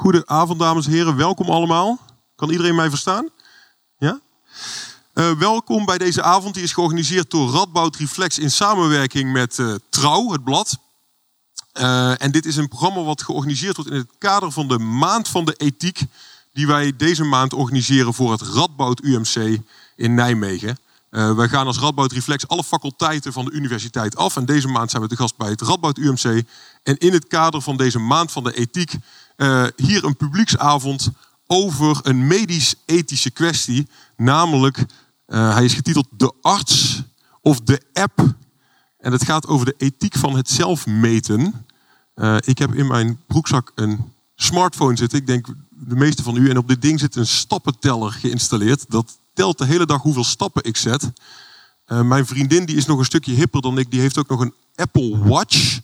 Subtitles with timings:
[0.00, 1.16] Goedenavond, dames en heren.
[1.16, 1.98] Welkom allemaal.
[2.36, 3.28] Kan iedereen mij verstaan?
[3.98, 4.20] Ja?
[5.14, 6.54] Uh, welkom bij deze avond.
[6.54, 10.78] Die is georganiseerd door Radboud Reflex in samenwerking met uh, Trouw, het blad.
[11.80, 15.28] Uh, en dit is een programma wat georganiseerd wordt in het kader van de Maand
[15.28, 16.02] van de Ethiek.
[16.52, 19.60] Die wij deze maand organiseren voor het Radboud UMC
[19.96, 20.78] in Nijmegen.
[21.10, 24.36] Wij gaan als Radboud Reflex alle faculteiten van de universiteit af.
[24.36, 26.46] En deze maand zijn we te gast bij het Radboud UMC.
[26.82, 28.94] En in het kader van deze maand van de ethiek,
[29.40, 31.10] uh, hier een publieksavond
[31.46, 33.88] over een medisch-ethische kwestie.
[34.16, 37.02] Namelijk, uh, hij is getiteld De arts
[37.40, 38.34] of de app.
[38.98, 41.66] En het gaat over de ethiek van het zelfmeten.
[42.44, 45.18] ik heb in mijn broekzak een smartphone zitten.
[45.18, 46.50] Ik denk de meeste van u.
[46.50, 48.84] En op dit ding zit een stappenteller geïnstalleerd.
[48.88, 51.10] Dat telt de hele dag hoeveel stappen ik zet.
[51.86, 53.90] Mijn vriendin die is nog een stukje hipper dan ik.
[53.90, 55.80] Die heeft ook nog een Apple Watch.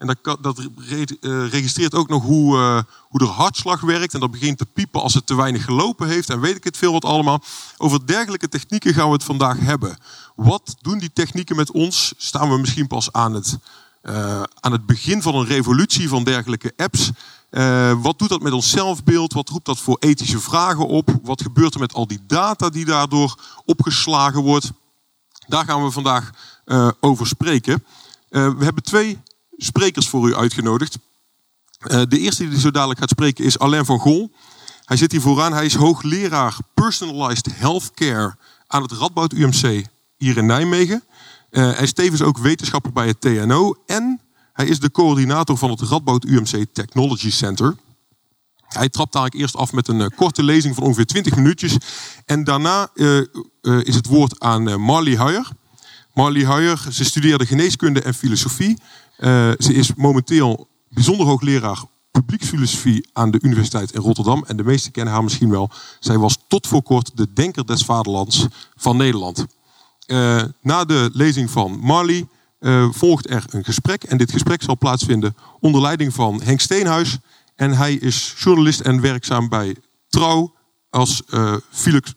[0.00, 4.14] En dat, dat uh, registreert ook nog hoe, uh, hoe de hartslag werkt.
[4.14, 6.30] En dat begint te piepen als het te weinig gelopen heeft.
[6.30, 7.42] En weet ik het veel wat allemaal.
[7.76, 9.98] Over dergelijke technieken gaan we het vandaag hebben.
[10.34, 12.14] Wat doen die technieken met ons?
[12.16, 13.58] Staan we misschien pas aan het,
[14.60, 17.10] aan het begin van een revolutie van dergelijke apps?
[18.02, 19.32] Wat doet dat met ons zelfbeeld?
[19.32, 21.18] Wat roept dat voor ethische vragen op?
[21.22, 24.70] Wat gebeurt er met al die data die daardoor opgeslagen wordt?
[25.46, 26.30] Daar gaan we vandaag
[27.00, 27.84] over spreken.
[28.28, 29.18] We hebben twee
[29.62, 30.98] sprekers voor u uitgenodigd.
[31.80, 34.32] de eerste die zo dadelijk gaat spreken is Alain van Gol.
[34.84, 35.52] Hij zit hier vooraan.
[35.52, 38.36] Hij is hoogleraar Personalized Healthcare
[38.66, 39.84] aan het Radboud UMC
[40.16, 41.02] hier in Nijmegen.
[41.50, 44.20] hij is tevens ook wetenschapper bij het TNO en
[44.52, 47.76] hij is de coördinator van het Radboud UMC Technology Center.
[48.68, 51.76] Hij trapt eigenlijk eerst af met een uh, korte lezing van ongeveer 20 minuutjes.
[52.24, 52.88] En daarna
[53.62, 55.48] is het woord aan Marley Huijer.
[56.14, 58.78] Marley Huijer, ze studeerde geneeskunde en filosofie.
[59.58, 64.44] Ze is momenteel bijzonder hoogleraar publieksfilosofie aan de Universiteit in Rotterdam.
[64.46, 65.70] En de meesten kennen haar misschien wel.
[65.98, 68.46] Zij was tot voor kort de denker des vaderlands
[68.76, 69.46] van Nederland.
[70.60, 72.26] na de lezing van Marley
[72.60, 74.02] uh, volgt er een gesprek.
[74.04, 77.18] En dit gesprek zal plaatsvinden onder leiding van Henk Steenhuis.
[77.54, 79.76] En hij is journalist en werkzaam bij
[80.08, 80.54] Trouw
[80.90, 81.56] als uh,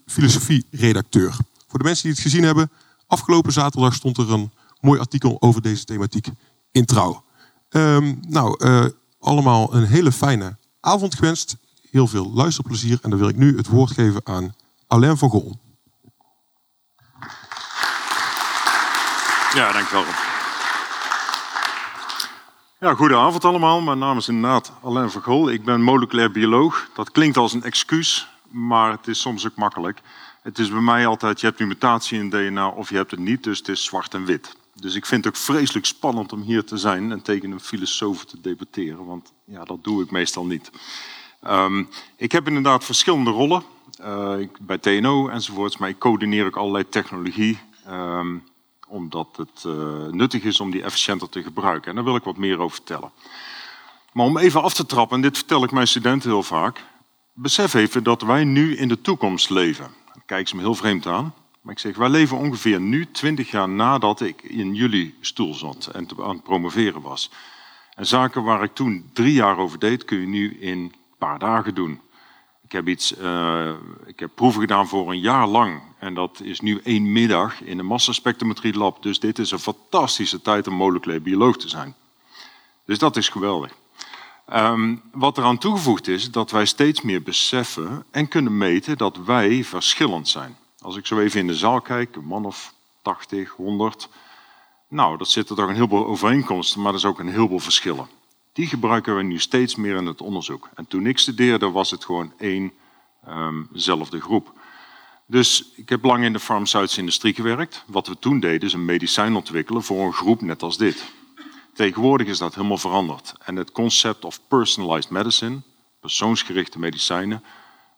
[0.05, 1.35] filosofie-redacteur.
[1.67, 2.71] Voor de mensen die het gezien hebben,
[3.07, 6.27] afgelopen zaterdag stond er een mooi artikel over deze thematiek
[6.73, 7.23] in Trouw.
[7.69, 8.85] Um, nou, uh,
[9.19, 11.57] allemaal een hele fijne avond gewenst.
[11.91, 12.99] Heel veel luisterplezier.
[13.01, 14.55] En dan wil ik nu het woord geven aan
[14.87, 15.59] Alain van Gol.
[19.53, 20.03] Ja, dankjewel.
[22.79, 23.81] Ja, goedenavond allemaal.
[23.81, 25.49] Mijn naam is inderdaad Alain Vergol.
[25.49, 26.89] Ik ben moleculair bioloog.
[26.93, 30.01] Dat klinkt als een excuus, maar het is soms ook makkelijk.
[30.41, 33.43] Het is bij mij altijd, je hebt mutatie in DNA of je hebt het niet,
[33.43, 34.55] dus het is zwart en wit.
[34.73, 38.25] Dus ik vind het ook vreselijk spannend om hier te zijn en tegen een filosoof
[38.25, 40.71] te debatteren, want ja, dat doe ik meestal niet.
[41.47, 43.63] Um, ik heb inderdaad verschillende rollen,
[44.01, 47.59] uh, bij TNO enzovoorts, maar ik coördineer ook allerlei technologie.
[47.89, 48.43] Um,
[48.93, 51.89] omdat het uh, nuttig is om die efficiënter te gebruiken.
[51.89, 53.11] En daar wil ik wat meer over vertellen.
[54.11, 56.83] Maar om even af te trappen, en dit vertel ik mijn studenten heel vaak,
[57.33, 59.91] besef even dat wij nu in de toekomst leven.
[60.25, 61.33] Kijken ze me heel vreemd aan.
[61.63, 65.89] Maar ik zeg, wij leven ongeveer nu, twintig jaar nadat ik in jullie stoel zat
[65.93, 67.31] en aan het promoveren was.
[67.95, 71.39] En zaken waar ik toen drie jaar over deed, kun je nu in een paar
[71.39, 72.01] dagen doen.
[72.63, 73.73] Ik heb, iets, uh,
[74.05, 75.81] ik heb proeven gedaan voor een jaar lang.
[75.99, 79.03] En dat is nu één middag in een massaspectrometrie lab.
[79.03, 81.95] Dus dit is een fantastische tijd om moleculair bioloog te zijn.
[82.85, 83.71] Dus dat is geweldig.
[84.53, 89.63] Um, wat eraan toegevoegd is, dat wij steeds meer beseffen en kunnen meten dat wij
[89.63, 90.57] verschillend zijn.
[90.83, 94.09] Als ik zo even in de zaal kijk, een man of 80, 100.
[94.87, 98.07] Nou, dat zitten toch een heleboel overeenkomsten, maar er is ook een heleboel verschillen.
[98.53, 100.69] Die gebruiken we nu steeds meer in het onderzoek.
[100.75, 104.53] En toen ik studeerde was het gewoon éénzelfde um, groep.
[105.25, 107.83] Dus ik heb lang in de farmaceutische industrie gewerkt.
[107.87, 111.11] Wat we toen deden is een medicijn ontwikkelen voor een groep net als dit.
[111.73, 113.33] Tegenwoordig is dat helemaal veranderd.
[113.39, 115.61] En het concept of personalized medicine,
[115.99, 117.43] persoonsgerichte medicijnen,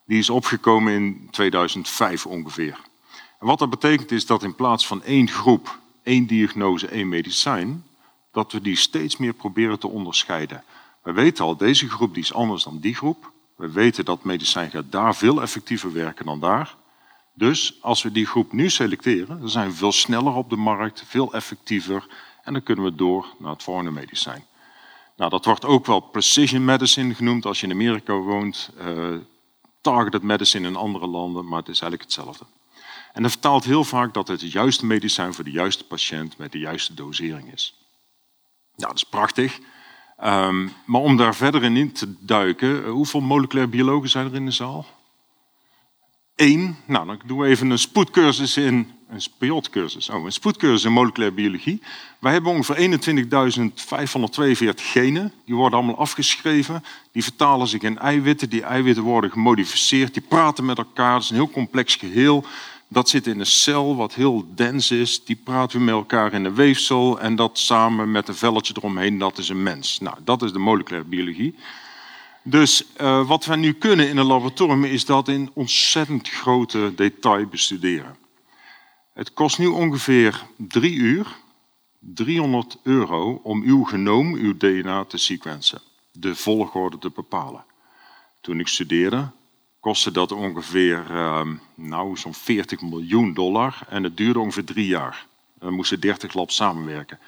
[0.05, 2.79] die is opgekomen in 2005 ongeveer.
[3.39, 7.83] En wat dat betekent is dat in plaats van één groep, één diagnose, één medicijn,
[8.31, 10.63] dat we die steeds meer proberen te onderscheiden.
[11.03, 13.31] We weten al, deze groep die is anders dan die groep.
[13.55, 16.75] We weten dat medicijn gaat daar veel effectiever werken dan daar.
[17.33, 21.03] Dus als we die groep nu selecteren, dan zijn we veel sneller op de markt,
[21.07, 22.07] veel effectiever
[22.43, 24.45] en dan kunnen we door naar het volgende medicijn.
[25.17, 29.15] Nou, dat wordt ook wel precision medicine genoemd als je in Amerika woont, uh,
[29.85, 32.45] targeted medicine in andere landen, maar het is eigenlijk hetzelfde.
[33.13, 36.51] En dat vertaalt heel vaak dat het het juiste medicijn voor de juiste patiënt met
[36.51, 37.75] de juiste dosering is.
[38.75, 39.59] Nou, dat is prachtig.
[40.23, 44.45] Um, maar om daar verder in te duiken, eh, hoeveel moleculair biologen zijn er in
[44.45, 44.85] de zaal?
[46.35, 46.75] Eén.
[46.85, 50.09] Nou, dan doen we even een spoedcursus in een spiotcursus.
[50.09, 51.81] Oh, een spoedcursus in moleculaire biologie.
[52.19, 52.99] Wij hebben ongeveer
[54.69, 55.31] 21.542 genen.
[55.45, 56.83] Die worden allemaal afgeschreven.
[57.11, 58.49] Die vertalen zich in eiwitten.
[58.49, 60.13] Die eiwitten worden gemodificeerd.
[60.13, 61.13] Die praten met elkaar.
[61.13, 62.45] Dat is een heel complex geheel.
[62.87, 65.23] Dat zit in een cel wat heel dens is.
[65.23, 67.19] Die praten we met elkaar in een weefsel.
[67.19, 69.99] En dat samen met een velletje eromheen, dat is een mens.
[69.99, 71.55] Nou, dat is de moleculaire biologie.
[72.47, 77.45] Dus uh, wat we nu kunnen in een laboratorium is dat in ontzettend grote detail
[77.45, 78.17] bestuderen.
[79.13, 81.27] Het kost nu ongeveer drie uur,
[81.99, 85.81] 300 euro, om uw genoom, uw DNA te sequencen.
[86.11, 87.63] De volgorde te bepalen.
[88.41, 89.29] Toen ik studeerde,
[89.79, 91.41] kostte dat ongeveer uh,
[91.75, 95.25] nou, zo'n 40 miljoen dollar en het duurde ongeveer drie jaar.
[95.59, 97.19] Er moesten 30 labs samenwerken.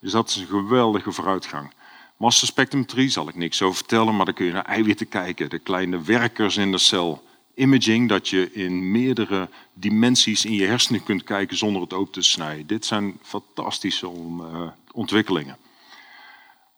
[0.00, 1.72] Dus dat is een geweldige vooruitgang.
[2.18, 6.02] Massaspectrometrie zal ik niks over vertellen, maar dan kun je naar eiwitten kijken, de kleine
[6.02, 7.26] werkers in de cel.
[7.54, 12.22] Imaging, dat je in meerdere dimensies in je hersenen kunt kijken zonder het open te
[12.22, 12.66] snijden.
[12.66, 14.62] Dit zijn fantastische uh,
[14.92, 15.56] ontwikkelingen.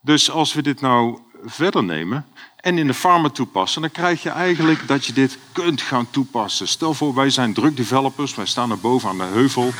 [0.00, 2.26] Dus als we dit nou verder nemen
[2.56, 6.68] en in de farma toepassen, dan krijg je eigenlijk dat je dit kunt gaan toepassen.
[6.68, 9.70] Stel voor, wij zijn drug developers, wij staan er boven aan de heuvel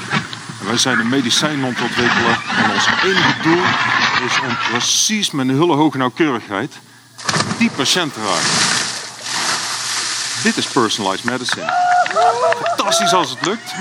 [0.65, 2.37] wij zijn een medicijn aan het ontwikkelen.
[2.57, 3.63] En ons enige doel
[4.27, 6.79] is om precies met een hele hoge nauwkeurigheid
[7.59, 8.79] die patiënt te raken.
[10.43, 11.73] Dit is personalized medicine.
[12.63, 13.75] Fantastisch als het lukt.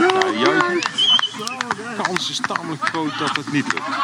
[0.43, 0.79] Juichen.
[0.79, 3.97] De kans is tamelijk groot dat het niet lukt.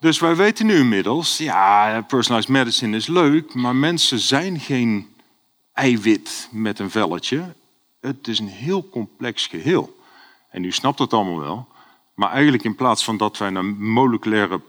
[0.00, 5.16] Dus wij weten nu inmiddels, ja, personalized medicine is leuk, maar mensen zijn geen
[5.72, 7.54] eiwit met een velletje.
[8.00, 9.95] Het is een heel complex geheel.
[10.56, 11.68] En u snapt het allemaal wel.
[12.14, 14.60] Maar eigenlijk in plaats van dat wij naar moleculaire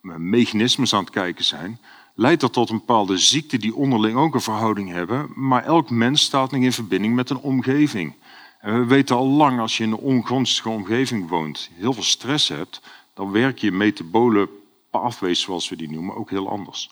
[0.00, 1.80] mechanismes aan het kijken zijn,
[2.14, 5.30] leidt dat tot een bepaalde ziekte die onderling ook een verhouding hebben.
[5.34, 8.14] Maar elk mens staat nog in verbinding met een omgeving.
[8.60, 12.48] En we weten al lang, als je in een ongunstige omgeving woont, heel veel stress
[12.48, 12.80] hebt,
[13.14, 14.48] dan werk je metabole
[14.90, 16.90] pathways, zoals we die noemen, ook heel anders.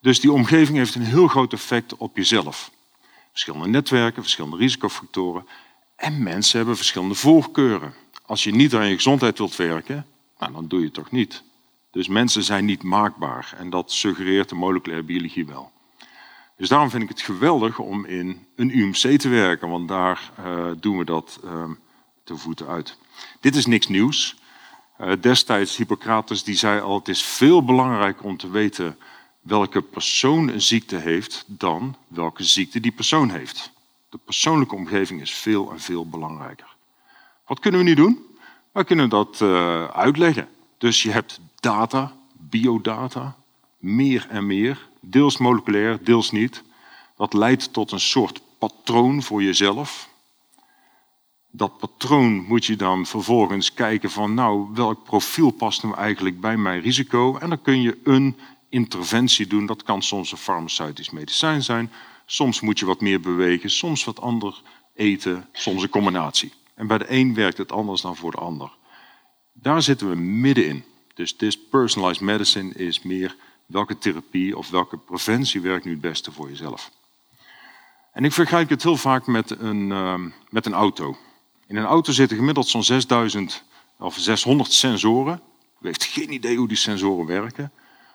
[0.00, 2.70] Dus die omgeving heeft een heel groot effect op jezelf.
[3.30, 5.46] Verschillende netwerken, verschillende risicofactoren.
[6.02, 7.94] En mensen hebben verschillende voorkeuren.
[8.26, 10.06] Als je niet aan je gezondheid wilt werken,
[10.38, 11.42] nou, dan doe je het toch niet.
[11.90, 13.54] Dus mensen zijn niet maakbaar.
[13.58, 15.70] En dat suggereert de moleculaire biologie wel.
[16.56, 20.70] Dus daarom vind ik het geweldig om in een UMC te werken, want daar uh,
[20.80, 21.64] doen we dat uh,
[22.24, 22.98] te voeten uit.
[23.40, 24.36] Dit is niks nieuws.
[25.00, 28.98] Uh, destijds Hippocrates die zei al, het is veel belangrijker om te weten
[29.40, 33.71] welke persoon een ziekte heeft dan welke ziekte die persoon heeft.
[34.12, 36.76] De persoonlijke omgeving is veel en veel belangrijker.
[37.46, 38.26] Wat kunnen we nu doen?
[38.72, 40.48] We kunnen dat uh, uitleggen.
[40.78, 43.36] Dus je hebt data, biodata,
[43.78, 46.62] meer en meer, deels moleculair, deels niet.
[47.16, 50.08] Dat leidt tot een soort patroon voor jezelf.
[51.50, 56.56] Dat patroon moet je dan vervolgens kijken van, nou, welk profiel past nou eigenlijk bij
[56.56, 57.38] mijn risico?
[57.38, 58.36] En dan kun je een
[58.68, 59.66] interventie doen.
[59.66, 61.90] Dat kan soms een farmaceutisch medicijn zijn.
[62.32, 64.62] Soms moet je wat meer bewegen, soms wat ander
[64.94, 66.52] eten, soms een combinatie.
[66.74, 68.72] En bij de een werkt het anders dan voor de ander.
[69.52, 70.84] Daar zitten we middenin.
[71.14, 73.36] Dus this personalized medicine is meer
[73.66, 76.90] welke therapie of welke preventie werkt nu het beste voor jezelf.
[78.12, 81.16] En ik vergelijk het heel vaak met een, uh, met een auto.
[81.66, 83.64] In een auto zitten gemiddeld zo'n 6000
[83.98, 85.42] of 600 sensoren.
[85.80, 87.72] U heeft geen idee hoe die sensoren werken.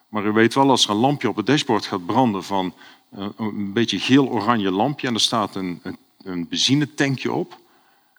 [0.10, 2.74] Maar u weet wel, als er een lampje op het dashboard gaat branden van
[3.10, 5.82] een beetje geel-oranje lampje en er staat een,
[6.24, 7.60] een, benzinetankje op,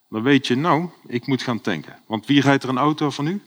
[0.09, 1.99] dan weet je, nou, ik moet gaan tanken.
[2.07, 3.42] Want wie rijdt er een auto van u?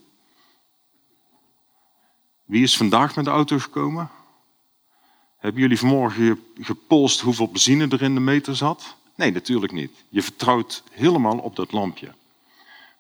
[2.46, 4.10] Wie is vandaag met de auto gekomen?
[5.38, 8.96] Hebben jullie vanmorgen gepolst hoeveel benzine er in de meter zat?
[9.16, 9.92] Nee, natuurlijk niet.
[10.10, 12.14] Je vertrouwt helemaal op dat lampje.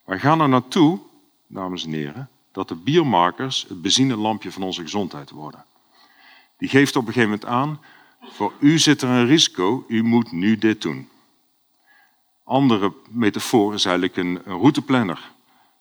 [0.06, 1.00] Wij gaan er naartoe,
[1.48, 5.66] dames en heren, dat de biomarkers het benzinelampje van onze gezondheid worden.
[6.58, 7.80] Die geeft op een gegeven moment aan,
[8.22, 11.10] voor u zit er een risico, u moet nu dit doen.
[12.44, 15.32] Andere metafoor is eigenlijk een, routeplanner.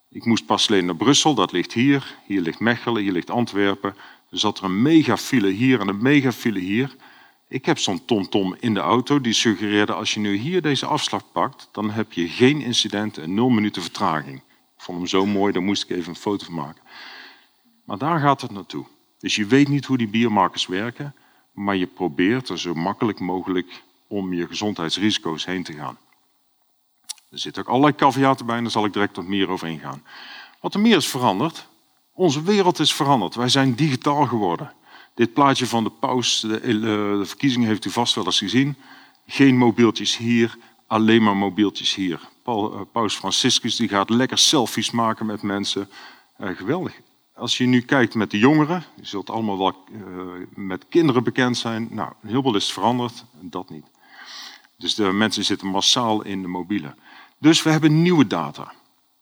[0.09, 2.15] Ik moest pas alleen naar Brussel, dat ligt hier.
[2.25, 3.95] Hier ligt Mechelen, hier ligt Antwerpen.
[4.29, 6.95] Er zat er een megafile hier en een megafile hier.
[7.47, 9.93] Ik heb zo'n tomtom in de auto die suggereerde...
[9.93, 13.81] als je nu hier deze afslag pakt, dan heb je geen incidenten en nul minuten
[13.81, 14.37] vertraging.
[14.75, 16.81] Ik vond hem zo mooi, daar moest ik even een foto van maken.
[17.85, 18.85] Maar daar gaat het naartoe.
[19.19, 21.15] Dus je weet niet hoe die biomarkers werken...
[21.51, 25.97] maar je probeert er zo makkelijk mogelijk om je gezondheidsrisico's heen te gaan.
[27.29, 30.03] Er zitten ook allerlei caveaten bij en daar zal ik direct wat meer over ingaan.
[30.59, 31.69] Wat er meer is veranderd,
[32.13, 33.35] Onze wereld is veranderd.
[33.35, 34.73] Wij zijn digitaal geworden.
[35.15, 38.75] Dit plaatje van de paus, de, eh, de verkiezingen heeft u vast wel eens gezien.
[39.27, 42.29] Geen mobieltjes hier, alleen maar mobieltjes hier.
[42.45, 45.89] Uh, paus Franciscus die gaat lekker selfies maken met mensen.
[46.39, 47.01] Uh, geweldig.
[47.41, 49.75] Als je nu kijkt met de jongeren, je zult allemaal wel
[50.55, 51.87] met kinderen bekend zijn.
[51.91, 53.85] Nou, heel veel is veranderd, dat niet.
[54.77, 56.95] Dus de mensen zitten massaal in de mobiele.
[57.37, 58.73] Dus we hebben nieuwe data.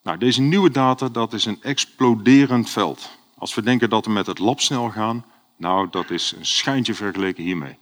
[0.03, 3.17] Nou, deze nieuwe data, dat is een exploderend veld.
[3.37, 5.25] Als we denken dat we met het lab snel gaan,
[5.57, 7.77] nou, dat is een schijntje vergeleken hiermee.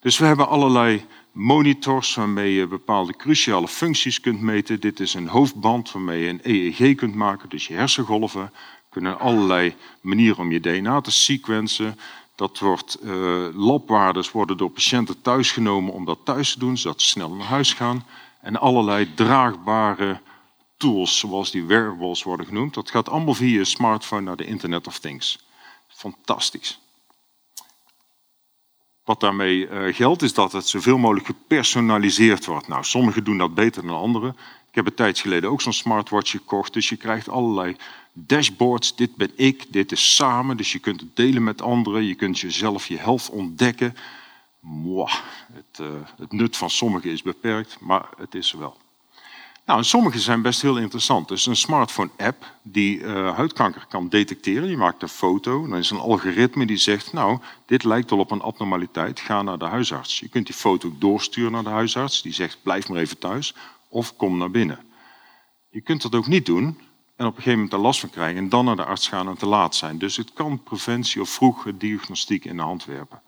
[0.00, 4.80] Dus we hebben allerlei monitors waarmee je bepaalde cruciale functies kunt meten.
[4.80, 8.52] Dit is een hoofdband waarmee je een EEG kunt maken, dus je hersengolven.
[8.90, 11.98] Kunnen allerlei manieren om je DNA te sequencen.
[12.34, 17.08] Dat wordt, uh, labwaardes worden door patiënten thuisgenomen om dat thuis te doen, zodat ze
[17.08, 18.06] snel naar huis gaan.
[18.40, 20.20] En allerlei draagbare
[20.76, 22.74] tools, zoals die wearables worden genoemd.
[22.74, 25.38] Dat gaat allemaal via je smartphone naar de Internet of Things.
[25.88, 26.80] Fantastisch.
[29.04, 32.68] Wat daarmee uh, geldt is dat het zoveel mogelijk gepersonaliseerd wordt.
[32.68, 34.36] Nou, sommigen doen dat beter dan anderen.
[34.70, 36.72] Ik heb een tijd geleden ook zo'n smartwatch gekocht.
[36.72, 37.76] Dus je krijgt allerlei
[38.12, 38.96] dashboards.
[38.96, 40.56] Dit ben ik, dit is samen.
[40.56, 42.04] Dus je kunt het delen met anderen.
[42.04, 43.96] Je kunt jezelf je health ontdekken.
[44.60, 45.14] Mwah,
[45.52, 45.86] het, uh,
[46.16, 48.76] het nut van sommigen is beperkt, maar het is er wel.
[49.66, 51.28] Nou, sommige zijn best heel interessant.
[51.28, 54.68] Dus een smartphone-app die uh, huidkanker kan detecteren.
[54.68, 57.12] Je maakt een foto, dan is een algoritme die zegt...
[57.12, 60.20] nou, dit lijkt wel op een abnormaliteit, ga naar de huisarts.
[60.20, 62.22] Je kunt die foto doorsturen naar de huisarts.
[62.22, 63.54] Die zegt, blijf maar even thuis
[63.90, 64.78] of kom naar binnen.
[65.68, 66.78] Je kunt dat ook niet doen
[67.16, 68.38] en op een gegeven moment er last van krijgen...
[68.38, 69.98] en dan naar de arts gaan en te laat zijn.
[69.98, 73.22] Dus het kan preventie of vroege diagnostiek in de hand werpen.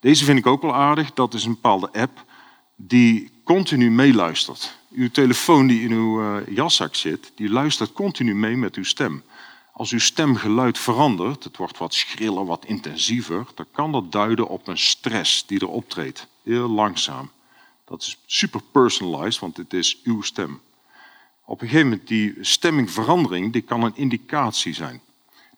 [0.00, 1.12] Deze vind ik ook wel aardig.
[1.12, 2.24] Dat is een bepaalde app
[2.76, 4.78] die continu meeluistert.
[4.90, 9.22] Uw telefoon die in uw uh, jaszak zit, die luistert continu mee met uw stem.
[9.72, 14.68] Als uw stemgeluid verandert, het wordt wat schriller, wat intensiever, dan kan dat duiden op
[14.68, 16.26] een stress die er optreedt.
[16.42, 17.30] Heel langzaam.
[17.90, 20.60] Dat is super personalized, want het is uw stem.
[21.44, 25.00] Op een gegeven moment, die stemmingverandering, die kan een indicatie zijn.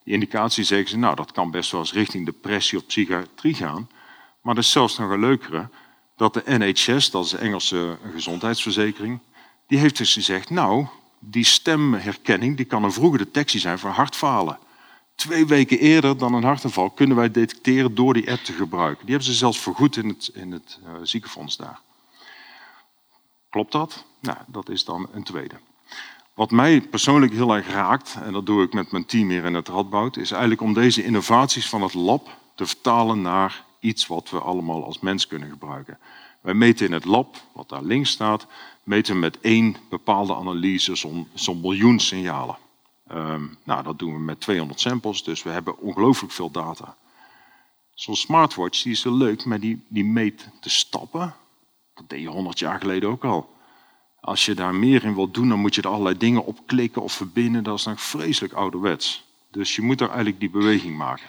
[0.05, 3.89] Die indicatie zeggen ze, nou, dat kan best wel eens richting depressie of psychiatrie gaan.
[4.43, 5.69] Maar dat is zelfs nog een leukere
[6.17, 9.19] dat de NHS, dat is de Engelse gezondheidsverzekering,
[9.67, 10.87] die heeft dus gezegd, nou,
[11.19, 14.59] die stemherkenning die kan een vroege detectie zijn voor hartfalen.
[15.15, 19.07] Twee weken eerder dan een hartaanval kunnen wij detecteren door die app te gebruiken.
[19.07, 21.81] Die hebben ze zelfs vergoed in het, in het uh, ziekenfonds daar.
[23.53, 24.05] Klopt dat?
[24.21, 25.55] Nou, dat is dan een tweede.
[26.35, 29.55] Wat mij persoonlijk heel erg raakt, en dat doe ik met mijn team hier in
[29.55, 34.31] het Radboud, is eigenlijk om deze innovaties van het lab te vertalen naar iets wat
[34.31, 35.99] we allemaal als mens kunnen gebruiken.
[36.41, 38.47] Wij meten in het lab, wat daar links staat,
[38.83, 42.57] meten met één bepaalde analyse zo'n zo miljoen signalen.
[43.11, 46.97] Um, nou, dat doen we met 200 samples, dus we hebben ongelooflijk veel data.
[47.95, 51.35] Zo'n smartwatch die is wel leuk, maar die, die meet de stappen.
[51.95, 53.51] Dat deed je 100 jaar geleden ook al.
[54.21, 57.03] Als je daar meer in wilt doen, dan moet je er allerlei dingen op klikken
[57.03, 57.65] of verbinden.
[57.65, 59.25] Dat is nog vreselijk ouderwets.
[59.51, 61.27] Dus je moet er eigenlijk die beweging maken.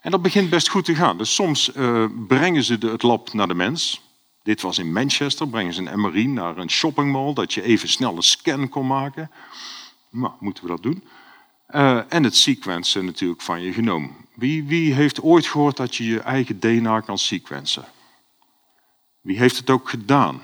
[0.00, 1.18] En dat begint best goed te gaan.
[1.18, 4.02] Dus soms uh, brengen ze de, het lab naar de mens.
[4.42, 8.16] Dit was in Manchester, brengen ze een MRI naar een shoppingmall, dat je even snel
[8.16, 9.30] een scan kon maken.
[10.10, 11.04] Nou, moeten we dat doen.
[11.70, 14.16] Uh, en het sequencen natuurlijk van je genoom.
[14.34, 17.84] Wie, wie heeft ooit gehoord dat je je eigen DNA kan sequencen?
[19.20, 20.42] Wie heeft het ook gedaan?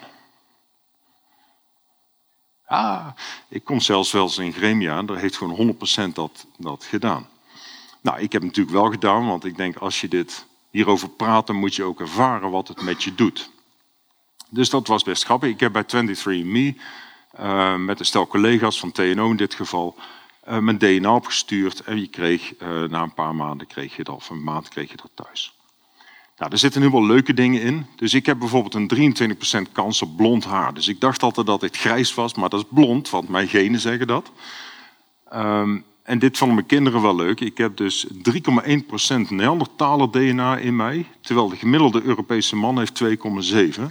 [2.67, 3.07] Ah,
[3.49, 5.77] ik kom zelfs wel eens in Gremia en daar heeft gewoon
[6.11, 7.29] 100% dat, dat gedaan.
[8.01, 11.47] Nou, ik heb het natuurlijk wel gedaan, want ik denk als je dit hierover praat,
[11.47, 13.51] dan moet je ook ervaren wat het met je doet.
[14.49, 15.51] Dus dat was best grappig.
[15.51, 16.81] Ik heb bij 23andMe
[17.41, 19.97] uh, met een stel collega's van TNO in dit geval
[20.49, 24.15] uh, mijn DNA opgestuurd en je kreeg uh, na een paar maanden kreeg je dat,
[24.15, 25.54] of een maand kreeg je dat thuis.
[26.37, 27.87] Nou, er zitten nu wel leuke dingen in.
[27.97, 29.15] Dus ik heb bijvoorbeeld een
[29.69, 30.75] 23% kans op blond haar.
[30.75, 33.81] Dus ik dacht altijd dat het grijs was, maar dat is blond, want mijn genen
[33.81, 34.31] zeggen dat.
[35.33, 37.41] Um, en dit vonden mijn kinderen wel leuk.
[37.41, 38.13] Ik heb dus 3,1%
[39.29, 43.83] Neandertaler DNA in mij, terwijl de gemiddelde Europese man heeft 2,7.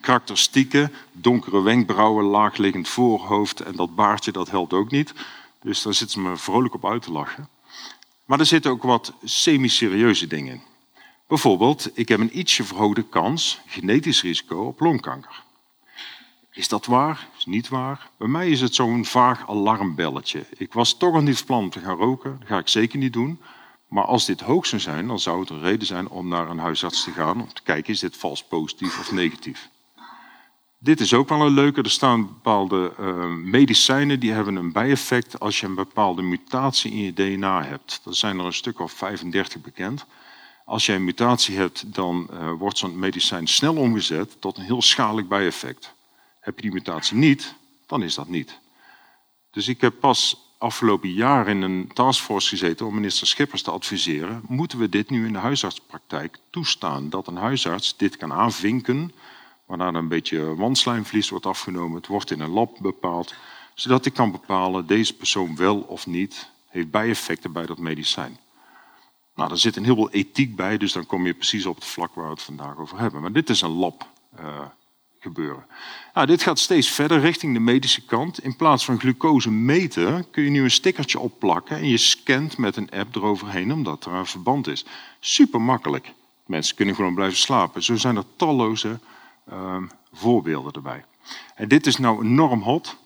[0.00, 5.12] Karakteristieken, donkere wenkbrauwen, laagliggend voorhoofd en dat baardje, dat helpt ook niet.
[5.62, 7.48] Dus daar zitten ze me vrolijk op uit te lachen.
[8.24, 10.73] Maar er zitten ook wat semi-serieuze dingen in.
[11.26, 15.42] Bijvoorbeeld, ik heb een ietsje verhoogde kans, genetisch risico, op longkanker.
[16.50, 17.28] Is dat waar?
[17.38, 18.10] Is niet waar?
[18.16, 20.46] Bij mij is het zo'n vaag alarmbelletje.
[20.56, 22.36] Ik was toch al niet van plan om te gaan roken.
[22.38, 23.40] Dat ga ik zeker niet doen.
[23.88, 26.58] Maar als dit hoog zou zijn, dan zou het een reden zijn om naar een
[26.58, 27.40] huisarts te gaan.
[27.40, 29.68] Om te kijken, is dit vals positief of negatief?
[30.78, 31.82] Dit is ook wel een leuke.
[31.82, 37.02] Er staan bepaalde uh, medicijnen die hebben een bijeffect als je een bepaalde mutatie in
[37.02, 38.00] je DNA hebt.
[38.04, 40.06] Er zijn er een stuk of 35 bekend.
[40.64, 44.82] Als je een mutatie hebt, dan uh, wordt zo'n medicijn snel omgezet tot een heel
[44.82, 45.94] schadelijk bijeffect.
[46.40, 47.54] Heb je die mutatie niet,
[47.86, 48.58] dan is dat niet.
[49.50, 54.42] Dus ik heb pas afgelopen jaar in een taskforce gezeten om minister Schippers te adviseren.
[54.48, 57.10] Moeten we dit nu in de huisartspraktijk toestaan?
[57.10, 59.12] Dat een huisarts dit kan aanvinken,
[59.66, 61.96] waarna er een beetje wandslijmvlies wordt afgenomen.
[61.96, 63.34] Het wordt in een lab bepaald,
[63.74, 68.38] zodat ik kan bepalen deze persoon wel of niet heeft bijeffecten bij dat medicijn.
[69.34, 71.84] Nou, daar zit een heel veel ethiek bij, dus dan kom je precies op het
[71.84, 73.20] vlak waar we het vandaag over hebben.
[73.20, 74.08] Maar dit is een lab.
[74.40, 74.60] Uh,
[75.24, 75.66] gebeuren.
[76.14, 78.42] Nou, dit gaat steeds verder richting de medische kant.
[78.42, 82.76] In plaats van glucose meten kun je nu een stickertje opplakken en je scant met
[82.76, 84.84] een app eroverheen omdat er een verband is.
[85.20, 86.12] Super makkelijk.
[86.46, 87.82] Mensen kunnen gewoon blijven slapen.
[87.82, 89.00] Zo zijn er talloze
[89.52, 89.76] uh,
[90.12, 91.04] voorbeelden erbij.
[91.54, 92.96] En dit is nou enorm hot,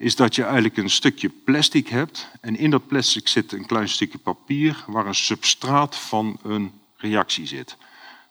[0.00, 3.88] is dat je eigenlijk een stukje plastic hebt en in dat plastic zit een klein
[3.88, 7.76] stukje papier waar een substraat van een reactie zit.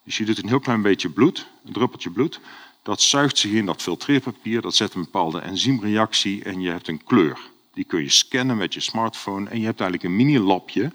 [0.03, 2.39] Dus je doet een heel klein beetje bloed, een druppeltje bloed,
[2.83, 7.03] dat zuigt zich in dat filtreerpapier, dat zet een bepaalde enzymreactie en je hebt een
[7.03, 7.39] kleur.
[7.73, 10.91] Die kun je scannen met je smartphone en je hebt eigenlijk een mini-lapje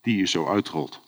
[0.00, 1.00] die je zo uitrolt.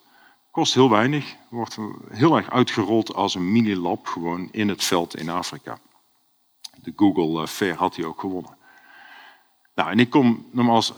[0.50, 1.78] Kost heel weinig, wordt
[2.10, 5.78] heel erg uitgerold als een mini-lab gewoon in het veld in Afrika.
[6.82, 8.60] De Google eh, Fair had hij ook gewonnen.
[9.74, 10.46] Nou, en ik kom,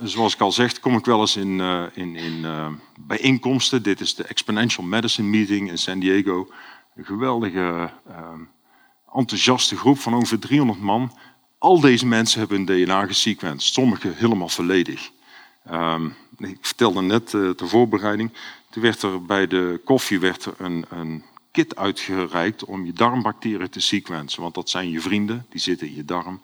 [0.02, 2.68] zoals ik al zeg, kom ik wel eens in, uh, in, in uh,
[3.00, 3.82] bijeenkomsten.
[3.82, 6.48] Dit is de Exponential Medicine Meeting in San Diego.
[6.94, 8.28] Een geweldige uh,
[9.12, 11.12] enthousiaste groep van ongeveer 300 man.
[11.58, 15.10] Al deze mensen hebben hun DNA gesequenced, sommigen helemaal volledig.
[15.70, 18.30] Um, ik vertelde net ter voorbereiding,
[18.70, 23.68] toen werd er bij de koffie werd er een, een kit uitgereikt om je darmbacteriën
[23.68, 24.42] te sequencen.
[24.42, 26.40] Want dat zijn je vrienden, die zitten in je darm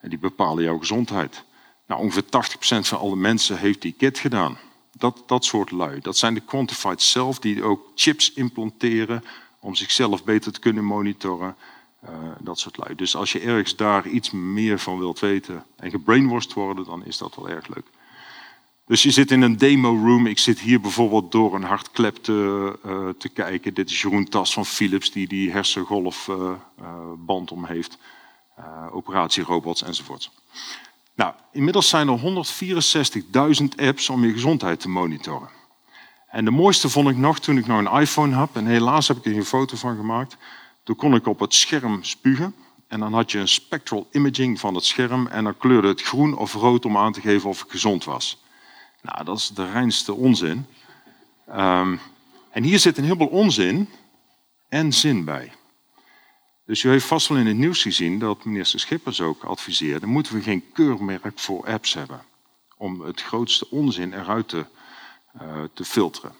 [0.00, 1.44] en die bepalen jouw gezondheid.
[1.86, 4.58] Nou, ongeveer 80% van alle mensen heeft die kit gedaan.
[4.92, 6.00] Dat, dat soort lui.
[6.00, 9.24] Dat zijn de quantified self die ook chips implanteren
[9.60, 11.56] om zichzelf beter te kunnen monitoren.
[12.04, 12.94] Uh, dat soort lui.
[12.94, 17.18] Dus als je ergens daar iets meer van wilt weten en gebrainwashed worden, dan is
[17.18, 17.86] dat wel erg leuk.
[18.86, 20.26] Dus je zit in een demo room.
[20.26, 23.74] Ik zit hier bijvoorbeeld door een hartklep te, uh, te kijken.
[23.74, 27.98] Dit is Jeroen Tas van Philips die die hersengolfband uh, om heeft.
[28.92, 30.30] operatierobots enzovoort.
[31.22, 32.18] Nou, inmiddels zijn er
[33.60, 35.48] 164.000 apps om je gezondheid te monitoren.
[36.28, 38.56] En de mooiste vond ik nog toen ik nog een iPhone heb.
[38.56, 40.36] En helaas heb ik er een foto van gemaakt.
[40.84, 42.54] Toen kon ik op het scherm spugen.
[42.88, 45.26] En dan had je een spectral imaging van het scherm.
[45.26, 48.42] En dan kleurde het groen of rood om aan te geven of ik gezond was.
[49.02, 50.66] Nou, dat is de reinste onzin.
[51.48, 52.00] Um,
[52.50, 53.88] en hier zit een heleboel onzin
[54.68, 55.52] en zin bij.
[56.72, 60.34] Dus u heeft vast wel in het nieuws gezien dat minister Schippers ook adviseerde: moeten
[60.34, 62.22] we geen keurmerk voor apps hebben
[62.76, 64.64] om het grootste onzin eruit te,
[65.42, 66.32] uh, te filteren.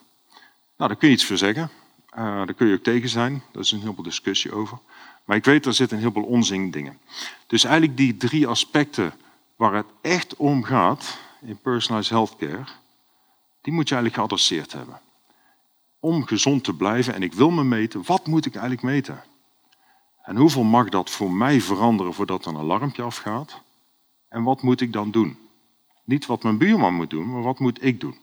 [0.76, 1.70] Nou, daar kun je iets voor zeggen.
[2.16, 3.42] Uh, daar kun je ook tegen zijn.
[3.52, 4.78] Daar is een heleboel discussie over.
[5.24, 6.98] Maar ik weet, er zitten een heleboel onzin dingen.
[7.46, 9.12] Dus eigenlijk die drie aspecten
[9.56, 12.64] waar het echt om gaat in personalized healthcare,
[13.60, 15.00] die moet je eigenlijk geadresseerd hebben.
[16.00, 19.22] Om gezond te blijven en ik wil me meten, wat moet ik eigenlijk meten?
[20.22, 23.62] En hoeveel mag dat voor mij veranderen voordat een alarmpje afgaat?
[24.28, 25.38] En wat moet ik dan doen?
[26.04, 28.16] Niet wat mijn buurman moet doen, maar wat moet ik doen?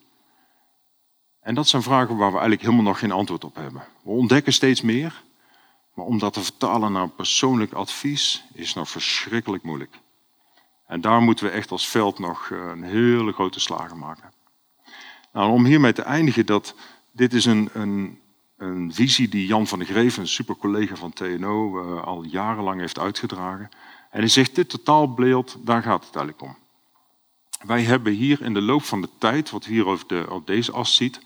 [1.42, 3.84] En dat zijn vragen waar we eigenlijk helemaal nog geen antwoord op hebben.
[4.04, 5.24] We ontdekken steeds meer,
[5.94, 10.00] maar om dat te vertalen naar persoonlijk advies is nog verschrikkelijk moeilijk.
[10.88, 14.32] En daar moeten we echt als veld nog eh, een hele grote slagen maken.
[15.34, 16.76] Nou, om hiermee te eindigen, dat
[17.12, 18.20] dit is een, een,
[18.60, 22.80] een visie die Jan van der Greven, een super collega van TNO, uh, al jarenlang
[22.80, 23.70] heeft uitgedragen.
[24.12, 26.58] En hij zegt, dit totaalbeeld, daar gaat het eigenlijk om.
[27.68, 30.72] Wij hebben hier in de loop van de tijd, wat hier over de, op deze
[30.72, 31.20] as ziet,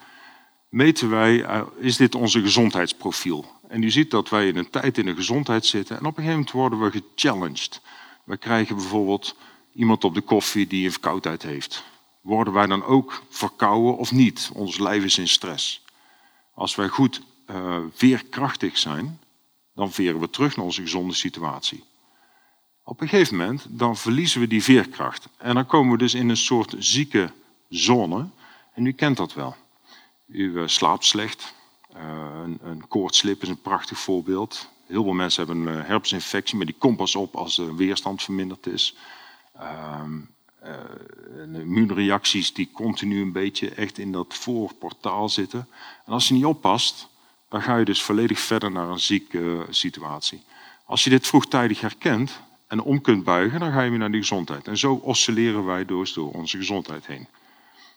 [0.70, 3.46] meten wij, uh, is dit onze gezondheidsprofiel.
[3.68, 6.24] En u ziet dat wij in een tijd in de gezondheid zitten en op een
[6.24, 7.82] gegeven moment worden we gechallenged.
[8.24, 9.36] We krijgen bijvoorbeeld
[9.74, 11.84] iemand op de koffie die een verkoudheid heeft.
[12.22, 14.50] Worden wij dan ook verkouden of niet?
[14.54, 15.83] Ons lijf is in stress.
[16.54, 19.20] Als wij goed uh, veerkrachtig zijn,
[19.76, 21.84] dan veren we terug naar onze gezonde situatie.
[22.84, 25.28] Op een gegeven moment dan verliezen we die veerkracht.
[25.38, 27.32] En dan komen we dus in een soort zieke
[27.70, 28.28] zone.
[28.74, 29.56] En u kent dat wel.
[30.26, 31.54] U uh, slaapt slecht.
[31.96, 32.02] Uh,
[32.44, 34.70] een, een koortslip is een prachtig voorbeeld.
[34.86, 38.68] Heel veel mensen hebben een herpesinfectie, maar die komt pas op als de weerstand verminderd
[38.68, 38.96] is.
[39.56, 40.02] Uh,
[41.54, 45.68] immuunreacties die continu een beetje echt in dat voorportaal zitten.
[46.06, 47.08] En als je niet oppast,
[47.50, 50.44] dan ga je dus volledig verder naar een zieke situatie.
[50.86, 54.22] Als je dit vroegtijdig herkent en om kunt buigen, dan ga je weer naar die
[54.22, 54.68] gezondheid.
[54.68, 57.28] En zo oscilleren wij door, door onze gezondheid heen.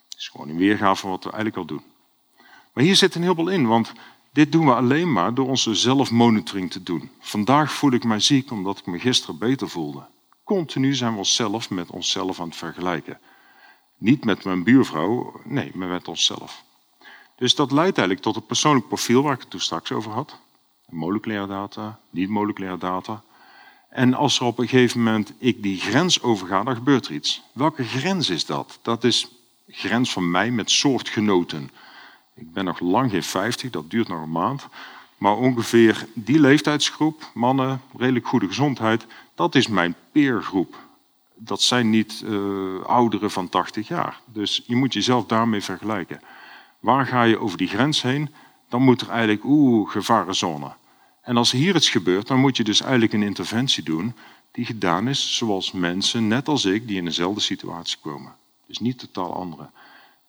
[0.09, 1.85] Het is gewoon een weergave van wat we eigenlijk al doen.
[2.73, 3.93] Maar hier zit een heleboel in, want
[4.33, 7.11] dit doen we alleen maar door onze zelfmonitoring te doen.
[7.19, 10.07] Vandaag voel ik mij ziek omdat ik me gisteren beter voelde.
[10.47, 13.19] Continu zijn we onszelf met onszelf aan het vergelijken.
[13.97, 16.65] Niet met mijn buurvrouw, nee, maar met onszelf.
[17.37, 20.39] Dus dat leidt eigenlijk tot een persoonlijk profiel waar ik het toen straks over had.
[20.89, 23.23] Moleculaire data, niet-moleculaire data.
[23.89, 27.43] En als er op een gegeven moment ik die grens overga, dan gebeurt er iets.
[27.53, 28.79] Welke grens is dat?
[28.83, 29.29] Dat is
[29.69, 31.71] grens van mij met soortgenoten.
[32.35, 34.69] Ik ben nog lang geen 50, dat duurt nog een maand.
[35.17, 40.77] Maar ongeveer die leeftijdsgroep, mannen, redelijk goede gezondheid, dat is mijn peergroep.
[41.35, 44.21] Dat zijn niet uh, ouderen van 80 jaar.
[44.25, 46.21] Dus je moet jezelf daarmee vergelijken.
[46.81, 48.31] Waar ga je over die grens heen?
[48.69, 50.73] Dan moet er eigenlijk, oeh, gevarenzone.
[51.23, 54.15] En als hier iets gebeurt, dan moet je dus eigenlijk een interventie doen
[54.51, 58.35] die gedaan is zoals mensen, net als ik, die in dezelfde situatie komen.
[58.67, 59.69] Dus niet totaal andere.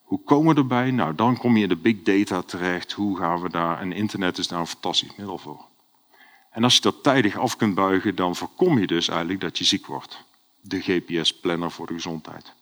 [0.07, 0.91] Hoe komen we erbij?
[0.91, 2.91] Nou, dan kom je in de big data terecht.
[2.91, 3.79] Hoe gaan we daar?
[3.79, 5.65] En internet is daar een fantastisch middel voor.
[6.51, 9.63] En als je dat tijdig af kunt buigen, dan voorkom je dus eigenlijk dat je
[9.63, 10.23] ziek wordt.
[10.61, 12.53] De GPS-planner voor de gezondheid.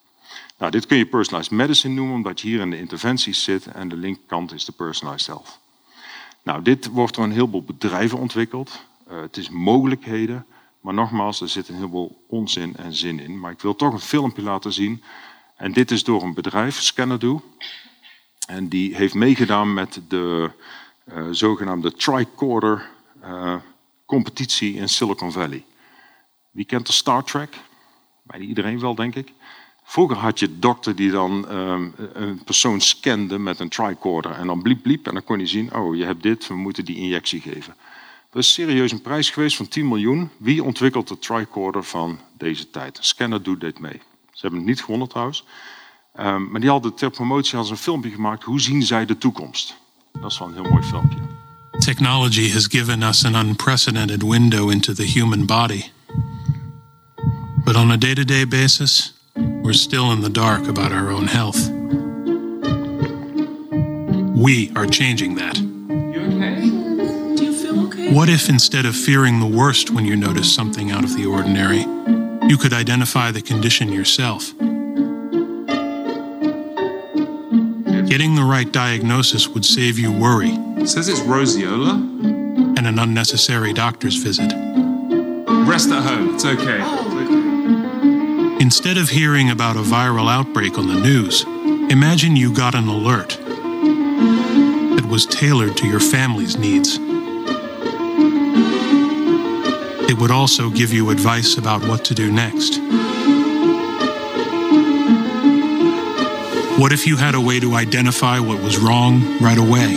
[0.58, 3.90] Nou, dit kun je personalized medicine noemen, omdat je hier in de interventies zit en
[3.90, 5.60] de linkerkant is de personalized health.
[6.44, 8.86] Nou, dit wordt door een heleboel bedrijven ontwikkeld.
[9.12, 10.46] Uh, het is mogelijkheden,
[10.80, 13.40] maar nogmaals, er zit een heleboel onzin en zin in.
[13.40, 15.04] Maar ik wil toch een filmpje laten zien
[15.56, 17.40] en dit is door een bedrijf, Scanadu.
[18.48, 20.52] En die heeft meegedaan met de
[21.14, 22.90] uh, zogenaamde tricorder
[23.24, 23.56] uh,
[24.06, 25.64] competitie in Silicon Valley.
[26.52, 27.60] Wie kent de Star Trek?
[28.24, 29.34] Bijna iedereen wel, denk ik.
[29.84, 34.32] Vroeger had je dokter die dan um, een persoon scande met een tricorder.
[34.32, 36.86] En dan bliep bliep en dan kon je zien, oh je hebt dit, we moeten
[36.86, 37.76] die injectie geven.
[38.30, 40.30] Dat is serieus een prijs geweest van 10 miljoen.
[40.38, 42.98] Wie ontwikkelt de tricorder van deze tijd?
[43.02, 44.02] Scanner doet dit mee.
[44.36, 45.44] Ze hebben het niet gewonnen trouwens.
[46.20, 48.44] Um, maar die hadden ter promotie als een filmpje gemaakt.
[48.44, 49.76] Hoe zien zij de toekomst?
[50.12, 51.18] Dat is wel een heel mooi filmpje.
[51.80, 55.84] Technology has given us an unprecedented window into the human body.
[57.64, 61.28] But on a day to day basis, we're still in the dark about our own
[61.28, 61.72] health.
[64.36, 65.58] We are changing that.
[65.58, 66.70] You okay?
[67.36, 68.14] Do you feel okay?
[68.14, 71.86] What if instead of fearing the worst when you notice something out of the ordinary,
[72.48, 74.54] you could identify the condition yourself?
[78.08, 81.94] Getting the right diagnosis would save you worry It says it's roseola.
[82.78, 84.52] and an unnecessary doctor's visit.
[85.68, 86.36] Rest at home.
[86.36, 86.82] It's okay.
[86.82, 88.64] It's okay.
[88.64, 91.44] Instead of hearing about a viral outbreak on the news,
[91.92, 93.30] imagine you got an alert
[94.96, 96.98] that was tailored to your family's needs.
[100.08, 102.80] It would also give you advice about what to do next.
[106.80, 109.94] What if you had a way to identify what was wrong right away?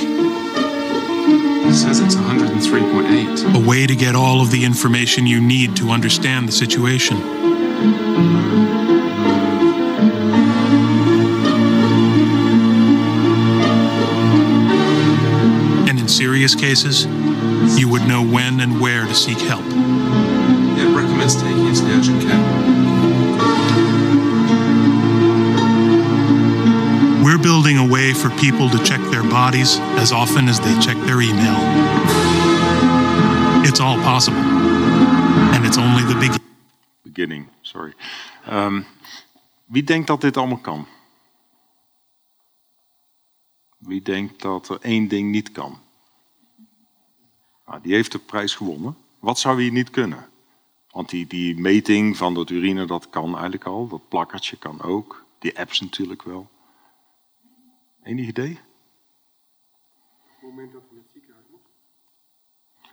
[1.69, 3.63] It says it's 103.8.
[3.63, 7.19] A way to get all of the information you need to understand the situation.
[15.87, 17.07] And in serious cases,
[17.79, 19.65] you would know when and where to seek help.
[19.65, 22.89] It recommends taking it to the urgent care.
[27.25, 30.97] We're building a way for people to check their bodies as often as they check
[31.07, 31.59] their email.
[33.65, 34.39] It's all possible.
[34.39, 36.39] And it's only the beginning.
[37.05, 37.95] Beginning, sorry.
[38.47, 38.87] Um,
[39.67, 40.87] wie denkt dat dit allemaal kan?
[43.79, 45.79] Wie denkt dat er één ding niet kan?
[47.69, 48.97] Nou, die heeft de prijs gewonnen.
[49.19, 50.29] Wat zou hier niet kunnen?
[50.91, 53.89] Want die, die meting van dat urine, dat kan eigenlijk al.
[53.89, 55.25] Dat plakkertje kan ook.
[55.39, 56.49] Die apps natuurlijk wel.
[58.03, 58.59] Enig idee?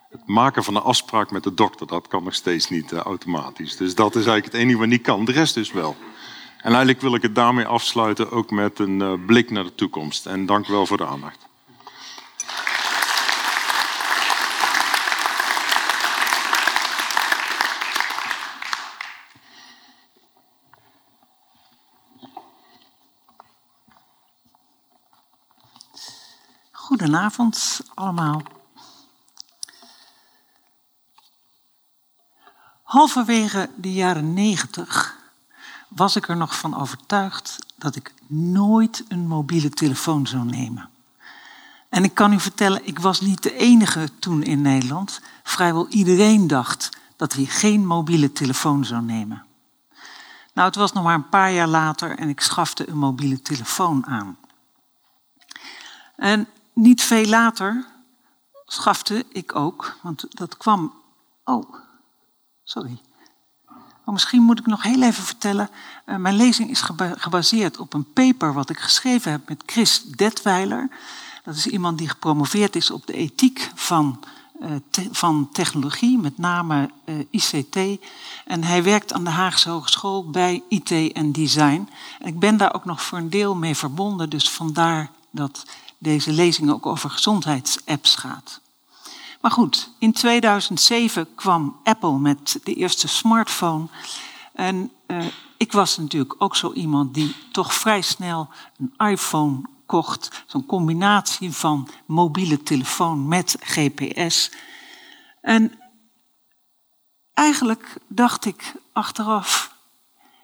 [0.09, 3.75] Het maken van een afspraak met de dokter, dat kan nog steeds niet uh, automatisch.
[3.75, 5.25] Dus dat is eigenlijk het enige wat niet kan.
[5.25, 5.95] De rest dus wel.
[6.57, 10.25] En eigenlijk wil ik het daarmee afsluiten, ook met een uh, blik naar de toekomst.
[10.25, 11.47] En dank u wel voor de aandacht.
[26.97, 28.41] Goedenavond allemaal.
[32.83, 35.17] Halverwege de jaren negentig
[35.87, 40.89] was ik er nog van overtuigd dat ik nooit een mobiele telefoon zou nemen.
[41.89, 45.21] En ik kan u vertellen, ik was niet de enige toen in Nederland.
[45.43, 49.45] Vrijwel iedereen dacht dat hij geen mobiele telefoon zou nemen.
[50.53, 54.05] Nou, het was nog maar een paar jaar later en ik schafte een mobiele telefoon
[54.05, 54.37] aan.
[56.15, 57.85] En niet veel later
[58.65, 60.93] schafte ik ook, want dat kwam.
[61.43, 61.75] Oh,
[62.63, 63.01] sorry.
[64.05, 65.69] Oh, misschien moet ik nog heel even vertellen.
[66.05, 66.81] Uh, mijn lezing is
[67.15, 70.89] gebaseerd op een paper wat ik geschreven heb met Chris Detweiler.
[71.43, 74.19] Dat is iemand die gepromoveerd is op de ethiek van,
[74.89, 78.05] te van technologie, met name eh, ICT.
[78.45, 81.89] En hij werkt aan de Haagse Hogeschool bij IT en design.
[82.19, 85.65] En ik ben daar ook nog voor een deel mee verbonden, dus vandaar dat
[86.05, 88.61] deze lezing ook over gezondheidsapps gaat.
[89.41, 93.87] Maar goed, in 2007 kwam Apple met de eerste smartphone.
[94.53, 95.25] En uh,
[95.57, 100.43] ik was natuurlijk ook zo iemand die toch vrij snel een iPhone kocht.
[100.47, 104.51] Zo'n combinatie van mobiele telefoon met GPS.
[105.41, 105.79] En
[107.33, 109.75] eigenlijk dacht ik achteraf,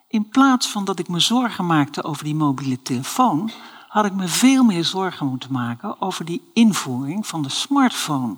[0.07, 3.51] in plaats van dat ik me zorgen maakte over die mobiele telefoon,
[3.91, 8.35] had ik me veel meer zorgen moeten maken over die invoering van de smartphone.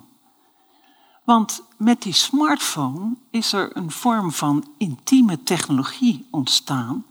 [1.24, 7.06] Want met die smartphone is er een vorm van intieme technologie ontstaan,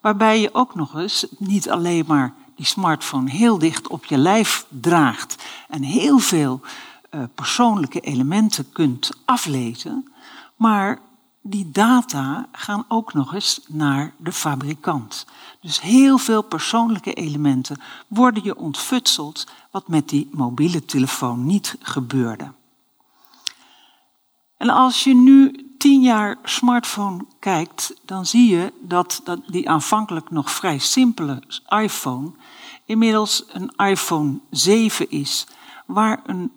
[0.00, 4.66] waarbij je ook nog eens niet alleen maar die smartphone heel dicht op je lijf
[4.68, 6.60] draagt en heel veel
[7.10, 10.12] uh, persoonlijke elementen kunt aflezen,
[10.56, 11.00] maar
[11.46, 15.26] die data gaan ook nog eens naar de fabrikant.
[15.60, 22.52] Dus heel veel persoonlijke elementen worden je ontfutseld, wat met die mobiele telefoon niet gebeurde.
[24.56, 30.30] En als je nu tien jaar smartphone kijkt, dan zie je dat, dat die aanvankelijk
[30.30, 32.30] nog vrij simpele iPhone
[32.84, 35.46] inmiddels een iPhone 7 is,
[35.86, 36.52] waar een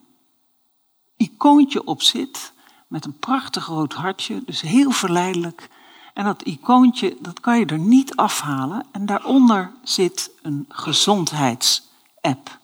[1.17, 2.55] icoontje op zit
[2.87, 5.69] met een prachtig rood hartje, dus heel verleidelijk.
[6.13, 8.85] En dat icoontje, dat kan je er niet afhalen.
[8.91, 12.59] En daaronder zit een gezondheidsapp.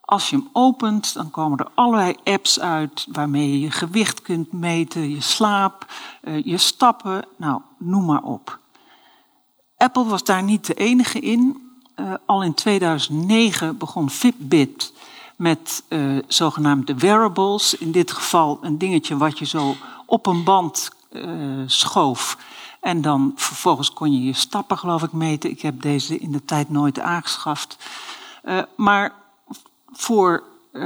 [0.00, 4.52] Als je hem opent, dan komen er allerlei apps uit waarmee je je gewicht kunt
[4.52, 8.58] meten, je slaap, eh, je stappen, nou, noem maar op.
[9.76, 11.68] Apple was daar niet de enige in.
[11.96, 14.92] Uh, al in 2009 begon Fitbit
[15.40, 17.74] met uh, zogenaamde wearables.
[17.74, 19.76] In dit geval een dingetje wat je zo
[20.06, 22.38] op een band uh, schoof.
[22.80, 25.50] En dan vervolgens kon je je stappen, geloof ik, meten.
[25.50, 27.76] Ik heb deze in de tijd nooit aangeschaft.
[28.76, 29.12] maar
[29.86, 30.42] voor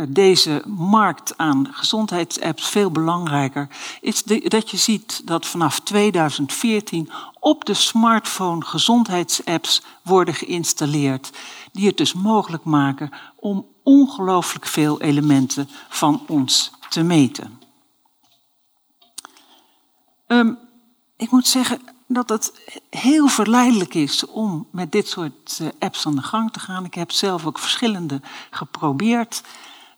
[0.09, 3.69] deze markt aan gezondheidsapps veel belangrijker
[4.01, 11.31] is dat je ziet dat vanaf 2014 op de smartphone gezondheidsapps worden geïnstalleerd,
[11.75, 17.61] die het dus mogelijk maken om ongelooflijk veel elementen van ons te meten.
[20.27, 20.59] Um,
[21.17, 22.53] ik moet zeggen, dat het
[22.91, 26.85] heel verleidelijk is om met dit soort eh, apps aan de gang te gaan.
[26.85, 29.43] Ik heb zelf ook verschillende geprobeerd.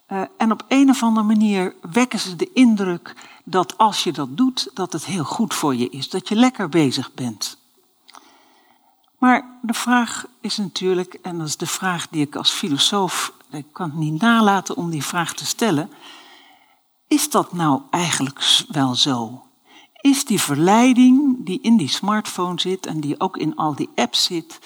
[0.09, 3.13] Uh, en op een of andere manier wekken ze de indruk
[3.43, 6.69] dat als je dat doet, dat het heel goed voor je is, dat je lekker
[6.69, 7.57] bezig bent.
[9.17, 13.65] Maar de vraag is natuurlijk, en dat is de vraag die ik als filosoof, ik
[13.71, 15.89] kan het niet nalaten om die vraag te stellen,
[17.07, 19.47] is dat nou eigenlijk wel zo?
[20.01, 24.23] is die verleiding die in die smartphone zit en die ook in al die apps
[24.23, 24.59] zit,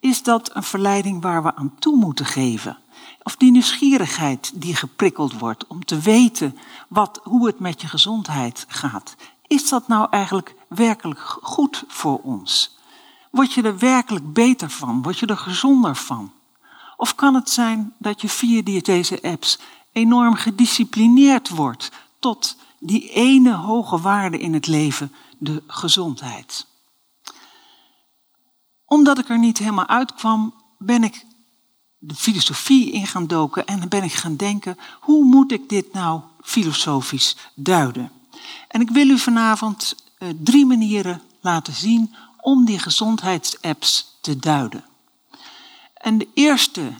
[0.00, 2.78] is dat een verleiding waar we aan toe moeten geven?
[3.22, 8.64] Of die nieuwsgierigheid die geprikkeld wordt om te weten wat, hoe het met je gezondheid
[8.68, 9.16] gaat.
[9.46, 12.76] Is dat nou eigenlijk werkelijk goed voor ons?
[13.32, 15.02] Word je er werkelijk beter van?
[15.02, 16.32] Word je er gezonder van?
[16.96, 19.58] Of kan het zijn dat je via deze apps
[19.92, 26.66] enorm gedisciplineerd wordt tot die ene hoge waarde in het leven, de gezondheid.
[28.84, 31.24] Omdat ik er niet helemaal uitkwam, ben ik
[31.98, 36.20] de filosofie in gaan doken en ben ik gaan denken, hoe moet ik dit nou
[36.42, 38.12] filosofisch duiden?
[38.68, 44.84] En ik wil u vanavond uh, drie manieren laten zien om die gezondheidsapps te duiden.
[45.94, 46.92] En de eerste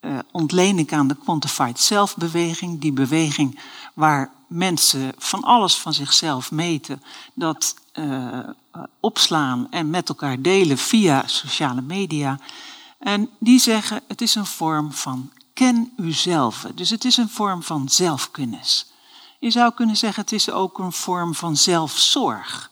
[0.00, 3.60] uh, ontleen ik aan de Quantified Self-beweging, die beweging
[3.94, 7.02] waar mensen van alles van zichzelf meten,
[7.34, 8.38] dat uh,
[9.00, 12.38] opslaan en met elkaar delen via sociale media.
[12.98, 16.66] En die zeggen het is een vorm van ken uzelf.
[16.74, 18.86] Dus het is een vorm van zelfkennis.
[19.38, 22.70] Je zou kunnen zeggen het is ook een vorm van zelfzorg.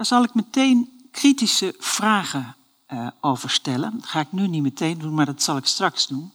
[0.00, 2.56] Daar zal ik meteen kritische vragen
[2.88, 3.92] uh, over stellen.
[3.94, 6.32] Dat ga ik nu niet meteen doen, maar dat zal ik straks doen.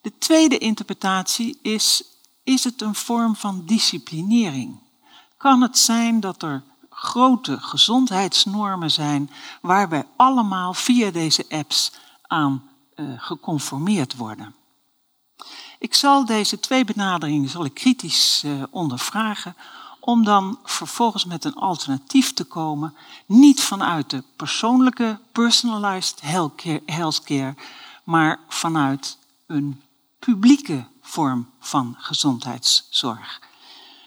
[0.00, 2.04] De tweede interpretatie is
[2.42, 4.78] is het een vorm van disciplinering?
[5.36, 11.92] kan het zijn dat er grote gezondheidsnormen zijn waar wij allemaal via deze apps
[12.22, 12.62] aan
[12.96, 14.54] uh, geconformeerd worden.
[15.78, 19.56] Ik zal deze twee benaderingen zal ik kritisch uh, ondervragen
[20.04, 22.94] om dan vervolgens met een alternatief te komen,
[23.26, 26.20] niet vanuit de persoonlijke personalized
[26.84, 27.54] healthcare,
[28.04, 29.82] maar vanuit een
[30.18, 33.40] publieke vorm van gezondheidszorg.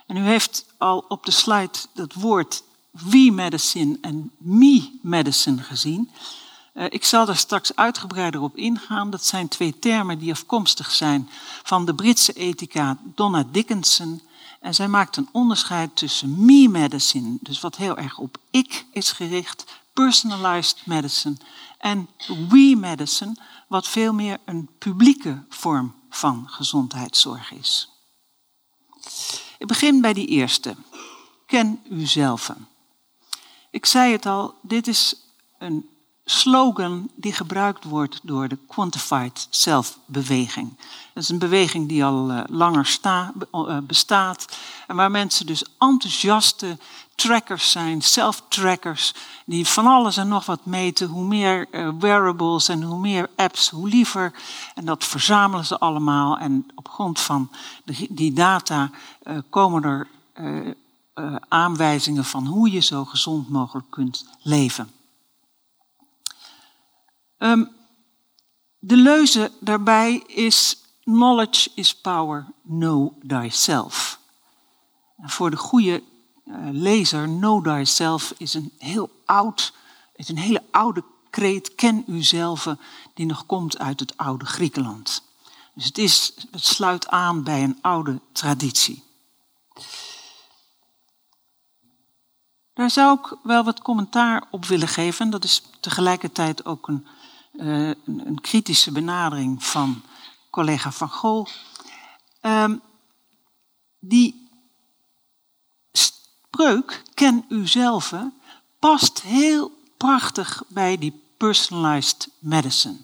[0.08, 6.12] En u heeft al op de slide dat woord we medicine en me medicine gezien.
[6.74, 9.10] Uh, ik zal daar straks uitgebreider op ingaan.
[9.10, 11.30] Dat zijn twee termen die afkomstig zijn
[11.64, 14.22] van de Britse ethica Donna Dickinson.
[14.66, 19.12] En zij maakt een onderscheid tussen me medicine, dus wat heel erg op ik is
[19.12, 21.36] gericht, personalized medicine,
[21.78, 22.10] en
[22.50, 23.36] we medicine,
[23.68, 27.90] wat veel meer een publieke vorm van gezondheidszorg is.
[29.58, 30.76] Ik begin bij die eerste.
[31.46, 32.52] Ken uzelf.
[33.72, 35.16] Ik zei het al, dit is
[35.58, 35.90] een
[36.26, 40.78] slogan die gebruikt wordt door de Quantified Self-beweging.
[41.14, 44.58] Dat is een beweging die al uh, langer sta, uh, bestaat
[44.88, 46.78] en waar mensen dus enthousiaste
[47.16, 49.14] trackers zijn, self-trackers,
[49.46, 51.08] die van alles en nog wat meten.
[51.08, 51.68] Hoe meer
[52.00, 54.34] wearables en hoe meer apps, hoe liever.
[54.76, 57.50] En dat verzamelen ze allemaal en op grond van
[58.10, 58.90] die data
[59.50, 60.08] komen er
[61.48, 64.90] aanwijzingen van hoe je zo gezond mogelijk kunt leven.
[67.46, 67.70] Um,
[68.80, 74.20] de leuze daarbij is knowledge is power, know thyself.
[75.18, 76.04] En voor de goede
[76.46, 79.74] uh, lezer, know thyself is een heel oud,
[80.16, 82.68] is een hele oude kreet, ken uzelf,
[83.14, 85.24] die nog komt uit het oude Griekenland.
[85.74, 89.04] Dus het, is, het sluit aan bij een oude traditie.
[92.74, 95.30] Daar zou ik wel wat commentaar op willen geven.
[95.30, 97.08] Dat is tegelijkertijd ook een
[97.58, 100.02] uh, een, kritische benadering van
[100.50, 101.48] collega Van Gol.
[102.42, 102.82] Um,
[104.00, 104.50] die
[105.92, 108.14] spreuk, ken uzelf,
[108.80, 112.98] past heel prachtig bij die personalized medicine.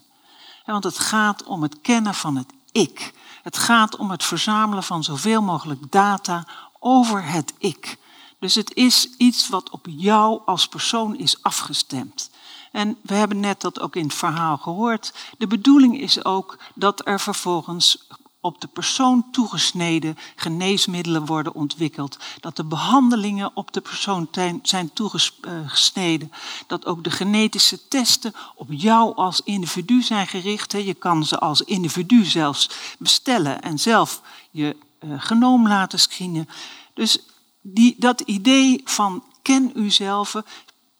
[0.64, 3.12] want het gaat om het kennen van het ik.
[3.42, 6.46] Het gaat om het verzamelen van zoveel mogelijk data
[6.78, 7.98] over het ik.
[8.38, 12.30] Dus het is iets wat op jou als persoon is afgestemd.
[12.72, 15.14] En we hebben net dat ook in het verhaal gehoord.
[15.38, 18.06] De bedoeling is ook dat er vervolgens
[18.42, 22.16] op de persoon toegesneden geneesmiddelen worden ontwikkeld.
[22.40, 24.28] Dat de behandelingen op de persoon
[24.62, 26.32] zijn toegesneden.
[26.66, 30.72] Dat ook de genetische testen op jou als individu zijn gericht.
[30.72, 36.48] Je kan ze als individu zelfs bestellen en zelf je uh, genoom laten screenen.
[36.94, 37.18] Dus
[37.60, 40.34] die, dat idee van ken uzelf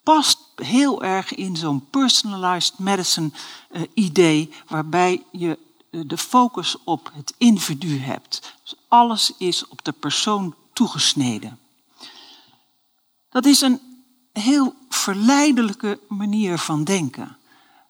[0.03, 3.31] past heel erg in zo'n personalized medicine
[3.71, 5.59] uh, idee, waarbij je
[5.91, 8.57] uh, de focus op het individu hebt.
[8.63, 11.59] Dus alles is op de persoon toegesneden.
[13.29, 13.81] Dat is een
[14.33, 17.37] heel verleidelijke manier van denken.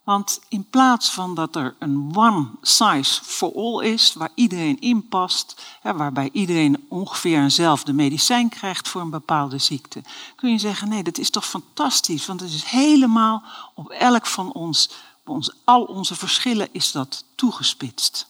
[0.05, 5.09] Want in plaats van dat er een one size for all is, waar iedereen in
[5.09, 10.03] past, waarbij iedereen ongeveer eenzelfde medicijn krijgt voor een bepaalde ziekte,
[10.37, 13.43] kun je zeggen: nee, dat is toch fantastisch, want het is helemaal
[13.75, 14.91] op elk van ons,
[15.25, 18.27] ons al onze verschillen is dat toegespitst.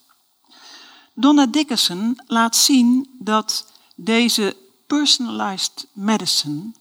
[1.15, 4.57] Donna Dickerson laat zien dat deze
[4.87, 6.73] personalized medicine,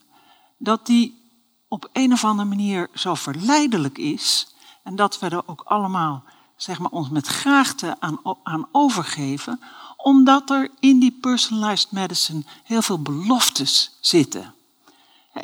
[0.58, 1.20] dat die
[1.68, 4.48] op een of andere manier zo verleidelijk is
[4.84, 6.24] en dat we er ook allemaal
[6.56, 9.62] zeg maar, ons met graagte aan, aan overgeven,
[9.98, 14.54] omdat er in die personalized medicine heel veel beloftes zitten.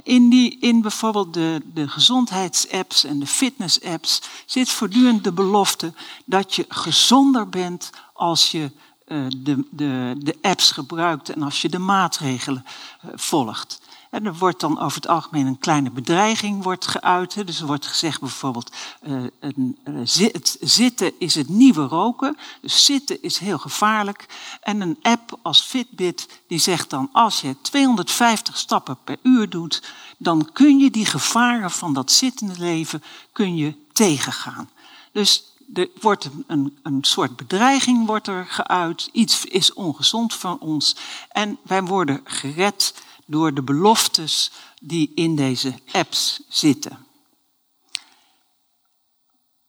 [0.03, 5.93] In, die, in bijvoorbeeld de, de gezondheidsapps en de fitnessapps zit voortdurend de belofte
[6.25, 8.71] dat je gezonder bent als je
[9.07, 12.65] uh, de, de, de apps gebruikt en als je de maatregelen
[13.05, 13.81] uh, volgt.
[14.23, 17.47] Er wordt dan over het algemeen een kleine bedreiging wordt geuit.
[17.47, 18.71] Dus er wordt gezegd bijvoorbeeld,
[19.07, 22.37] uh, een, het zitten is het nieuwe roken.
[22.61, 24.25] Dus zitten is heel gevaarlijk.
[24.61, 29.83] En een app als Fitbit die zegt dan, als je 250 stappen per uur doet,
[30.17, 34.69] dan kun je die gevaren van dat zittende leven kun je tegengaan.
[35.11, 35.43] Dus
[35.73, 39.09] er wordt een, een, een, soort bedreiging wordt er geuit.
[39.11, 40.95] Iets is ongezond van ons.
[41.29, 42.93] En wij worden gered
[43.27, 44.51] door de beloftes
[44.81, 47.05] die in deze apps zitten.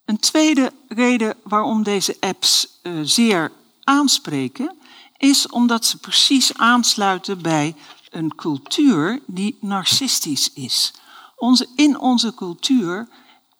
[0.04, 3.52] Een tweede reden waarom deze apps uh, zeer
[3.84, 4.76] aanspreken,
[5.16, 7.74] is omdat ze precies aansluiten bij
[8.10, 10.92] een cultuur die narcistisch is.
[11.36, 13.08] Onze, in onze cultuur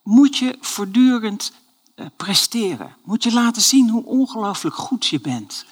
[0.02, 1.52] moet je voortdurend
[1.96, 2.96] uh, presteren.
[3.04, 5.64] Moet je laten zien hoe ongelooflijk goed je bent.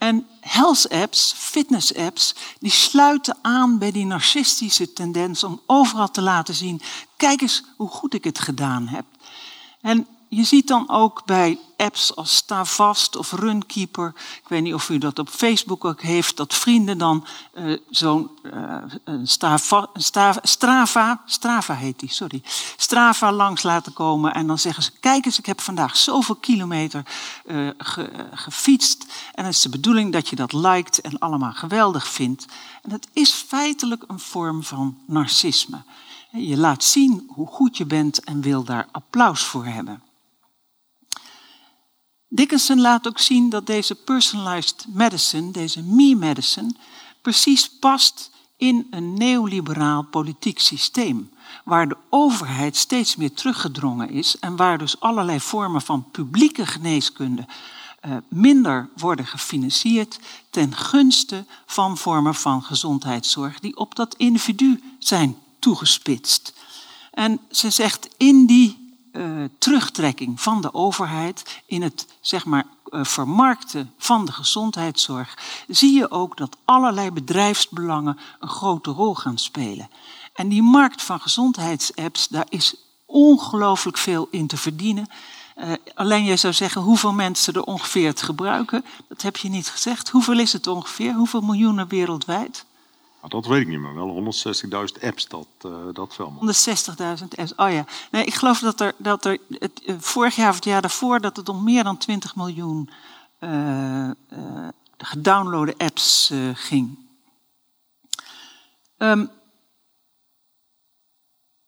[0.00, 6.20] En health apps, fitness apps, die sluiten aan bij die narcistische tendens om overal te
[6.20, 6.80] laten zien,
[7.16, 9.04] kijk eens hoe goed ik het gedaan heb.
[9.80, 14.88] En je ziet dan ook bij apps als Stavast of Runkeeper, ik weet niet of
[14.88, 19.24] u dat op Facebook ook heeft, dat vrienden dan uh, zo'n uh,
[20.42, 22.42] Strava, Strava, heet die, sorry,
[22.76, 27.02] Strava langs laten komen en dan zeggen ze, kijk eens, ik heb vandaag zoveel kilometer
[27.78, 29.04] ge, gefietst
[29.34, 32.46] en het is de bedoeling dat je dat liked en allemaal geweldig vindt.
[32.82, 35.82] En dat is feitelijk een vorm van narcisme.
[36.30, 40.02] Je laat zien hoe goed je bent en wil daar applaus voor hebben.
[42.32, 46.74] Dickinson laat ook zien dat deze personalized medicine, deze me-medicine,
[47.22, 51.30] precies past in een neoliberaal politiek systeem,
[51.64, 57.46] waar de overheid steeds meer teruggedrongen is en waar dus allerlei vormen van publieke geneeskunde
[58.06, 60.18] uh, minder worden gefinancierd
[60.50, 66.54] ten gunste van vormen van gezondheidszorg die op dat individu zijn toegespitst.
[67.10, 68.79] En ze zegt in die
[69.12, 75.38] uh, terugtrekking van de overheid in het zeg maar, uh, vermarkten van de gezondheidszorg,
[75.68, 79.90] zie je ook dat allerlei bedrijfsbelangen een grote rol gaan spelen.
[80.34, 82.74] En die markt van gezondheidsapps, daar is
[83.06, 85.06] ongelooflijk veel in te verdienen.
[85.56, 88.84] Uh, alleen jij zou zeggen hoeveel mensen er ongeveer het gebruiken.
[89.08, 90.08] Dat heb je niet gezegd.
[90.08, 91.14] Hoeveel is het ongeveer?
[91.14, 92.64] Hoeveel miljoenen wereldwijd?
[93.20, 94.34] Nou, dat weet ik niet, maar wel
[94.96, 96.32] 160.000 apps, dat, uh, dat wel.
[96.34, 97.84] 160.000 apps, oh ja.
[98.10, 101.20] Nee, ik geloof dat er, dat er het, uh, vorig jaar of het jaar daarvoor...
[101.20, 102.90] dat het om meer dan 20 miljoen
[103.40, 104.10] uh,
[104.98, 106.98] gedownloade apps ging.
[108.98, 109.30] Um,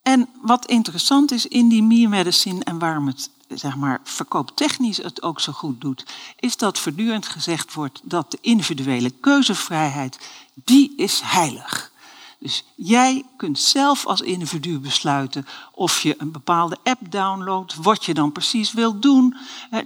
[0.03, 5.41] en wat interessant is in die me-medicine en waarom het zeg maar, verkooptechnisch het ook
[5.41, 6.07] zo goed doet,
[6.39, 10.19] is dat voortdurend gezegd wordt dat de individuele keuzevrijheid,
[10.55, 11.91] die is heilig.
[12.39, 18.15] Dus jij kunt zelf als individu besluiten of je een bepaalde app downloadt, wat je
[18.15, 19.37] dan precies wilt doen.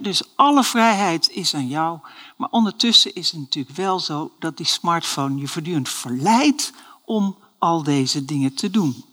[0.01, 1.99] Dus alle vrijheid is aan jou.
[2.37, 6.73] Maar ondertussen is het natuurlijk wel zo dat die smartphone je voortdurend verleidt
[7.05, 9.05] om al deze dingen te doen.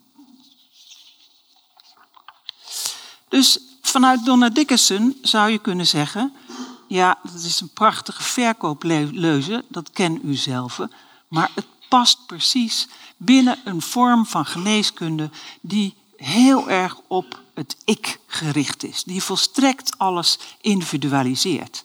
[3.28, 6.32] Dus vanuit Donna Dickerson zou je kunnen zeggen:
[6.88, 10.80] ja, dat is een prachtige verkoopleuze, dat ken u zelf,
[11.29, 18.20] maar het past precies binnen een vorm van geneeskunde die heel erg op het ik
[18.27, 21.85] gericht is, die volstrekt alles individualiseert.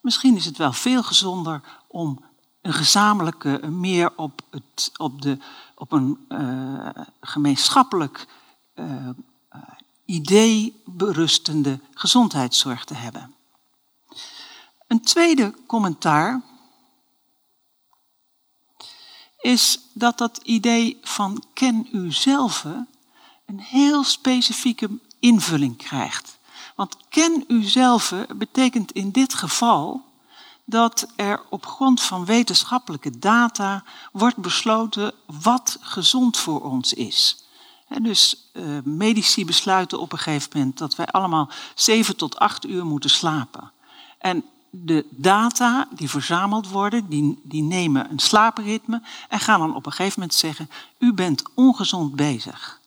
[0.00, 2.24] Misschien is het wel veel gezonder om
[2.62, 5.38] een gezamenlijke, meer op, het, op, de,
[5.74, 6.88] op een uh,
[7.20, 8.26] gemeenschappelijk
[8.74, 9.08] uh,
[10.04, 13.34] idee berustende gezondheidszorg te hebben.
[14.86, 16.42] Een tweede commentaar
[19.40, 22.64] is dat dat idee van ken u zelf
[23.46, 26.38] een heel specifieke invulling krijgt.
[26.76, 30.04] Want ken u zelf betekent in dit geval
[30.64, 37.44] dat er op grond van wetenschappelijke data wordt besloten wat gezond voor ons is.
[37.88, 42.66] En dus uh, medici besluiten op een gegeven moment dat wij allemaal zeven tot acht
[42.66, 43.72] uur moeten slapen.
[44.18, 49.86] En de data die verzameld worden, die, die nemen een slaapritme en gaan dan op
[49.86, 52.80] een gegeven moment zeggen, u bent ongezond bezig.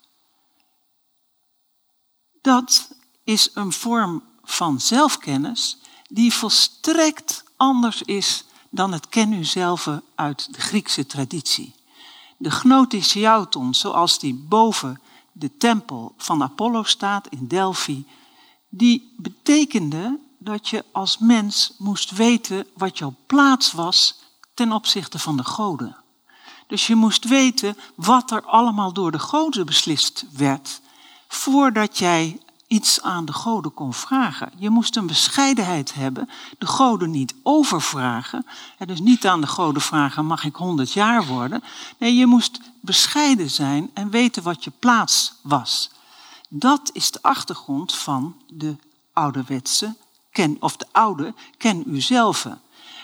[2.42, 5.78] Dat is een vorm van zelfkennis
[6.10, 11.74] die volstrekt anders is dan het ken u zelf uit de Griekse traditie.
[12.38, 18.06] De gnotisjauton, zoals die boven de tempel van Apollo staat in Delphi,
[18.70, 24.20] die betekende dat je als mens moest weten wat jouw plaats was
[24.54, 25.96] ten opzichte van de goden.
[26.68, 30.82] Dus je moest weten wat er allemaal door de goden beslist werd,
[31.28, 34.52] voordat jij iets aan de goden kon vragen.
[34.58, 38.46] Je moest een bescheidenheid hebben, de goden niet overvragen.
[38.86, 41.64] Dus niet aan de goden vragen, mag ik honderd jaar worden?
[41.98, 45.90] Nee, je moest bescheiden zijn en weten wat je plaats was.
[46.50, 48.76] Dat is de achtergrond van de
[49.14, 49.96] ouderwetse,
[50.34, 52.48] ken, of de oude, ken u zelf.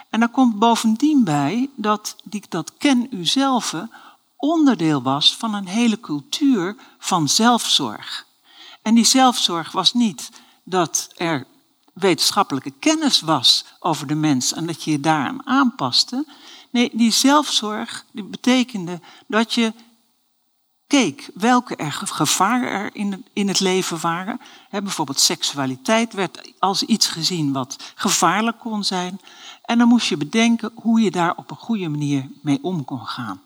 [0.10, 3.76] En daar komt bovendien bij dat die, dat ken u zelf
[4.36, 8.26] onderdeel was van een hele cultuur van zelfzorg.
[8.82, 10.30] En die zelfzorg was niet
[10.64, 11.46] dat er
[11.94, 16.26] wetenschappelijke kennis was over de mens en dat je je daaraan aanpaste.
[16.70, 19.74] Nee, die zelfzorg die betekende dat je
[20.90, 24.40] keek welke er gevaren er in, in het leven waren.
[24.70, 29.20] bijvoorbeeld seksualiteit werd als iets gezien wat gevaarlijk kon zijn.
[29.66, 33.06] En dan moest je bedenken hoe je daar op een goede manier mee om kon
[33.06, 33.42] gaan.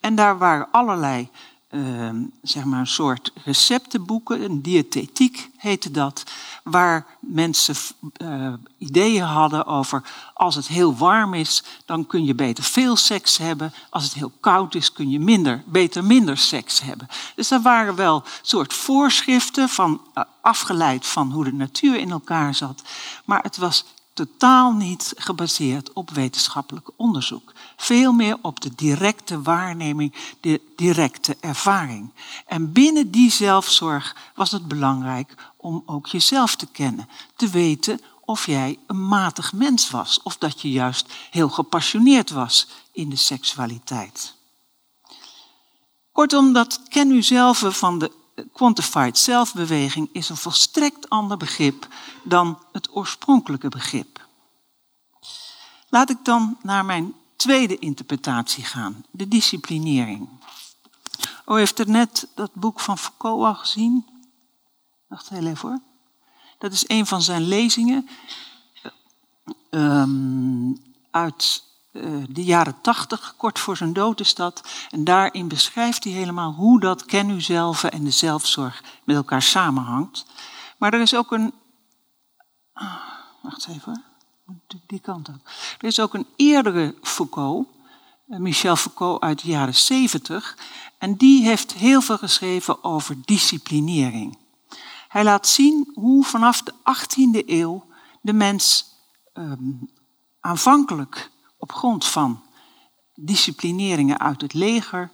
[0.00, 1.28] En daar waren allerlei
[1.70, 2.10] uh,
[2.42, 6.22] zeg maar een soort receptenboeken, een diëtetiek heette dat,
[6.62, 7.74] waar mensen
[8.22, 10.02] uh, ideeën hadden over
[10.34, 13.72] als het heel warm is, dan kun je beter veel seks hebben.
[13.90, 17.08] Als het heel koud is, kun je minder, beter minder seks hebben.
[17.34, 22.54] Dus er waren wel soort voorschriften van, uh, afgeleid van hoe de natuur in elkaar
[22.54, 22.82] zat.
[23.24, 27.52] Maar het was totaal niet gebaseerd op wetenschappelijk onderzoek.
[27.80, 32.12] Veel meer op de directe waarneming, de directe ervaring.
[32.46, 37.08] En binnen die zelfzorg was het belangrijk om ook jezelf te kennen.
[37.36, 42.68] Te weten of jij een matig mens was of dat je juist heel gepassioneerd was
[42.92, 44.34] in de seksualiteit.
[46.12, 48.12] Kortom, dat ken u zelf van de
[48.52, 51.88] quantified zelfbeweging is een volstrekt ander begrip
[52.22, 54.26] dan het oorspronkelijke begrip.
[55.88, 60.28] Laat ik dan naar mijn tweede interpretatie gaan, de disciplinering.
[61.44, 64.06] O, heeft er net dat boek van Foucault al gezien?
[65.06, 65.80] Wacht heel even hoor.
[66.58, 68.08] Dat is een van zijn lezingen
[69.70, 74.68] um, uit uh, de jaren tachtig, kort voor zijn dood is dat.
[74.90, 79.42] En daarin beschrijft hij helemaal hoe dat ken u zelf en de zelfzorg met elkaar
[79.42, 80.26] samenhangt.
[80.78, 81.52] Maar er is ook een.
[82.74, 82.94] Oh,
[83.42, 84.07] wacht even hoor.
[84.86, 85.34] Die kant op.
[85.78, 87.66] Er is ook een eerdere Foucault,
[88.28, 90.56] eh, Michel Foucault uit de jaren 70.
[90.98, 94.38] En die heeft heel veel geschreven over disciplinering.
[95.08, 97.86] Hij laat zien hoe vanaf de 18e eeuw
[98.20, 98.94] de mens
[99.34, 99.90] um,
[100.40, 102.42] aanvankelijk op grond van
[103.14, 105.10] disciplineringen uit het leger,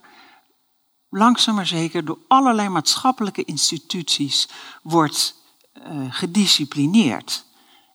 [1.09, 4.49] langzaam maar zeker door allerlei maatschappelijke instituties
[4.83, 5.35] wordt
[5.73, 7.45] uh, gedisciplineerd.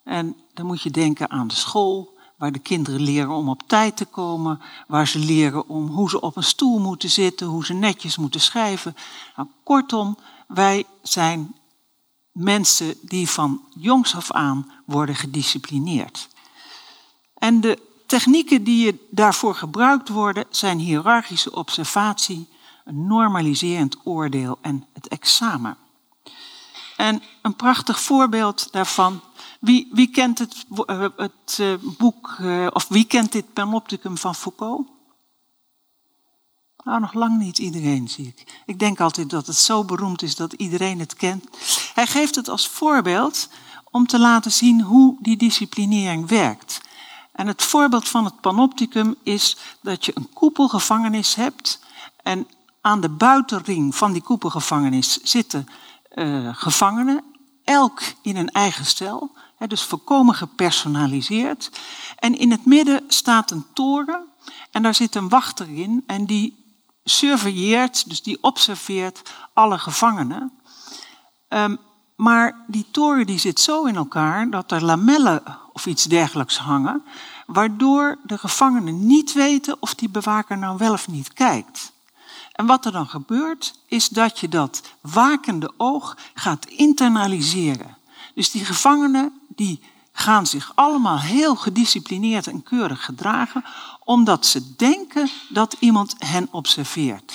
[0.05, 3.96] En dan moet je denken aan de school, waar de kinderen leren om op tijd
[3.96, 7.72] te komen, waar ze leren om hoe ze op een stoel moeten zitten, hoe ze
[7.72, 8.96] netjes moeten schrijven.
[9.36, 11.55] Nou, kortom, wij zijn
[12.32, 16.28] mensen die van jongs af aan worden gedisciplineerd.
[17.34, 22.48] En de technieken die daarvoor gebruikt worden zijn hiërarchische observatie,
[22.84, 25.76] een normaliserend oordeel en het examen.
[26.96, 29.20] En een prachtig voorbeeld daarvan.
[29.61, 34.34] Wie, wie kent het, eh, het eh, boek, eh, of wie kent dit Panopticum van
[34.34, 34.88] Foucault?
[36.84, 38.62] Nou, nog lang niet iedereen, zie ik.
[38.66, 41.44] Ik denk altijd dat het zo beroemd is dat iedereen het kent.
[41.94, 43.48] Hij geeft het als voorbeeld
[43.90, 46.80] om te laten zien hoe die disciplinering werkt.
[47.32, 51.80] En het voorbeeld van het panopticum is dat je een koepelgevangenis hebt
[52.22, 52.48] en
[52.80, 55.66] aan de buitenring van die koepelgevangenis zitten
[56.52, 57.24] gevangenen,
[57.64, 59.32] elk in een eigen cel,
[59.68, 61.70] dus volkomen gepersonaliseerd.
[62.16, 64.24] En in het midden staat een toren
[64.70, 66.64] en daar zit een wachter in en die
[67.04, 70.52] surveilleert, dus die observeert alle gevangenen.
[71.48, 71.78] Um,
[72.16, 75.42] maar die toren die zit zo in elkaar dat er lamellen
[75.72, 77.04] of iets dergelijks hangen,
[77.46, 81.92] waardoor de gevangenen niet weten of die bewaker nou wel of niet kijkt.
[82.52, 87.96] En wat er dan gebeurt, is dat je dat wakende oog gaat internaliseren.
[88.34, 89.80] Dus die gevangenen die
[90.12, 93.64] gaan zich allemaal heel gedisciplineerd en keurig gedragen,
[94.04, 97.32] omdat ze denken dat iemand hen observeert.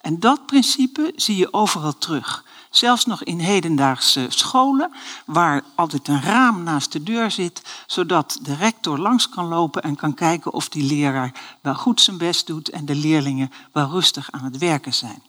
[0.00, 2.44] En dat principe zie je overal terug.
[2.70, 4.92] Zelfs nog in hedendaagse scholen,
[5.26, 9.96] waar altijd een raam naast de deur zit, zodat de rector langs kan lopen en
[9.96, 14.30] kan kijken of die leraar wel goed zijn best doet en de leerlingen wel rustig
[14.30, 15.22] aan het werken zijn.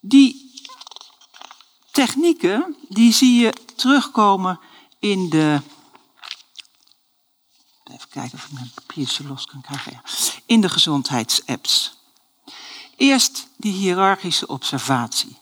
[0.00, 0.52] Die
[1.90, 4.60] technieken, die zie je terugkomen
[4.98, 5.60] in de.
[7.84, 10.02] Even kijken of ik mijn papiertje los kan krijgen.
[10.46, 11.98] In de gezondheidsapps.
[12.96, 15.38] Eerst die hiërarchische observatie.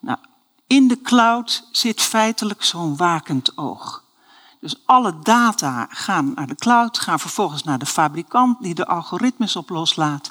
[0.00, 0.18] Nou,
[0.66, 4.02] in de cloud zit feitelijk zo'n wakend oog.
[4.60, 9.56] Dus alle data gaan naar de cloud, gaan vervolgens naar de fabrikant die de algoritmes
[9.56, 10.30] op loslaat.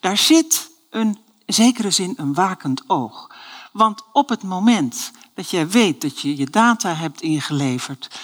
[0.00, 3.35] Daar zit een, zekere zin een wakend oog.
[3.76, 8.20] Want op het moment dat jij weet dat je je data hebt ingeleverd,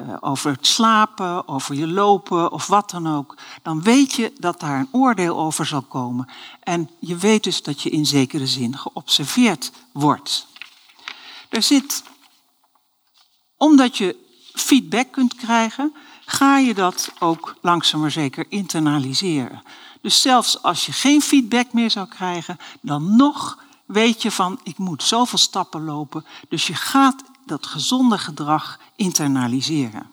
[0.00, 4.60] uh, over het slapen, over je lopen of wat dan ook, dan weet je dat
[4.60, 6.28] daar een oordeel over zal komen.
[6.60, 10.46] En je weet dus dat je in zekere zin geobserveerd wordt.
[11.48, 12.02] Er zit,
[13.56, 14.16] omdat je
[14.52, 15.94] feedback kunt krijgen,
[16.24, 19.62] ga je dat ook langzaam maar zeker internaliseren.
[20.00, 24.78] Dus zelfs als je geen feedback meer zou krijgen, dan nog weet je van ik
[24.78, 26.24] moet zoveel stappen lopen.
[26.48, 30.10] Dus je gaat dat gezonde gedrag internaliseren.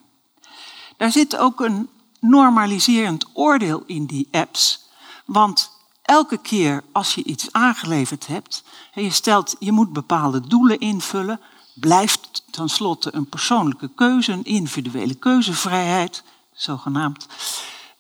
[0.98, 4.90] Daar zit ook een normaliserend oordeel in die apps.
[5.26, 8.64] Want elke keer als je iets aangeleverd hebt
[8.94, 11.40] en je stelt je moet bepaalde doelen invullen,
[11.74, 17.28] blijft tenslotte een persoonlijke keuze, een individuele keuzevrijheid, zogenaamd.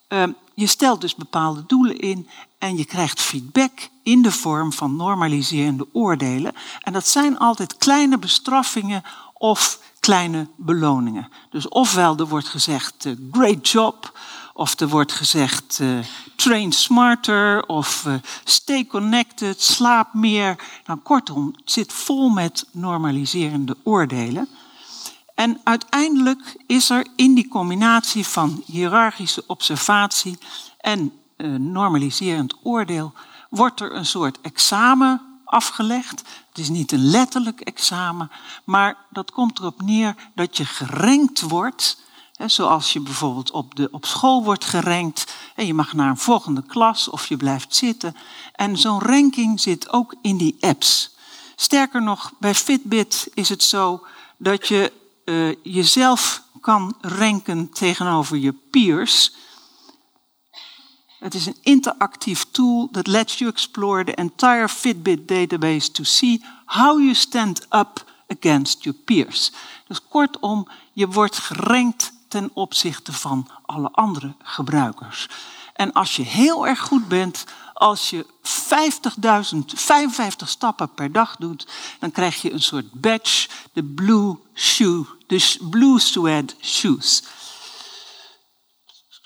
[0.07, 4.95] Ehm, je stelt dus bepaalde doelen in en je krijgt feedback in de vorm van
[4.95, 6.54] normaliserende oordelen.
[6.80, 11.30] En dat zijn altijd kleine bestraffingen of kleine beloningen.
[11.49, 14.20] Dus ofwel er wordt gezegd uh, great job,
[14.54, 15.99] of er wordt gezegd uh,
[16.36, 20.56] train smarter, of uh, stay connected, slaap meer.
[20.86, 24.47] Nou, kortom, het zit vol met normaliserende oordelen.
[25.36, 30.38] En uiteindelijk is er in die combinatie van hiërarchische observatie
[30.78, 31.12] en
[31.58, 33.14] normaliserend oordeel,
[33.52, 36.24] wordt er een soort examen afgelegd.
[36.49, 38.32] Het is niet een letterlijk examen,
[38.64, 41.99] maar dat komt erop neer dat je gerankt wordt.
[42.45, 46.64] Zoals je bijvoorbeeld op, de, op school wordt gerankt en je mag naar een volgende
[46.64, 48.16] klas of je blijft zitten.
[48.56, 51.16] En zo'n ranking zit ook in die apps.
[51.56, 54.06] Sterker nog, bij Fitbit is het zo
[54.38, 54.91] dat je
[55.26, 59.34] uh, jezelf kan ranken tegenover je peers.
[61.22, 66.43] Het is een interactief tool that lets you explore the entire Fitbit database to see
[66.65, 69.51] how you stand up against your peers.
[69.88, 75.28] Dus kortom, je wordt gerankt ten opzichte van alle andere gebruikers.
[75.74, 78.26] En als je heel erg goed bent, als je
[79.55, 81.67] 50.000, 55 stappen per dag doet,
[81.99, 87.24] dan krijg je een soort badge, de blue shoe, de blue suede shoes.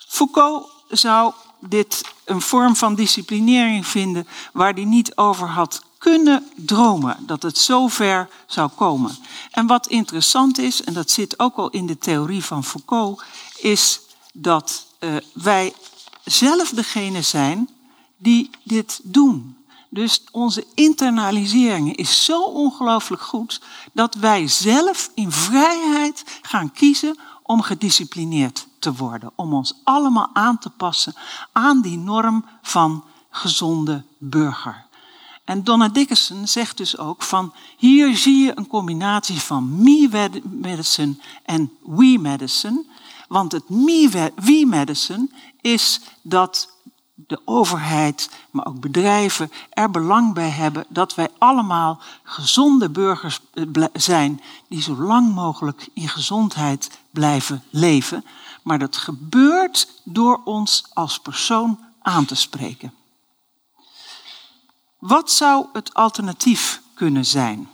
[0.08, 1.34] Foucault zou
[1.70, 7.58] dit een vorm van disciplinering vinden waar hij niet over had kunnen dromen dat het
[7.58, 9.18] zover zou komen.
[9.52, 13.24] En wat interessant is, en dat zit ook al in de theorie van Foucault,
[13.58, 14.00] is
[14.34, 15.74] dat uh, wij
[16.24, 17.70] zelf degene zijn
[18.18, 19.58] die dit doen.
[19.90, 23.62] Dus onze internalisering is zo ongelooflijk goed
[23.94, 29.32] dat wij zelf in vrijheid gaan kiezen om gedisciplineerd te worden.
[29.36, 31.14] Om ons allemaal aan te passen
[31.52, 34.86] aan die norm van gezonde burger.
[35.46, 41.16] En Donna Dickerson zegt dus ook van hier zie je een combinatie van me medicine
[41.46, 42.86] en we medicine.
[43.28, 45.30] Want het me medicine
[45.62, 46.76] is dat
[47.16, 53.84] de overheid, maar ook bedrijven er belang bij hebben dat wij allemaal gezonde burgers eh,
[53.94, 58.26] zijn die zo lang mogelijk in gezondheid blijven leven.
[58.66, 62.94] Maar dat gebeurt door ons als persoon aan te spreken.
[64.98, 67.70] Wat zou het alternatief kunnen zijn?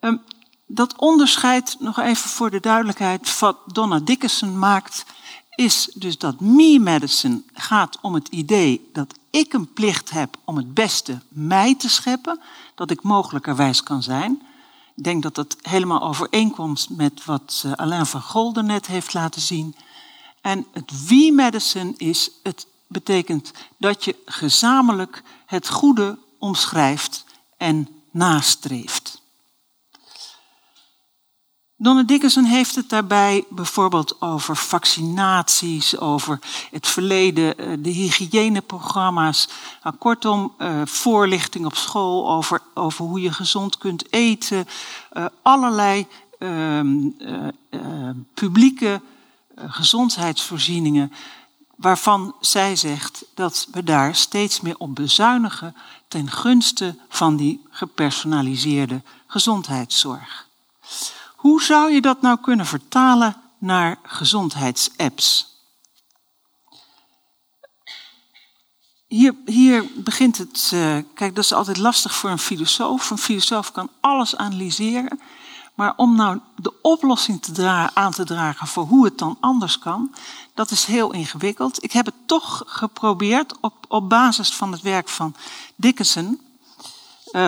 [0.00, 0.22] Um,
[0.66, 5.04] dat onderscheid, nog even voor de duidelijkheid, wat Donna Dickerson maakt,
[5.54, 10.74] is dus dat me-medicine gaat om het idee dat ik een plicht heb om het
[10.74, 12.40] beste mij te scheppen,
[12.74, 14.42] dat ik mogelijkerwijs kan zijn.
[15.00, 19.40] Ik denk dat dat helemaal overeenkomt met wat eh, Alain van Golden net heeft laten
[19.40, 19.76] zien.
[20.40, 27.24] En het we-medicine is, het betekent dat je gezamenlijk het goede omschrijft
[27.56, 29.19] en nastreeft.
[31.82, 36.38] Donna Dickerson heeft het daarbij bijvoorbeeld over vaccinaties, over
[36.70, 39.48] het verleden, eh, de hygiëneprogramma's.
[39.82, 44.68] Nou, kortom, eh, voorlichting op school over, over hoe je gezond kunt eten.
[45.12, 46.06] Uh, allerlei
[46.38, 46.80] uh,
[48.34, 49.00] publieke
[49.56, 51.12] gezondheidsvoorzieningen
[51.76, 55.76] waarvan zij zegt dat we daar steeds meer op bezuinigen
[56.08, 60.48] ten gunste van die gepersonaliseerde gezondheidszorg.
[61.40, 65.48] Hoe zou je dat nou kunnen vertalen naar gezondheidsapps?
[69.06, 70.70] Hier, hier begint het.
[70.74, 73.10] Uh, kijk, dat is altijd lastig voor een filosoof.
[73.10, 75.20] Een filosoof kan alles analyseren.
[75.74, 80.14] Maar om nou de oplossing te aan te dragen voor hoe het dan anders kan,
[80.54, 81.84] dat is heel ingewikkeld.
[81.84, 85.34] Ik heb het toch geprobeerd op, op basis van het werk van
[85.76, 86.40] Dickinson.
[87.32, 87.46] Uh,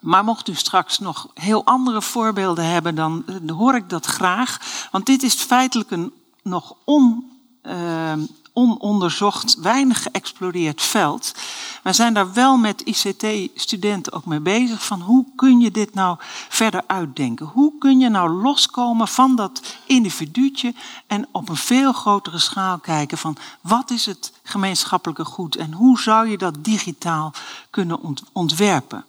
[0.00, 4.58] maar mocht u straks nog heel andere voorbeelden hebben, dan, hoor ik dat graag.
[4.90, 6.12] Want dit is feitelijk een
[6.42, 7.30] nog on,
[7.62, 8.12] uh,
[8.52, 11.34] ononderzocht, weinig geëxploreerd veld.
[11.82, 14.84] Wij zijn daar wel met ICT-studenten ook mee bezig.
[14.84, 16.16] Van hoe kun je dit nou
[16.48, 17.46] verder uitdenken?
[17.46, 20.74] Hoe kun je nou loskomen van dat individuutje
[21.06, 26.00] en op een veel grotere schaal kijken van wat is het gemeenschappelijke goed en hoe
[26.00, 27.32] zou je dat digitaal
[27.70, 27.98] kunnen
[28.32, 29.04] ontwerpen?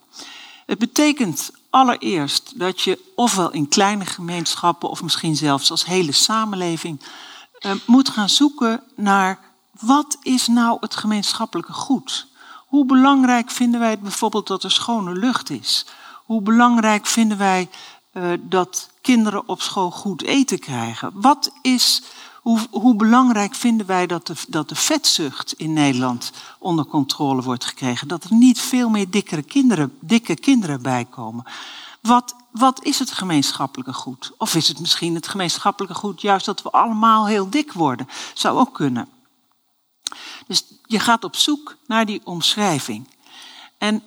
[0.66, 7.00] Het betekent allereerst dat je ofwel in kleine gemeenschappen of misschien zelfs als hele samenleving
[7.60, 9.38] uh, moet gaan zoeken naar
[9.80, 12.26] wat is nou het gemeenschappelijke goed?
[12.66, 15.86] Hoe belangrijk vinden wij het bijvoorbeeld dat er schone lucht is?
[16.24, 17.68] Hoe belangrijk vinden wij
[18.12, 21.10] uh, dat kinderen op school goed eten krijgen?
[21.14, 22.02] Wat is,
[22.44, 27.64] hoe, hoe belangrijk vinden wij dat de, dat de vetzucht in Nederland onder controle wordt
[27.64, 28.08] gekregen?
[28.08, 31.44] Dat er niet veel meer dikkere kinderen, dikke kinderen bijkomen?
[32.00, 34.32] Wat, wat is het gemeenschappelijke goed?
[34.38, 38.08] Of is het misschien het gemeenschappelijke goed juist dat we allemaal heel dik worden?
[38.34, 39.08] Zou ook kunnen.
[40.46, 43.08] Dus je gaat op zoek naar die omschrijving.
[43.78, 44.02] En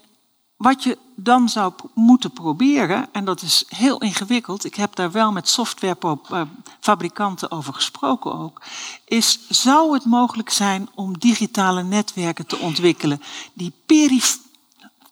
[0.58, 5.32] wat je dan zou moeten proberen, en dat is heel ingewikkeld, ik heb daar wel
[5.32, 8.62] met softwarefabrikanten over gesproken ook,
[9.05, 13.22] is zou het mogelijk zijn om digitale netwerken te ontwikkelen
[13.53, 14.39] die perif...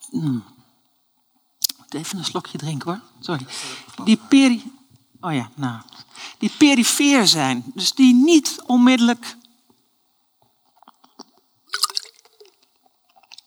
[0.10, 0.44] Hmm.
[1.90, 3.46] Even een slokje drinken hoor, sorry.
[4.04, 4.74] Die peri...
[5.20, 5.82] Oh ja, nou.
[6.38, 9.38] Die perifeer zijn, dus die niet onmiddellijk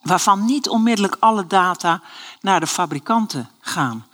[0.09, 2.03] waarvan niet onmiddellijk alle data
[2.41, 4.07] naar de fabrikanten gaan.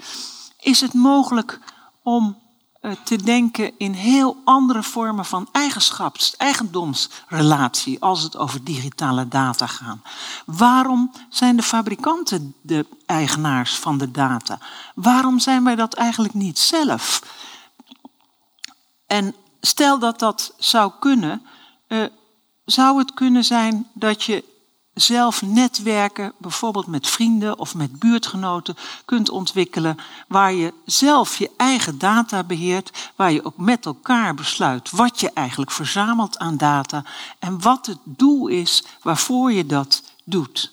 [0.61, 1.61] Is het mogelijk
[2.03, 2.39] om
[2.81, 9.67] eh, te denken in heel andere vormen van eigenschaps, eigendomsrelatie als het over digitale data
[9.67, 9.99] gaat?
[10.47, 14.59] Waarom zijn de fabrikanten de eigenaars van de data?
[14.95, 17.23] Waarom zijn wij dat eigenlijk niet zelf?
[19.07, 21.43] En stel dat dat zou kunnen,
[21.89, 22.05] uh,
[22.65, 24.54] zou het kunnen zijn dat je
[24.95, 29.97] zelf netwerken, bijvoorbeeld met vrienden of met buurtgenoten, kunt ontwikkelen.
[30.29, 33.11] Waar je zelf je eigen data beheert.
[33.17, 37.05] Waar je ook met elkaar besluit wat je eigenlijk verzamelt aan data.
[37.39, 40.73] En wat het doel is waarvoor je dat doet.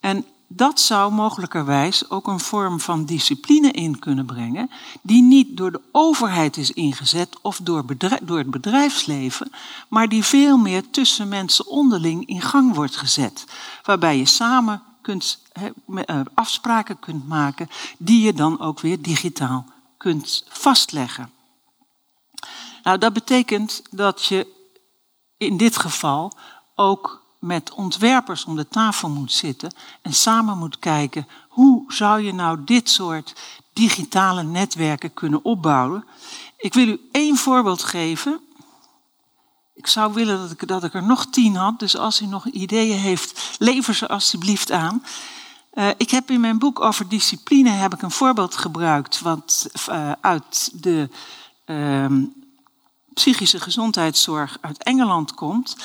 [0.00, 4.70] En dat zou mogelijkerwijs ook een vorm van discipline in kunnen brengen,
[5.02, 7.84] die niet door de overheid is ingezet of door,
[8.22, 9.50] door het bedrijfsleven,
[9.88, 13.44] maar die veel meer tussen mensen onderling in gang wordt gezet.
[13.82, 15.42] Waarbij je samen kunt,
[16.04, 17.68] eh, afspraken kunt maken
[17.98, 19.66] die je dan ook weer digitaal
[19.96, 21.30] kunt vastleggen.
[22.82, 24.46] Nou, dat betekent dat je
[25.36, 26.32] in dit geval
[26.74, 29.72] ook met ontwerpers om de tafel moet zitten
[30.02, 33.34] en samen moet kijken hoe zou je nou dit soort
[33.72, 36.04] digitale netwerken kunnen opbouwen.
[36.56, 38.40] Ik wil u één voorbeeld geven.
[39.74, 42.46] Ik zou willen dat ik, dat ik er nog tien had, dus als u nog
[42.46, 45.02] ideeën heeft, lever ze alstublieft aan.
[45.74, 50.12] Uh, ik heb in mijn boek over discipline heb ik een voorbeeld gebruikt wat uh,
[50.20, 51.08] uit de
[51.66, 52.06] uh,
[53.14, 55.76] psychische gezondheidszorg uit Engeland komt.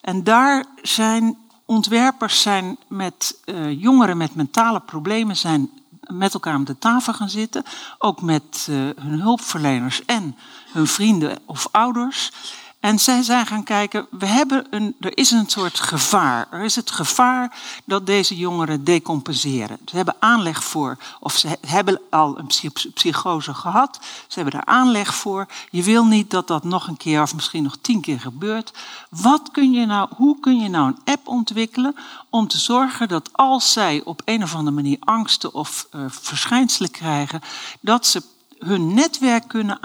[0.00, 5.70] En daar zijn ontwerpers zijn met uh, jongeren met mentale problemen zijn
[6.00, 7.64] met elkaar aan de tafel gaan zitten.
[7.98, 10.36] Ook met uh, hun hulpverleners en
[10.72, 12.32] hun vrienden of ouders.
[12.80, 16.46] En zij zijn gaan kijken, we hebben een, er is een soort gevaar.
[16.50, 19.78] Er is het gevaar dat deze jongeren decompenseren.
[19.84, 23.98] Ze hebben aanleg voor, of ze hebben al een psychose gehad.
[24.28, 25.46] Ze hebben er aanleg voor.
[25.70, 28.72] Je wil niet dat dat nog een keer of misschien nog tien keer gebeurt.
[29.10, 31.96] Wat kun je nou, hoe kun je nou een app ontwikkelen
[32.30, 36.90] om te zorgen dat als zij op een of andere manier angsten of uh, verschijnselen
[36.90, 37.40] krijgen,
[37.80, 38.22] dat ze
[38.60, 39.78] hun netwerk kunnen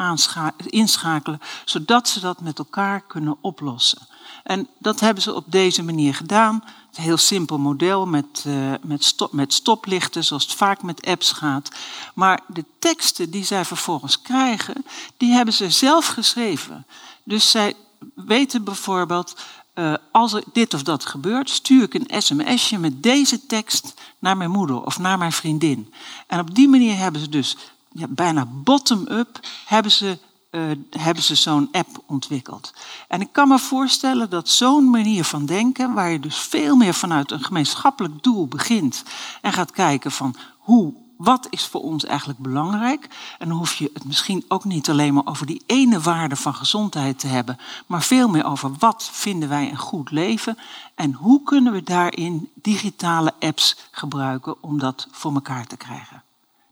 [0.65, 4.07] inschakelen, zodat ze dat met elkaar kunnen oplossen.
[4.43, 6.63] En dat hebben ze op deze manier gedaan.
[6.93, 11.31] Een heel simpel model met, uh, met, stop, met stoplichten, zoals het vaak met apps
[11.31, 11.69] gaat.
[12.13, 14.85] Maar de teksten die zij vervolgens krijgen,
[15.17, 16.85] die hebben ze zelf geschreven.
[17.23, 17.73] Dus zij
[18.13, 19.35] weten bijvoorbeeld,
[19.75, 24.37] uh, als er dit of dat gebeurt, stuur ik een sms'je met deze tekst naar
[24.37, 25.93] mijn moeder of naar mijn vriendin.
[26.27, 27.57] En op die manier hebben ze dus
[27.97, 30.17] ja, bijna bottom-up hebben ze,
[30.51, 32.73] uh, hebben ze zo'n app ontwikkeld.
[33.07, 36.93] En ik kan me voorstellen dat zo'n manier van denken, waar je dus veel meer
[36.93, 39.03] vanuit een gemeenschappelijk doel begint
[39.41, 43.07] en gaat kijken van hoe, wat is voor ons eigenlijk belangrijk?
[43.39, 46.53] En dan hoef je het misschien ook niet alleen maar over die ene waarde van
[46.53, 50.57] gezondheid te hebben, maar veel meer over wat vinden wij een goed leven
[50.95, 56.23] en hoe kunnen we daarin digitale apps gebruiken om dat voor elkaar te krijgen.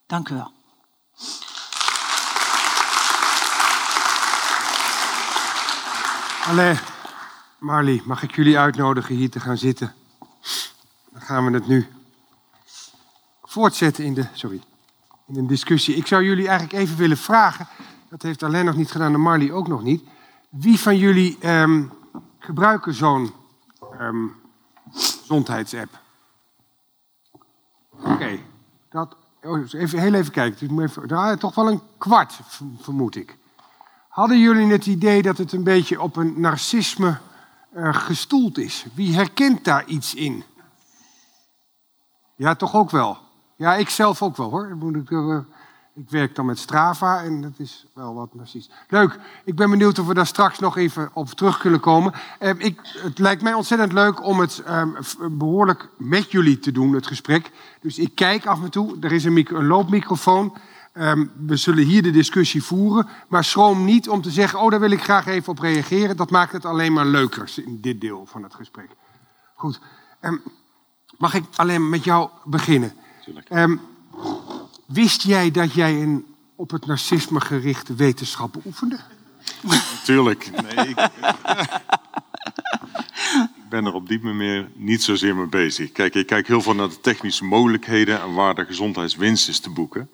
[0.07, 0.51] Dank u wel.
[6.47, 6.79] Allee,
[7.59, 9.93] Marley, mag ik jullie uitnodigen hier te gaan zitten?
[11.11, 11.87] Dan gaan we het nu
[13.43, 14.61] voortzetten in de, sorry,
[15.27, 15.95] in een discussie.
[15.95, 17.67] Ik zou jullie eigenlijk even willen vragen,
[18.09, 20.03] dat heeft Alain nog niet gedaan en Marley ook nog niet.
[20.49, 21.83] Wie van jullie ehm,
[22.39, 23.33] gebruiken zo'n
[23.99, 24.27] ehm,
[24.91, 25.99] gezondheidsapp?
[27.89, 28.39] Oké,
[28.89, 29.15] dat.
[29.43, 30.69] Oh, even, heel even kijken.
[30.69, 32.39] Ik even, toch wel een kwart,
[32.79, 33.37] vermoed ik.
[34.09, 37.17] Hadden jullie het idee dat het een beetje op een narcisme
[37.73, 38.85] eh, gestoeld is?
[38.93, 40.43] Wie herkent daar iets in?
[42.35, 43.17] Ja, toch ook wel.
[43.55, 44.75] Ja, ik zelf ook wel hoor.
[44.75, 45.37] Moet ik, eh,
[45.95, 48.75] ik werk dan met Strava en dat is wel wat narcistisch.
[48.89, 49.19] Leuk.
[49.43, 52.13] Ik ben benieuwd of we daar straks nog even op terug kunnen komen.
[52.39, 54.89] Eh, ik, het lijkt mij ontzettend leuk om het ehm,
[55.31, 57.51] behoorlijk met jullie te doen, het gesprek.
[57.81, 58.97] Dus ik kijk af en toe.
[59.01, 60.57] Er is een, micro- een loopmicrofoon.
[60.93, 63.07] Ehm, we zullen hier de discussie voeren.
[63.27, 66.17] Maar schroom niet om te zeggen: Oh, daar wil ik graag even op reageren.
[66.17, 68.89] Dat maakt het alleen maar leuker in dit deel van het gesprek.
[69.55, 69.79] Goed.
[70.19, 70.37] Ehm,
[71.17, 72.93] mag ik alleen met jou beginnen?
[73.47, 73.77] Ehm,
[74.93, 76.25] wist jij dat jij een
[76.55, 78.99] op het narcisme gerichte wetenschap beoefende?
[80.03, 80.51] Tuurlijk.
[80.61, 80.99] Nee, ik,
[83.55, 85.91] ik ben er op die manier niet zozeer mee bezig.
[85.91, 89.69] Kijk, ik kijk heel veel naar de technische mogelijkheden en waar de gezondheidswinst is te
[89.69, 90.09] boeken.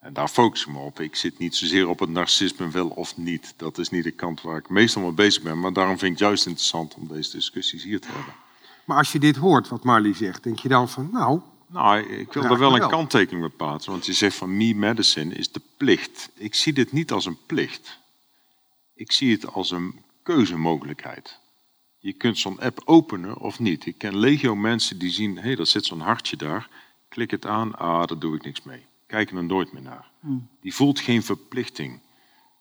[0.00, 1.00] En daar focus ik me op.
[1.00, 3.54] Ik zit niet zozeer op het narcisme wel of niet.
[3.56, 5.60] Dat is niet de kant waar ik meestal mee bezig ben.
[5.60, 8.34] Maar daarom vind ik het juist interessant om deze discussies hier te hebben.
[8.84, 12.32] Maar als je dit hoort, wat Marley zegt, denk je dan van, nou, Nou, ik
[12.32, 13.92] wil Ja, er wel een kanttekening bij plaatsen.
[13.92, 16.30] Want je zegt van me medicine is de plicht.
[16.34, 17.98] Ik zie dit niet als een plicht.
[18.94, 21.38] Ik zie het als een keuzemogelijkheid.
[21.98, 23.86] Je kunt zo'n app openen of niet.
[23.86, 26.68] Ik ken legio mensen die zien, hé, hey, er zit zo'n hartje daar.
[27.08, 28.86] Klik het aan, ah, daar doe ik niks mee.
[29.06, 30.10] Kijk er nooit meer naar.
[30.60, 32.00] Die voelt geen verplichting.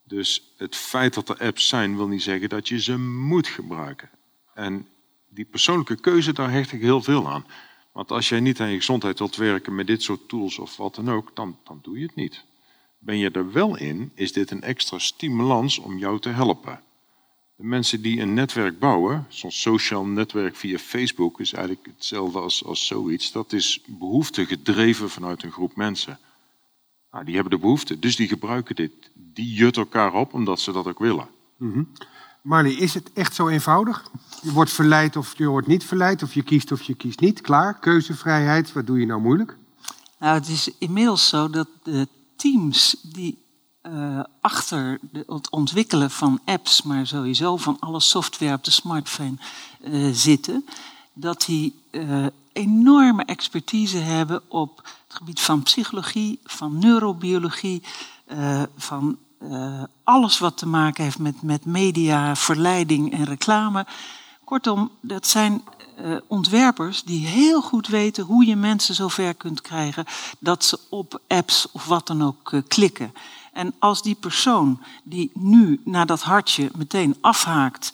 [0.04, 4.10] Dus het feit dat er apps zijn, wil niet zeggen dat je ze moet gebruiken.
[4.54, 4.88] En
[5.30, 7.46] die persoonlijke keuze, daar hecht ik heel veel aan.
[7.98, 10.96] Want als jij niet aan je gezondheid wilt werken met dit soort tools of wat
[10.96, 12.44] dan ook, dan, dan doe je het niet.
[13.00, 16.82] Ben je er wel in, is dit een extra stimulans om jou te helpen.
[17.56, 22.64] De mensen die een netwerk bouwen, zo'n sociaal netwerk via Facebook, is eigenlijk hetzelfde als,
[22.66, 23.32] als zoiets.
[23.32, 26.20] Dat is behoefte gedreven vanuit een groep mensen.
[27.12, 28.92] Nou, die hebben de behoefte, dus die gebruiken dit.
[29.14, 31.28] Die jut elkaar op omdat ze dat ook willen.
[32.48, 34.04] Marley, is het echt zo eenvoudig?
[34.42, 37.42] Je wordt verleid of je wordt niet verleid, of je kiest of je kiest niet.
[37.42, 39.58] Klaar, keuzevrijheid, wat doe je nou moeilijk?
[40.20, 43.38] Nou, het is inmiddels zo dat de teams die
[43.82, 49.36] eh, achter het ontwikkelen van apps, maar sowieso van alle software op de smartphone
[49.82, 50.66] eh, zitten,
[51.14, 54.78] dat die eh, enorme expertise hebben op
[55.08, 57.84] het gebied van psychologie, van neurobiologie,
[58.78, 63.86] van eh, alles wat te maken heeft met, met media, verleiding en reclame.
[64.44, 65.64] Kortom, dat zijn
[65.96, 70.06] eh, ontwerpers die heel goed weten hoe je mensen zover kunt krijgen
[70.40, 73.14] dat ze op apps of wat dan ook eh, klikken.
[73.54, 77.92] En als die persoon die nu naar dat hartje meteen afhaakt,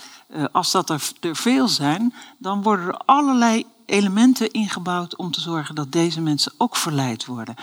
[0.51, 5.75] als dat er, er veel zijn, dan worden er allerlei elementen ingebouwd om te zorgen
[5.75, 7.55] dat deze mensen ook verleid worden.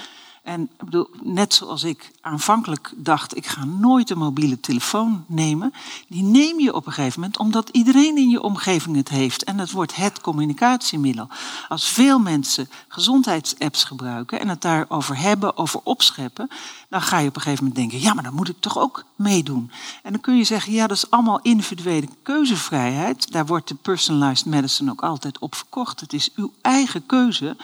[0.51, 5.73] En ik bedoel, net zoals ik aanvankelijk dacht, ik ga nooit een mobiele telefoon nemen.
[6.09, 9.45] Die neem je op een gegeven moment omdat iedereen in je omgeving het heeft.
[9.45, 11.29] En het wordt het communicatiemiddel.
[11.69, 16.49] Als veel mensen gezondheidsapps gebruiken en het daarover hebben, over opscheppen,
[16.89, 19.05] dan ga je op een gegeven moment denken, ja, maar dan moet ik toch ook
[19.17, 19.71] meedoen.
[20.03, 23.33] En dan kun je zeggen, ja, dat is allemaal individuele keuzevrijheid.
[23.33, 26.01] Daar wordt de personalized medicine ook altijd op verkocht.
[26.01, 27.57] Het is uw eigen keuze.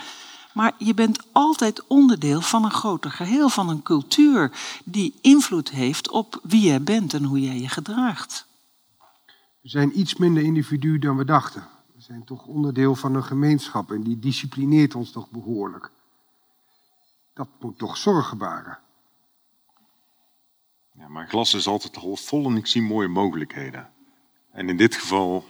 [0.56, 4.52] Maar je bent altijd onderdeel van een groter geheel, van een cultuur
[4.84, 8.46] die invloed heeft op wie jij bent en hoe jij je gedraagt.
[9.60, 11.68] We zijn iets minder individu dan we dachten.
[11.94, 15.90] We zijn toch onderdeel van een gemeenschap en die disciplineert ons toch behoorlijk.
[17.34, 18.78] Dat moet toch zorgen baren.
[20.92, 23.90] Ja, mijn glas is altijd half vol en ik zie mooie mogelijkheden.
[24.50, 25.44] En in dit geval,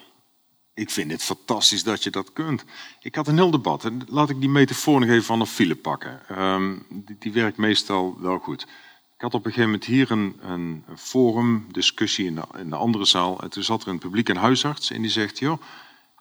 [0.76, 2.64] ik vind het fantastisch dat je dat kunt.
[3.00, 3.84] Ik had een heel debat.
[3.84, 6.28] En laat ik die metafoor nog even van een file pakken.
[6.28, 8.62] Ehm, die, die werkt meestal wel goed.
[9.14, 12.76] Ik had op een gegeven moment hier een, een, forum, discussie in de, in de
[12.76, 13.40] andere zaal.
[13.40, 15.38] En toen zat er een publiek een huisarts en die zegt...
[15.38, 15.62] joh,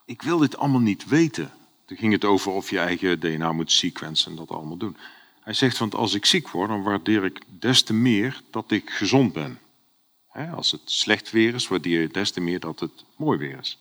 [0.05, 1.51] ik wil dit allemaal niet weten.
[1.85, 4.97] Toen ging het over of je eigen DNA moet sequencen en dat allemaal doen.
[5.41, 8.89] Hij zegt, want als ik ziek word, dan waardeer ik des te meer dat ik
[8.89, 9.59] gezond ben.
[10.55, 13.79] Als het slecht weer is, waardeer je des te meer dat het mooi weer is.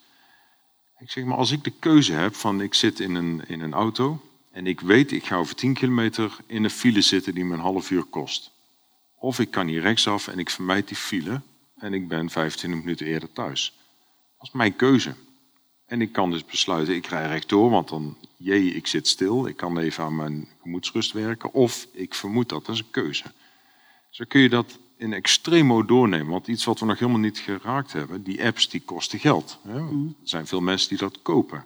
[1.05, 3.73] Ik zeg, maar als ik de keuze heb van ik zit in een, in een
[3.73, 7.55] auto en ik weet ik ga over 10 kilometer in een file zitten die me
[7.55, 8.51] een half uur kost.
[9.19, 11.41] Of ik kan hier rechtsaf en ik vermijd die file
[11.77, 13.73] en ik ben 25 minuten eerder thuis.
[14.39, 15.15] Dat is mijn keuze.
[15.87, 19.47] En ik kan dus besluiten, ik rij rechtdoor, want dan, jee, ik zit stil.
[19.47, 21.53] Ik kan even aan mijn gemoedsrust werken.
[21.53, 23.25] Of ik vermoed dat, dat is een keuze.
[24.11, 26.31] Zo kun je dat in extremo doornemen.
[26.31, 29.59] Want iets wat we nog helemaal niet geraakt hebben, die apps die kosten geld.
[29.63, 29.79] Hè?
[29.79, 31.65] Er zijn veel mensen die dat kopen.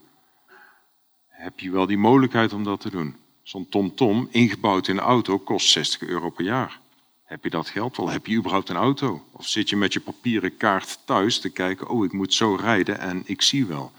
[1.26, 3.16] Heb je wel die mogelijkheid om dat te doen?
[3.43, 6.81] Zo'n TomTom, ingebouwd in een auto, kost 60 euro per jaar.
[7.24, 8.09] Heb je dat geld wel?
[8.09, 9.24] Heb je überhaupt een auto?
[9.33, 12.99] Of zit je met je papieren kaart thuis te kijken, oh, ik moet zo rijden
[12.99, 13.93] en ik zie wel.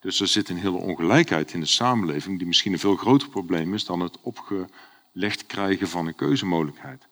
[0.00, 3.74] Dus er zit een hele ongelijkheid in de samenleving, die misschien een veel groter probleem
[3.74, 7.06] is dan het opgelegd krijgen van een keuzemogelijkheid.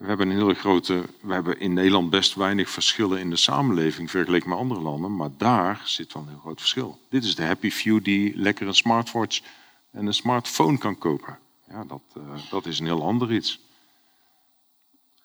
[0.00, 4.10] We hebben een hele grote, we hebben in Nederland best weinig verschillen in de samenleving
[4.10, 7.00] vergeleken met andere landen, maar daar zit wel een heel groot verschil.
[7.08, 9.40] Dit is de happy few die lekker een smartwatch
[9.90, 11.38] en een smartphone kan kopen.
[11.68, 13.60] Ja, dat, uh, dat is een heel ander iets.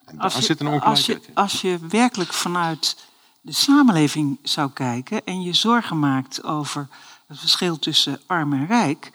[0.04, 1.34] En Als daar je, zit een als, ongelijkheid je, in.
[1.34, 3.06] als je werkelijk vanuit
[3.40, 6.88] de samenleving zou kijken en je zorgen maakt over
[7.26, 9.12] het verschil tussen arm en rijk,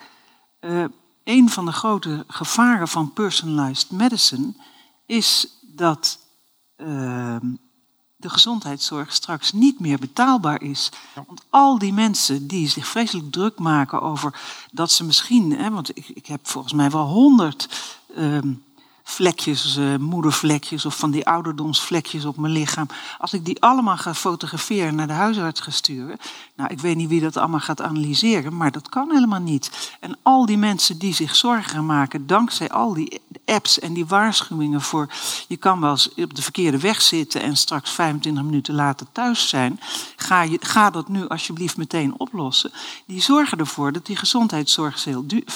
[0.60, 0.84] eh,
[1.24, 4.54] een van de grote gevaren van personalized medicine
[5.12, 6.20] is dat
[6.76, 7.38] eh,
[8.16, 10.90] de gezondheidszorg straks niet meer betaalbaar is.
[11.14, 14.42] Want al die mensen die zich vreselijk druk maken over
[14.72, 17.68] dat ze misschien, hè, want ik, ik heb volgens mij wel honderd
[18.16, 18.54] ehm,
[19.04, 22.88] vlekjes, eh, moedervlekjes of van die ouderdomsvlekjes op mijn lichaam.
[23.18, 26.18] Als ik die allemaal ga fotograferen en naar de huisarts ga sturen.
[26.56, 29.98] Nou, ik weet niet wie dat allemaal gaat analyseren, maar dat kan helemaal niet.
[30.00, 34.82] En al die mensen die zich zorgen maken dankzij al die apps en die waarschuwingen
[34.82, 35.10] voor
[35.48, 39.50] je kan wel eens op de verkeerde weg zitten en straks 25 minuten later thuis
[39.50, 39.80] zijn.
[40.16, 42.72] Ga, je, ga dat nu alsjeblieft meteen oplossen.
[43.06, 45.06] Die zorgen ervoor dat die gezondheidszorg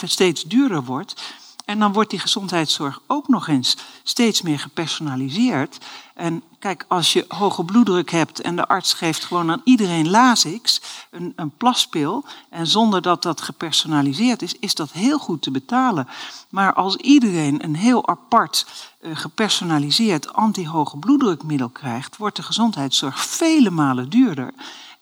[0.01, 1.21] steeds duurder wordt.
[1.65, 5.77] En dan wordt die gezondheidszorg ook nog eens steeds meer gepersonaliseerd.
[6.13, 10.81] En kijk, als je hoge bloeddruk hebt en de arts geeft gewoon aan iedereen Lasix,
[11.11, 16.07] een, een plaspil, en zonder dat dat gepersonaliseerd is, is dat heel goed te betalen.
[16.49, 18.65] Maar als iedereen een heel apart,
[18.99, 24.53] eh, gepersonaliseerd anti-hoge bloeddrukmiddel krijgt, wordt de gezondheidszorg vele malen duurder.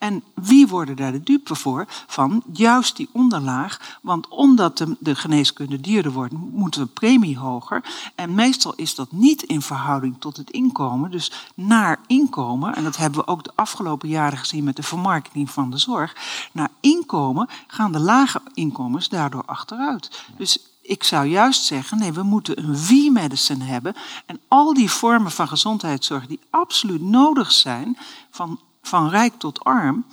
[0.03, 1.85] En wie worden daar de dupe voor?
[2.07, 3.99] Van juist die onderlaag.
[4.01, 7.83] Want omdat de, de geneeskunde duurder wordt, moeten we premie hoger.
[8.15, 11.11] En meestal is dat niet in verhouding tot het inkomen.
[11.11, 15.49] Dus naar inkomen, en dat hebben we ook de afgelopen jaren gezien met de vermarkting
[15.49, 16.15] van de zorg.
[16.51, 20.25] Naar inkomen gaan de lage inkomens daardoor achteruit.
[20.37, 23.95] Dus ik zou juist zeggen, nee, we moeten een V-medicine hebben.
[24.25, 27.97] En al die vormen van gezondheidszorg die absoluut nodig zijn,
[28.29, 30.05] van van rijk tot arm,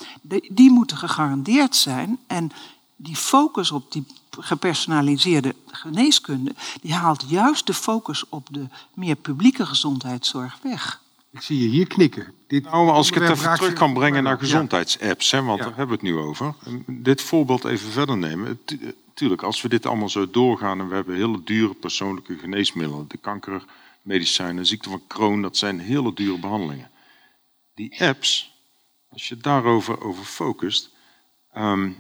[0.51, 2.19] die, moeten gegarandeerd zijn.
[2.27, 2.51] En
[2.97, 4.07] die focus op die
[4.39, 11.01] gepersonaliseerde geneeskunde, die haalt juist de focus op de meer publieke gezondheidszorg weg.
[11.33, 12.33] Ik zie je hier knikken.
[12.47, 15.65] Dit Nou, als ik het even terug kan brengen naar gezondheidsapps, hè, want Ja.
[15.65, 16.55] daar hebben we het nu over.
[16.87, 18.59] Dit voorbeeld even verder nemen.
[18.67, 18.77] Eh,
[19.15, 23.17] Tuurlijk, als we dit allemaal zo doorgaan en we hebben hele dure persoonlijke geneesmiddelen, de
[23.17, 26.91] kankermedicijnen, ziekte van Crohn, dat zijn hele dure behandelingen.
[27.75, 28.53] Die apps,
[29.13, 30.91] als je daarover over focust,
[31.53, 31.91] ehm,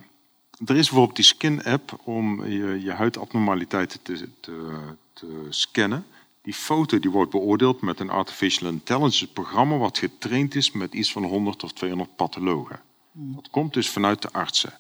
[0.65, 4.79] er is bijvoorbeeld die Skin-app om je, je huidabnormaliteiten te, te,
[5.13, 6.07] te scannen.
[6.43, 11.13] Die foto die wordt beoordeeld met een artificial intelligence programma wat getraind is met iets
[11.13, 12.81] van 100 of 200 pathologen.
[13.13, 14.73] Dat komt dus vanuit de artsen.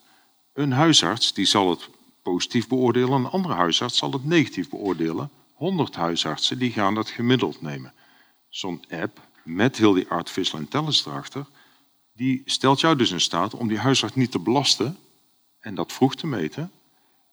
[0.53, 1.89] Een huisarts die zal het
[2.23, 5.31] positief beoordelen, een andere huisarts zal het negatief beoordelen.
[5.55, 7.93] 100 huisartsen die gaan dat gemiddeld nemen.
[8.49, 11.47] Zo'n app met heel die artificial intelligence erachter,
[12.21, 14.97] die stelt jou dus in staat om die huisarts niet te belasten
[15.61, 16.71] en dat vroeg te meten.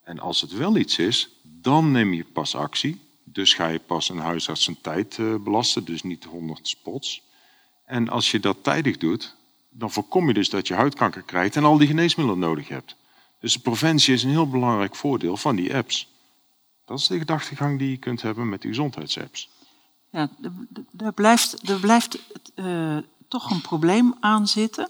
[0.03, 2.99] En als het wel iets is, dan neem je pas actie.
[3.23, 7.21] Dus ga je pas een huisarts zijn tijd eh, belasten, dus niet 100 spots.
[7.85, 9.35] En als je dat tijdig doet,
[9.69, 12.95] dan voorkom je dus dat je huidkanker krijgt en al die geneesmiddelen nodig hebt.
[13.39, 16.07] Dus de preventie is een heel belangrijk voordeel van die apps.
[16.85, 19.49] Dat is de gedachtegang die je kunt hebben met die gezondheidsapps.
[20.11, 20.29] Ja,
[20.97, 22.19] er- blijft, er blijft
[22.55, 22.97] eh,
[23.27, 24.89] toch een probleem aan zitten.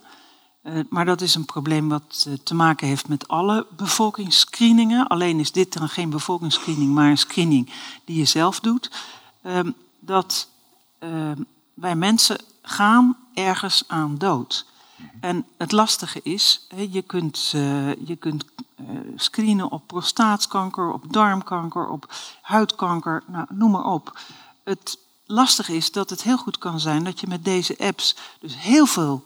[0.61, 5.07] Eh, maar dat is een probleem wat eh, te maken heeft met alle bevolkingsscreeningen.
[5.07, 7.71] Alleen is dit dan geen bevolkingsscreening, maar een screening
[8.05, 8.91] die je zelf doet.
[9.41, 10.47] Ehm, dat
[10.99, 11.41] ehm,
[11.73, 14.65] wij mensen gaan ergens aan dood.
[15.19, 18.45] En het lastige is, je kunt, eh, je kunt
[19.15, 24.19] screenen op prostaatkanker, op darmkanker, op huidkanker, nou, noem maar op.
[24.63, 24.97] Het
[25.28, 28.86] lastige is dat het heel goed kan zijn dat je met deze apps dus heel
[28.86, 29.25] veel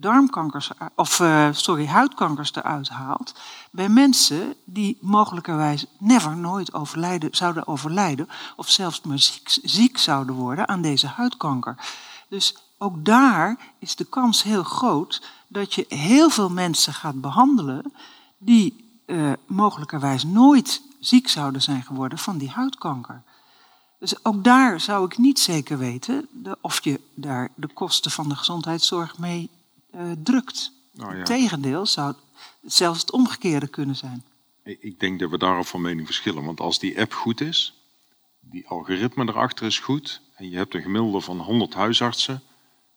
[0.00, 3.34] darmkankers, of eh, sorry, huidkankers eruit haalt
[3.70, 10.34] bij mensen die mogelijkerwijs never nooit overlijden, zouden overlijden of zelfs maar ziek, ziek zouden
[10.34, 11.76] worden aan deze huidkanker.
[12.28, 17.92] Dus ook daar is de kans heel groot dat je heel veel mensen gaat behandelen
[18.38, 23.22] die uh, mogelijkerwijs nooit ziek zouden zijn geworden van die huidkanker.
[23.98, 26.28] Dus ook daar zou ik niet zeker weten
[26.60, 29.50] of je daar de kosten van de gezondheidszorg mee
[29.94, 30.72] uh, drukt.
[30.92, 31.18] Nou ja.
[31.18, 34.24] Integendeel zou het zelfs het omgekeerde kunnen zijn.
[34.62, 36.44] Ik denk dat we daarop van mening verschillen.
[36.44, 37.74] Want als die app goed is,
[38.40, 42.42] die algoritme erachter is goed, en je hebt een gemiddelde van 100 huisartsen,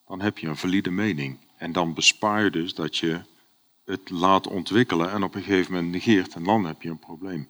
[0.07, 1.37] dan heb je een valide mening.
[1.57, 3.21] En dan bespaar je dus dat je
[3.85, 7.49] het laat ontwikkelen en op een gegeven moment negeert en dan heb je een probleem.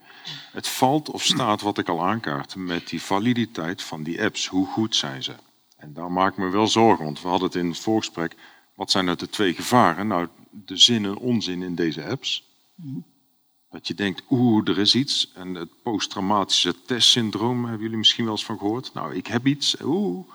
[0.52, 4.48] Het valt of staat wat ik al aankaart met die validiteit van die apps.
[4.48, 5.34] Hoe goed zijn ze?
[5.78, 8.36] En daar maak ik me wel zorgen, want we hadden het in het voorgesprek.
[8.76, 10.08] Wat zijn nou de twee gevaren?
[10.08, 12.44] Nou, de zin en onzin in deze apps.
[13.70, 15.32] Dat je denkt, oeh, er is iets.
[15.34, 18.94] En het posttraumatische testsyndroom, hebben jullie misschien wel eens van gehoord?
[18.94, 20.28] Nou, ik heb iets, oeh.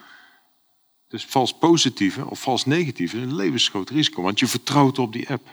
[1.09, 5.31] Dus vals positieve of vals negatieve is een levensgroot risico, want je vertrouwt op die
[5.31, 5.49] app.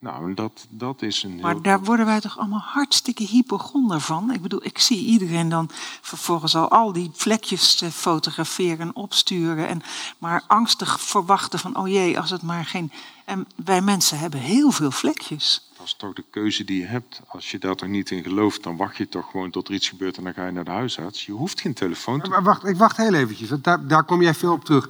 [0.00, 1.40] Nou, dat, dat is een.
[1.40, 4.32] Maar daar worden wij toch allemaal hartstikke hypochonder van?
[4.32, 5.68] Ik bedoel, ik zie iedereen dan
[6.00, 9.68] vervolgens al al die vlekjes eh, fotograferen en opsturen.
[9.68, 9.82] En
[10.18, 12.92] maar angstig verwachten van, oh jee, als het maar geen.
[13.24, 15.70] En wij mensen hebben heel veel vlekjes.
[15.76, 17.20] Dat is toch de keuze die je hebt.
[17.26, 19.88] Als je daar toch niet in gelooft, dan wacht je toch gewoon tot er iets
[19.88, 21.26] gebeurt en dan ga je naar de huisarts.
[21.26, 22.30] Je hoeft geen telefoon te.
[22.30, 24.88] Maar wacht, ik wacht heel eventjes, want daar, daar kom jij veel op terug.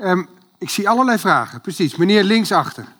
[0.00, 0.28] Um,
[0.58, 1.96] ik zie allerlei vragen, precies.
[1.96, 2.98] Meneer linksachter.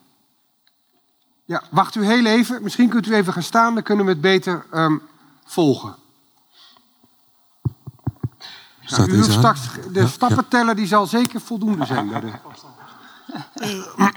[1.51, 2.62] Ja, wacht u heel even.
[2.62, 5.03] Misschien kunt u even gaan staan, dan kunnen we het beter um,
[5.44, 5.94] volgen.
[8.86, 9.61] Nou, u hoeft straks,
[9.92, 12.09] de ja, stappenteller die zal zeker voldoende zijn.
[12.09, 12.32] Bij de...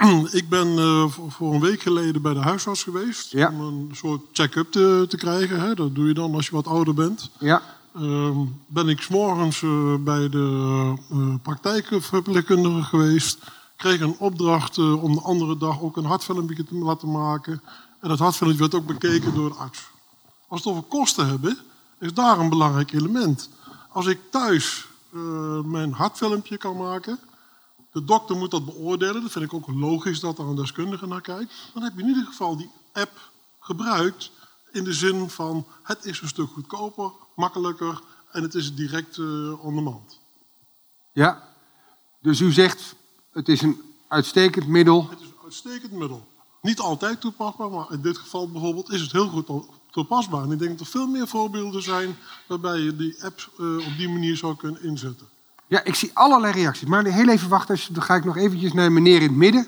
[0.02, 3.32] Uh, ik ben uh, voor een week geleden bij de huisarts geweest.
[3.32, 3.48] Ja.
[3.48, 5.60] Om een soort check-up te, te, krijgen.
[5.60, 5.74] Hè.
[5.74, 7.30] Dat doe je dan als je wat ouder bent.
[7.38, 7.62] Ja.
[8.00, 13.38] Uh, ben ik s'morgens uh, bij de praktijkverpleegkundige geweest
[13.76, 17.62] kreeg een opdracht uh, om de andere dag ook een hartfilmpje te laten maken.
[18.00, 19.90] En dat hartfilmpje werd ook bekeken door de arts.
[20.48, 21.58] Als we het over kosten hebben,
[21.98, 23.48] is daar een belangrijk element.
[23.88, 27.18] Als ik thuis uh, mijn hartfilmpje kan maken,
[27.92, 29.22] de dokter moet dat beoordelen.
[29.22, 31.52] Dat vind ik ook logisch dat er een deskundige naar kijkt.
[31.74, 34.30] Dan heb je in ieder geval die app gebruikt
[34.72, 38.00] in de zin van het is een stuk goedkoper, makkelijker
[38.30, 40.20] en het is direct uh, on demand.
[41.12, 41.48] Ja,
[42.20, 42.94] dus u zegt
[43.34, 45.08] het is een uitstekend middel.
[45.10, 46.28] Het is een uitstekend middel.
[46.60, 50.42] Niet altijd toepasbaar, maar in dit geval bijvoorbeeld is het heel goed toepasbaar.
[50.42, 52.16] En ik denk dat er veel meer voorbeelden zijn
[52.46, 55.28] waarbij je die app uh, op die manier zou kunnen inzetten.
[55.66, 56.88] Ja, ik zie allerlei reacties.
[56.88, 59.66] Maar heel even wachten, dan ga ik nog eventjes naar meneer in het midden.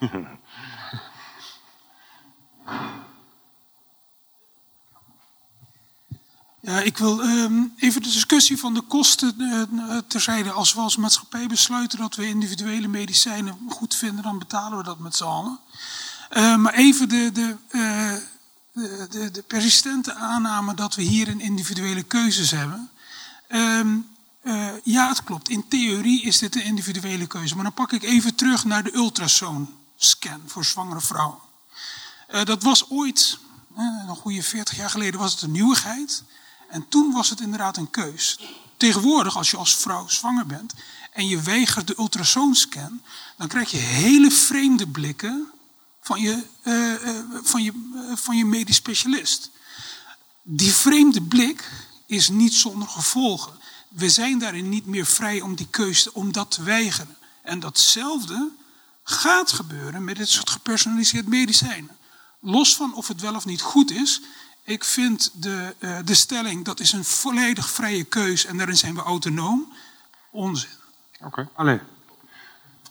[6.64, 10.50] Ja, ik wil um, even de discussie van de kosten uh, terzijde.
[10.50, 14.98] Als we als maatschappij besluiten dat we individuele medicijnen goed vinden, dan betalen we dat
[14.98, 15.58] met z'n allen.
[16.30, 18.14] Uh, maar even de, de, uh,
[19.10, 22.90] de, de, persistente aanname dat we hier een individuele keuzes hebben.
[23.48, 24.06] Um,
[24.82, 25.48] ja, het klopt.
[25.48, 27.54] In theorie is dit een individuele keuze.
[27.54, 31.38] Maar dan pak ik even terug naar de ultrasoonscan voor zwangere vrouwen.
[32.44, 33.38] dat was ooit,
[34.08, 36.22] een goede 40 jaar geleden, was het een nieuwigheid.
[36.74, 38.38] En toen was het inderdaad een keus.
[38.76, 40.74] Tegenwoordig, als je als vrouw zwanger bent
[41.12, 43.02] en je weigert de ultrasoonscan,
[43.36, 45.50] dan krijg je hele vreemde blikken
[46.00, 49.50] van je, uh, van je, uh, van je medisch specialist.
[50.42, 51.70] Die vreemde blik
[52.06, 53.52] is niet zonder gevolgen.
[53.88, 57.16] We zijn daarin niet meer vrij om die keuze, om dat te weigeren.
[57.42, 58.50] En datzelfde
[59.02, 61.96] gaat gebeuren met dit soort gepersonaliseerd medicijnen.
[62.40, 64.20] Los van of het wel of niet goed is,
[64.64, 68.94] ik vind de, uh, de stelling dat is een volledig vrije keus en daarin zijn
[68.94, 69.72] we autonoom
[70.30, 70.70] onzin.
[71.16, 71.26] Oké.
[71.26, 71.48] Okay.
[71.52, 71.80] Alleen.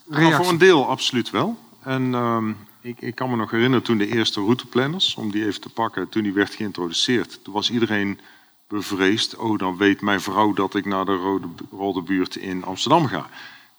[0.05, 1.57] Nou, voor een deel absoluut wel.
[1.83, 2.49] En uh,
[2.81, 6.09] ik, ik, kan me nog herinneren toen de eerste routeplanners, om die even te pakken,
[6.09, 7.39] toen die werd geïntroduceerd.
[7.43, 8.19] Toen was iedereen
[8.67, 9.35] bevreesd.
[9.35, 13.29] Oh, dan weet mijn vrouw dat ik naar de Rode, Rode Buurt in Amsterdam ga.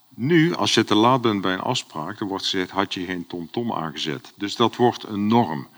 [0.09, 3.27] Nu, als je te laat bent bij een afspraak, dan wordt gezegd: had je geen
[3.27, 4.33] TomTom -tom aangezet.
[4.37, 5.69] Dus dat wordt een norm.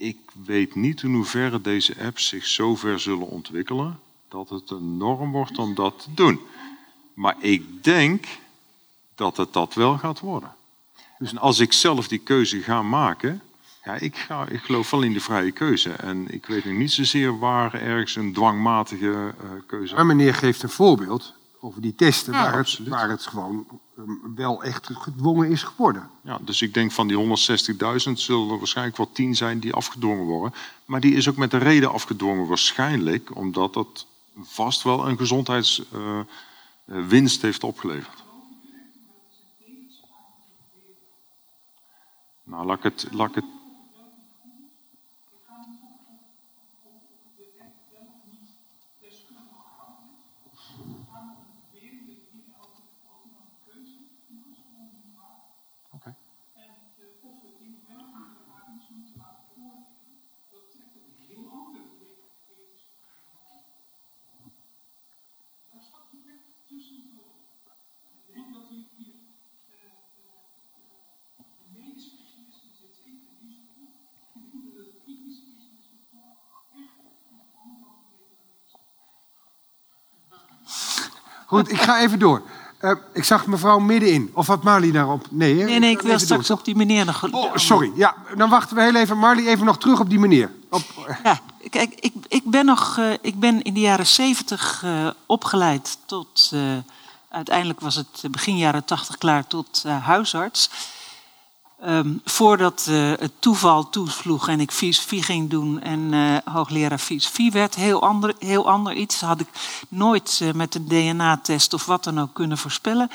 [0.00, 5.32] Ik weet niet in hoeverre deze apps zich zover zullen ontwikkelen dat het een norm
[5.32, 6.40] wordt om dat te doen.
[7.14, 8.26] Maar ik denk
[9.14, 10.54] dat het dat wel gaat worden.
[11.18, 13.42] Dus als ik zelf die keuze ga maken,
[13.84, 15.90] ja, ik, ga, ik geloof wel in de vrije keuze.
[15.90, 19.94] En ik weet nog niet zozeer waar ergens een dwangmatige uh, keuze.
[19.94, 23.66] Maar meneer geeft een voorbeeld over die testen, waar, het, waar, het, gewoon
[23.98, 26.10] Ehm, wel echt gedwongen is geworden.
[26.22, 30.24] Ja, dus ik denk van die 160.000 zullen er waarschijnlijk wel 10 zijn die afgedwongen
[30.24, 30.58] worden.
[30.84, 34.06] Maar die is ook met de reden afgedwongen waarschijnlijk omdat dat
[34.40, 35.88] vast wel een gezondheidswinst
[36.86, 38.24] eh, eh, heeft opgeleverd.
[42.44, 43.57] Nou, laat ik het, laat ik het
[81.48, 82.42] Goed, ik ga even door.
[82.80, 84.30] Uh, ik zag mevrouw middenin.
[84.32, 85.26] Of had Marley daarop?
[85.30, 85.64] Nee, hè?
[85.64, 87.32] nee, nee ik wil straks op die meneer nog...
[87.32, 87.92] Oh, sorry.
[87.94, 89.18] Ja, dan wachten we heel even.
[89.18, 90.50] Marley, even nog terug op die meneer.
[90.70, 90.82] Op...
[91.24, 95.98] Ja, kijk, ik, ik, ben nog, uh, ik ben in de jaren zeventig uh, opgeleid
[96.06, 96.52] tot...
[97.28, 100.70] uiteindelijk was het begin jaren tachtig klaar tot huisarts.
[101.86, 107.50] Um, voordat uh, het toeval toesloeg en ik filosofie ging doen en uh, hoogleraar filosofie
[107.50, 109.20] werd, heel ander, heel ander iets.
[109.20, 109.48] Had ik
[109.88, 113.10] nooit uh, met een DNA-test of wat dan ook kunnen voorspellen.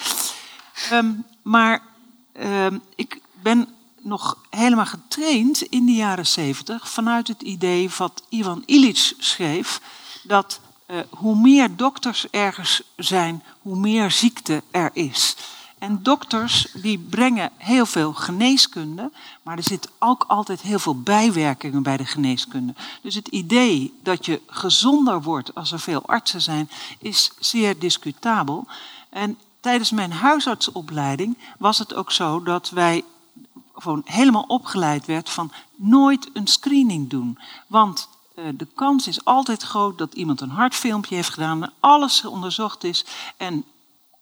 [0.92, 1.82] Um, maar
[2.40, 3.68] um, ik ben
[4.02, 9.82] nog helemaal getraind in de jaren zeventig vanuit het idee wat Ivan Illich schreef,
[10.24, 10.60] dat
[11.10, 15.36] hoe meer dokters ergens zijn, hoe meer ziekte er is.
[15.84, 19.12] En dokters die brengen heel veel geneeskunde,
[19.42, 22.74] maar er zitten ook altijd heel veel bijwerkingen bij de geneeskunde.
[23.02, 26.70] Dus het idee dat je gezonder wordt als er veel artsen zijn,
[27.00, 28.68] is zeer discutabel.
[29.10, 33.04] En tijdens mijn huisartsopleiding was het ook zo dat wij
[33.76, 37.40] gewoon helemaal opgeleid werd van nooit een screening doen.
[37.68, 42.26] Want uh, de kans is altijd groot dat iemand een hartfilmpje heeft gedaan, en alles
[42.26, 43.06] onderzocht is
[43.38, 43.66] en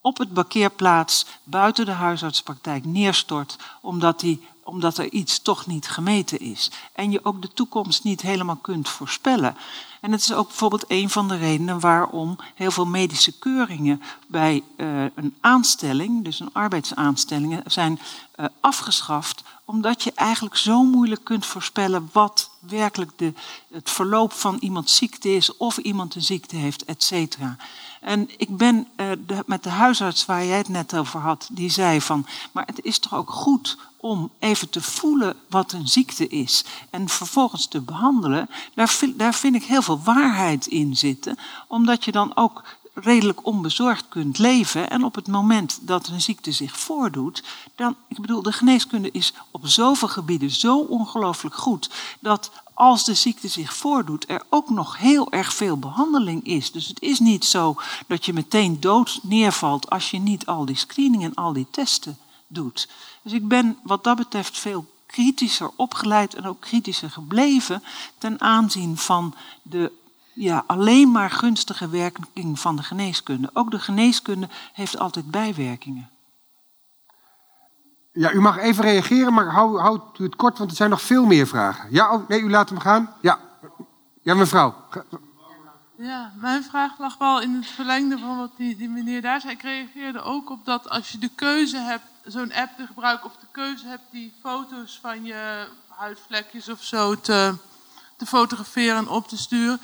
[0.01, 6.39] op het parkeerplaats buiten de huisartspraktijk neerstort, omdat, die, omdat er iets toch niet gemeten
[6.39, 6.71] is.
[6.93, 9.55] En je ook de toekomst niet helemaal kunt voorspellen.
[10.01, 14.63] En het is ook bijvoorbeeld een van de redenen waarom heel veel medische keuringen bij
[14.77, 17.99] uh, een aanstelling, dus een arbeidsaanstelling, zijn
[18.35, 23.33] uh, afgeschaft, omdat je eigenlijk zo moeilijk kunt voorspellen wat werkelijk de,
[23.73, 27.57] het verloop van iemands ziekte is, of iemand een ziekte heeft, et cetera.
[28.01, 32.01] En ik ben de, met de huisarts waar jij het net over had, die zei
[32.01, 36.65] van, maar het is toch ook goed om even te voelen wat een ziekte is
[36.89, 38.49] en vervolgens te behandelen.
[38.73, 41.37] Daar, daar vind ik heel veel waarheid in zitten,
[41.67, 42.63] omdat je dan ook
[43.01, 44.89] redelijk onbezorgd kunt leven.
[44.89, 47.43] En op het moment dat een ziekte zich voordoet,
[47.75, 53.13] dan, ik bedoel, de geneeskunde is op zoveel gebieden zo ongelooflijk goed, dat als de
[53.13, 56.71] ziekte zich voordoet, er ook nog heel erg veel behandeling is.
[56.71, 57.75] Dus het is niet zo
[58.07, 62.17] dat je meteen dood neervalt als je niet al die screening en al die testen
[62.47, 62.87] doet.
[63.21, 67.83] Dus ik ben wat dat betreft veel kritischer opgeleid en ook kritischer gebleven
[68.17, 69.91] ten aanzien van de
[70.33, 73.49] ja, alleen maar gunstige werking van de geneeskunde.
[73.53, 76.09] Ook de geneeskunde heeft altijd bijwerkingen.
[78.13, 81.01] Ja, u mag even reageren, maar hou, houdt u het kort, want er zijn nog
[81.01, 81.87] veel meer vragen.
[81.91, 83.13] Ja, oh, nee, u laat hem gaan.
[83.21, 83.39] Ja,
[84.21, 84.75] ja mevrouw.
[85.97, 89.53] Ja, mijn vraag lag wel in het verlengde van wat die, die meneer daar zei.
[89.53, 93.35] Ik reageerde ook op dat als je de keuze hebt zo'n app te gebruiken of
[93.37, 97.55] de keuze hebt die foto's van je huidvlekjes of zo te,
[98.17, 99.79] te fotograferen en op te sturen.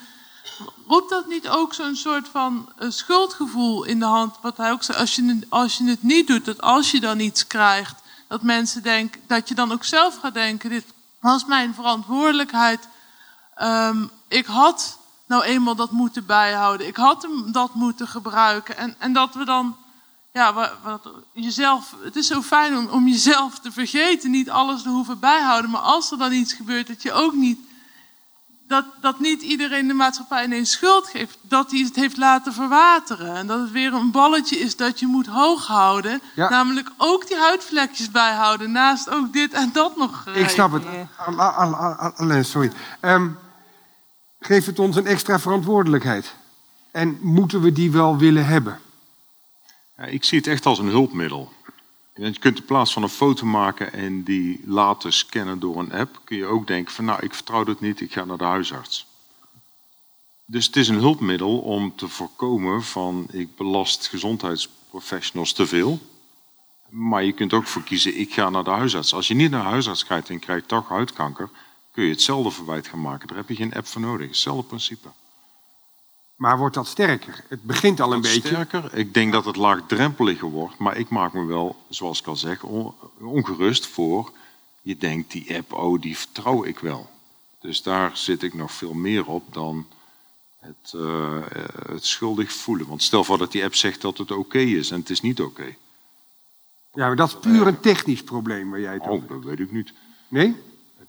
[0.88, 4.36] Roept dat niet ook zo'n soort van uh, schuldgevoel in de hand?
[4.42, 7.20] Wat hij ook zei, als je, als je het niet doet, dat als je dan
[7.20, 7.96] iets krijgt,
[8.28, 10.86] dat mensen denken, dat je dan ook zelf gaat denken, dit
[11.20, 12.88] was mijn verantwoordelijkheid.
[13.62, 16.88] Um, ik had nou eenmaal dat moeten bijhouden.
[16.88, 18.78] Ik had hem dat moeten gebruiken.
[18.78, 19.78] En, en dat we dan,
[20.34, 20.54] ja,
[20.84, 25.20] wat, jezelf, het is zo fijn om, om jezelf te vergeten, niet alles te hoeven
[25.20, 25.72] bijhouden.
[25.72, 27.60] Maar als er dan iets gebeurt, dat je ook niet
[28.68, 31.38] dat, dat niet iedereen de maatschappij ineens schuld geeft.
[31.42, 33.36] Dat hij het heeft laten verwateren.
[33.36, 36.22] En dat het weer een balletje is dat je moet hoog houden.
[36.36, 38.72] Namelijk ook die huidvlekjes bijhouden.
[38.72, 40.26] Naast ook dit en dat nog.
[40.34, 40.84] Ik snap het.
[42.16, 42.72] Alleen, sorry.
[43.02, 43.38] Um,
[44.40, 46.36] geeft het ons een extra verantwoordelijkheid?
[46.92, 48.80] En moeten we die wel willen hebben?
[49.98, 51.52] Ja, ik zie het echt als een hulpmiddel.
[52.18, 56.22] Je kunt in plaats van een foto maken en die laten scannen door een app,
[56.24, 59.08] kun je ook denken van nou, ik vertrouw dat niet, ik ga naar de huisarts.
[60.46, 66.00] Dus het is een hulpmiddel om te voorkomen van ik belast gezondheidsprofessionals te veel.
[66.90, 69.14] Maar je kunt ook voor kiezen, ik ga naar de huisarts.
[69.14, 71.50] Als je niet naar de huisarts gaat en krijgt toch huidkanker,
[71.92, 73.28] kun je hetzelfde verwijt gaan maken.
[73.28, 74.28] Daar heb je geen app voor nodig.
[74.28, 75.08] Hetzelfde principe.
[76.38, 77.44] Maar wordt dat sterker?
[77.48, 78.48] Het begint al een beetje.
[78.48, 78.98] Sterker.
[78.98, 80.78] Ik denk dat het laagdrempeliger wordt.
[80.78, 82.64] Maar ik maak me wel, zoals ik al zeg,
[83.20, 84.32] ongerust voor.
[84.82, 87.10] je denkt, die app, oh, die vertrouw ik wel.
[87.60, 89.88] Dus daar zit ik nog veel meer op dan
[90.60, 91.42] het, uh,
[91.88, 92.88] het schuldig voelen.
[92.88, 95.42] Want stel voor dat die app zegt dat het oké is en het is niet
[95.42, 95.76] oké.
[96.94, 99.72] Ja, maar dat is puur een technisch probleem waar jij het oh, dat weet ik
[99.72, 99.94] niet.
[100.28, 100.56] Nee?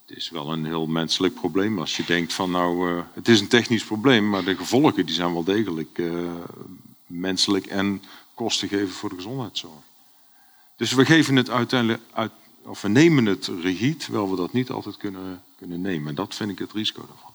[0.09, 1.79] Het is wel een heel menselijk probleem.
[1.79, 5.15] Als je denkt van nou, uh, het is een technisch probleem, maar de gevolgen die
[5.15, 6.31] zijn wel degelijk uh,
[7.05, 8.03] menselijk en
[8.33, 9.83] kosten geven voor de gezondheidszorg.
[10.75, 12.31] Dus we geven het uiteindelijk uit,
[12.61, 16.07] of we nemen het regie, terwijl we dat niet altijd kunnen, kunnen nemen.
[16.09, 17.33] En dat vind ik het risico daarvan.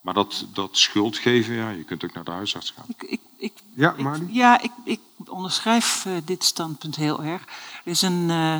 [0.00, 2.84] Maar dat, dat schuld geven, ja, je kunt ook naar de huisarts gaan.
[2.88, 7.42] Ik, ik, ik, ja, ik, ja, ik, ik onderschrijf uh, dit standpunt heel erg.
[7.84, 8.56] Er is een uh,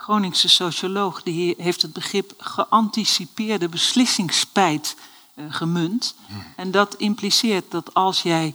[0.00, 4.96] Groningse socioloog die heeft het begrip geanticipeerde beslissingsspijt
[5.34, 6.14] uh, gemunt.
[6.26, 6.44] Hmm.
[6.56, 8.54] En dat impliceert dat als jij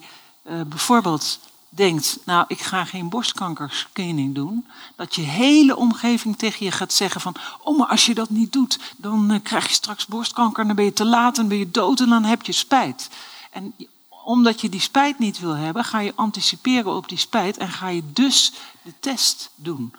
[0.68, 1.40] bijvoorbeeld
[1.76, 4.66] denkt, nou ik ga geen borstkankerscreening doen,
[4.96, 8.54] dat je hele omgeving tegen je gaat zeggen van, oh maar als je dat niet
[8.54, 11.72] doet, dan uh, krijg je straks borstkanker, dan ben je te laat, dan ben je
[11.72, 13.10] dood en dan heb je spijt.
[13.52, 13.76] En
[14.24, 17.88] omdat je die spijt niet wil hebben, ga je anticiperen op die spijt en ga
[17.88, 18.52] je dus
[18.82, 19.94] de test doen.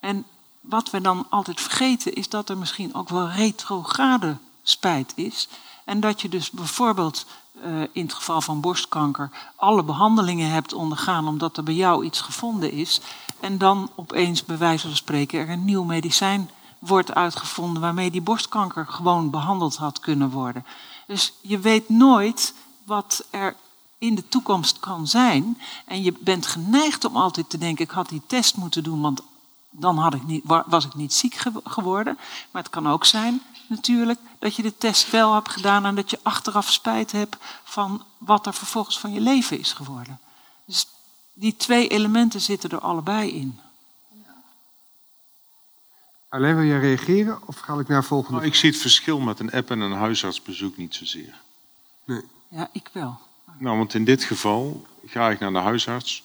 [0.00, 0.24] En
[0.60, 5.48] wat we dan altijd vergeten is dat er misschien ook wel retrograde spijt is.
[5.84, 7.26] En dat je dus bijvoorbeeld
[7.64, 12.20] uh, in het geval van borstkanker alle behandelingen hebt ondergaan omdat er bij jou iets
[12.20, 13.00] gevonden is.
[13.40, 18.20] En dan opeens, bij wijze van spreken, er een nieuw medicijn wordt uitgevonden waarmee die
[18.20, 20.64] borstkanker gewoon behandeld had kunnen worden.
[21.06, 22.54] Dus je weet nooit
[22.84, 23.56] wat er
[23.98, 25.60] in de toekomst kan zijn.
[25.86, 29.22] En je bent geneigd om altijd te denken: ik had die test moeten doen, want
[29.70, 31.34] dan had ik niet, was ik niet ziek
[31.64, 32.18] geworden.
[32.50, 36.10] Maar het kan ook zijn natuurlijk dat je de test wel hebt gedaan en dat
[36.10, 40.20] je achteraf spijt hebt van wat er vervolgens van je leven is geworden.
[40.64, 40.86] Dus
[41.32, 43.60] die twee elementen zitten er allebei in.
[46.28, 48.36] Alleen wil jij reageren of ga ik naar volgende?
[48.36, 51.40] Nou, ik zie het verschil met een app en een huisartsbezoek niet zozeer.
[52.04, 52.22] Nee.
[52.48, 53.18] Ja, ik wel.
[53.58, 56.22] Nou, want in dit geval ga ik naar de huisarts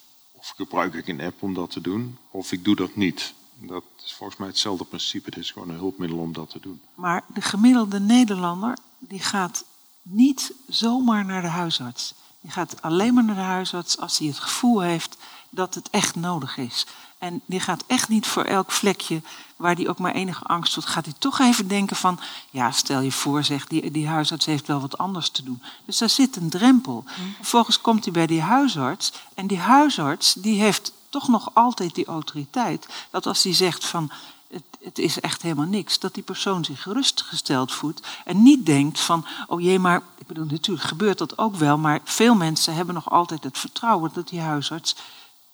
[0.56, 3.34] gebruik ik een app om dat te doen, of ik doe dat niet.
[3.58, 5.28] Dat is volgens mij hetzelfde principe.
[5.28, 6.80] Het is gewoon een hulpmiddel om dat te doen.
[6.94, 9.64] Maar de gemiddelde Nederlander die gaat
[10.02, 12.14] niet zomaar naar de huisarts.
[12.40, 15.16] Die gaat alleen maar naar de huisarts als hij het gevoel heeft
[15.50, 16.86] dat het echt nodig is.
[17.18, 19.22] En die gaat echt niet voor elk vlekje
[19.56, 22.20] waar die ook maar enige angst voelt, gaat hij toch even denken van,
[22.50, 25.62] ja, stel je voor, zeg, die, die huisarts heeft wel wat anders te doen.
[25.84, 27.04] Dus daar zit een drempel.
[27.06, 27.34] Mm.
[27.36, 32.06] Vervolgens komt hij bij die huisarts en die huisarts die heeft toch nog altijd die
[32.06, 34.10] autoriteit dat als hij zegt van
[34.50, 39.00] het, het, is echt helemaal niks, dat die persoon zich gerustgesteld voelt en niet denkt
[39.00, 42.94] van oh jee, maar ik bedoel natuurlijk gebeurt dat ook wel, maar veel mensen hebben
[42.94, 44.96] nog altijd het vertrouwen dat die huisarts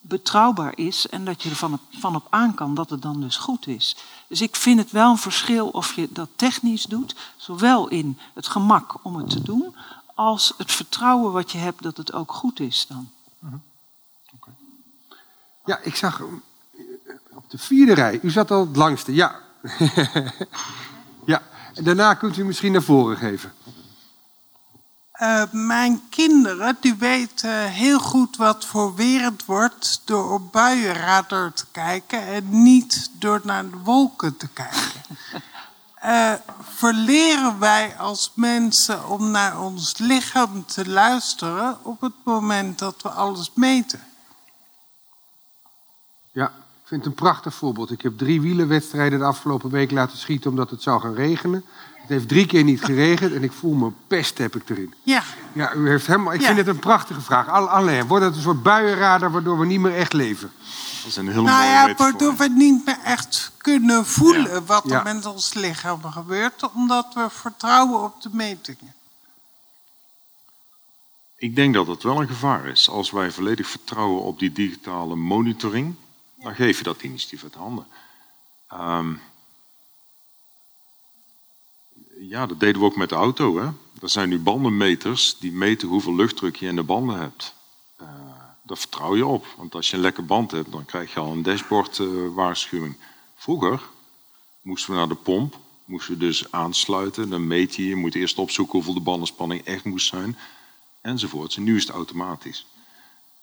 [0.03, 3.67] betrouwbaar is en dat je ervan van op aan kan dat het dan dus goed
[3.67, 3.97] is.
[4.27, 8.47] Dus ik vind het wel een verschil of je dat technisch doet, zowel in het
[8.47, 9.75] gemak om het te doen,
[10.15, 13.11] als het vertrouwen wat je hebt dat het ook goed is dan.
[13.39, 13.57] Mhm.
[15.65, 16.27] Ja, ik zag eh,
[17.31, 18.21] op de vierde rij.
[18.23, 19.41] U zat al het langste, ja.
[21.33, 21.43] ja,
[21.75, 23.53] daarna kunt u misschien naar voren geven.
[25.23, 31.53] Uh, mijn kinderen die weten heel goed wat voor weer het wordt door op buienradar
[31.53, 35.03] te kijken en niet door naar de wolken te kijken.
[36.05, 36.33] Uh,
[36.77, 43.09] verleren wij als mensen om naar ons lichaam te luisteren op het moment dat we
[43.09, 44.01] alles meten?
[46.33, 47.91] Ja, ik vind het een prachtig voorbeeld.
[47.91, 51.65] Ik heb drie wielenwedstrijden de afgelopen week laten schieten omdat het zou gaan regenen.
[52.13, 54.95] Het heeft drie keer niet geregend en ik voel me pest heb ik erin.
[55.03, 55.23] Ja.
[55.53, 57.49] Ja, u heeft helemaal, ik vind het een prachtige vraag.
[57.49, 60.53] Alleen, wordt het een soort buienradar waardoor we niet meer echt leven?
[61.03, 65.03] Dat is een heel nou ja, waardoor we niet meer echt kunnen voelen wat er
[65.03, 68.95] met ons lichaam gebeurt, omdat we vertrouwen op de metingen.
[71.37, 75.17] Ik denk dat het wel een gevaar is als wij volledig vertrouwen op die digitale
[75.17, 75.95] monitoring
[76.43, 77.87] dan geef je dat initiatief uit handen.
[78.73, 79.21] Um,
[82.33, 83.59] ja, dat deden we ook met de auto.
[83.59, 83.67] Hè?
[84.01, 87.55] Er zijn nu bandenmeters die meten hoeveel luchtdruk je in de banden hebt.
[88.01, 88.09] Uh,
[88.63, 89.47] daar vertrouw je op.
[89.57, 92.95] Want als je een lekke band hebt, dan krijg je al een dashboardwaarschuwing.
[92.95, 93.01] Uh,
[93.37, 93.83] Vroeger
[94.63, 97.29] moesten we naar de pomp, moesten we dus aansluiten.
[97.29, 100.37] Dan meet je, je moet eerst opzoeken hoeveel de bandenspanning echt moest zijn.
[101.01, 101.57] Enzovoort.
[101.57, 102.67] En nu is het automatisch.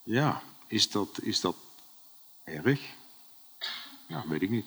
[0.04, 1.56] Ja, is dat, is dat
[2.44, 2.82] erg?
[4.08, 4.66] Ja, weet ik niet.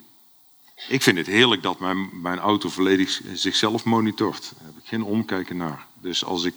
[0.89, 4.53] Ik vind het heerlijk dat mijn, mijn auto volledig zichzelf monitort.
[4.57, 5.87] Daar heb ik geen omkijken naar.
[5.95, 6.55] Dus als ik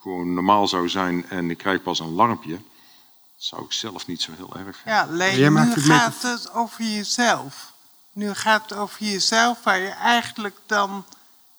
[0.00, 2.58] gewoon normaal zou zijn en ik krijg pas een lampje,
[3.36, 4.92] zou ik zelf niet zo heel erg vinden.
[4.92, 7.72] Ja, Leen, nu gaat het over jezelf.
[8.12, 11.04] Nu gaat het over jezelf, waar je eigenlijk dan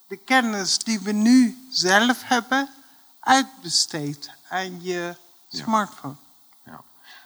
[0.07, 2.69] de kennis die we nu zelf hebben,
[3.19, 5.15] uitbesteedt aan je
[5.49, 6.15] smartphone.
[6.65, 6.81] Ja.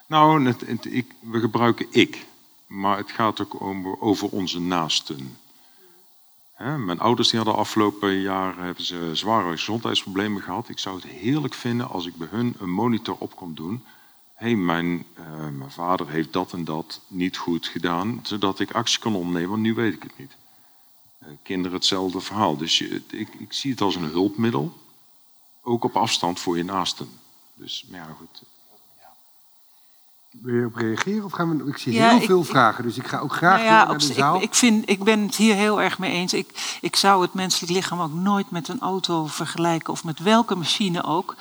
[0.07, 2.25] Nou, het, ik, we gebruiken ik,
[2.73, 3.61] maar het gaat ook
[3.99, 5.37] over onze naasten.
[6.57, 10.69] mijn ouders die hadden afgelopen jaar hebben ze zware gezondheidsproblemen gehad.
[10.69, 13.83] Ik zou het heerlijk vinden als ik bij hun een monitor op kon doen.
[14.33, 18.71] Hé, hey, mijn, uh, mijn vader heeft dat en dat niet goed gedaan, zodat ik
[18.71, 20.35] actie kon ondernemen, want nu weet ik het niet.
[21.21, 22.57] Uh, kinderen hetzelfde verhaal.
[22.57, 24.77] Dus je, ik, ik zie het als een hulpmiddel,
[25.61, 27.09] ook op afstand voor je naasten.
[27.53, 28.52] Dus, maar ja, goed.
[30.41, 31.23] Wil je op reageren?
[31.23, 33.85] Of gaan we, ik zie heel veel vragen, dus ik ga ook graag nou ja,
[33.85, 34.35] naar de zaal.
[34.35, 36.33] Ik, ik, vind, ik ben het hier heel erg mee eens.
[36.33, 39.93] Ik, ik zou het menselijk lichaam ook nooit met een auto vergelijken...
[39.93, 41.35] of met welke machine ook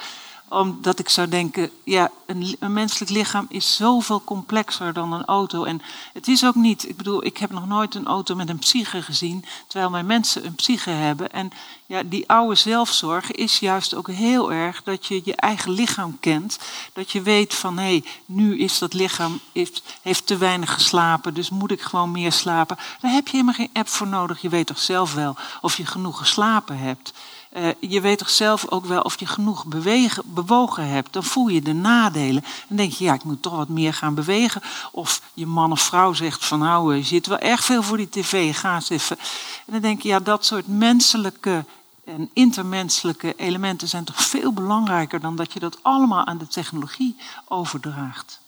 [0.52, 5.64] omdat ik zou denken, ja, een, menselijk lichaam is zoveel complexer dan een auto.
[5.64, 8.58] En het is ook niet, ik bedoel, ik heb nog nooit een auto met een
[8.58, 11.32] psyche gezien, terwijl mijn mensen een psyche hebben.
[11.32, 11.50] En
[11.86, 16.58] ja, die oude zelfzorg is juist ook heel erg dat je je eigen lichaam kent.
[16.92, 21.34] Dat je weet van, hé, hey, nu is dat lichaam, heeft, heeft te weinig geslapen,
[21.34, 22.78] dus moet ik gewoon meer slapen.
[23.00, 24.40] Daar heb je helemaal geen app voor nodig.
[24.40, 27.12] Je weet toch zelf wel of je genoeg geslapen hebt.
[27.56, 31.12] Uh, je weet toch zelf ook wel of je genoeg bewegen, bewogen hebt.
[31.12, 32.44] Dan voel je de nadelen.
[32.68, 34.62] En denk je, ja, ik moet toch wat meer gaan bewegen.
[34.92, 38.08] Of je man of vrouw zegt van, nou, je zit wel erg veel voor die
[38.08, 39.18] tv, ga eens even.
[39.66, 41.64] En dan denk je, ja, dat soort menselijke
[42.04, 47.16] en intermenselijke elementen zijn toch veel belangrijker dan dat je dat allemaal aan de technologie
[47.48, 48.40] overdraagt.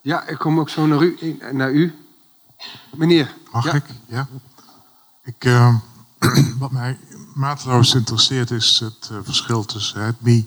[0.00, 1.38] Ja, ik kom ook zo naar u.
[1.52, 1.94] Naar u.
[2.90, 3.34] Meneer.
[3.52, 3.84] Mag ik?
[4.06, 4.28] Ja.
[5.22, 5.74] Ik, uh,
[6.58, 6.98] wat mij
[7.34, 10.44] mateloos interesseert is het uh, verschil tussen het me,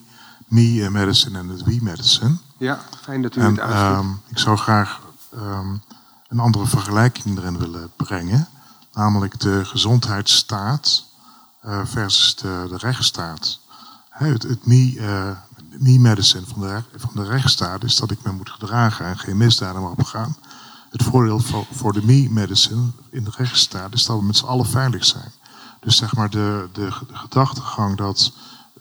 [0.48, 2.38] me medicine en het we medicine.
[2.58, 4.00] Ja, fijn dat u en, het.
[4.00, 5.02] Um, ik zou graag
[5.36, 5.82] um,
[6.28, 8.48] een andere vergelijking erin willen brengen.
[8.94, 11.06] Namelijk de gezondheidsstaat
[11.66, 13.60] uh, versus de, de rechtsstaat.
[14.10, 15.30] het, het me, uh,
[15.80, 19.38] me medicine van de, van de rechtsstaat is dat ik me moet gedragen en geen
[19.38, 20.36] misdaden mag begaan.
[20.90, 24.45] Het voordeel voor, voor de me medicine in de rechtsstaat is dat we met z'n
[24.45, 25.32] allen veilig zijn.
[25.84, 28.34] Dus zeg maar de, de, gedachtegang dat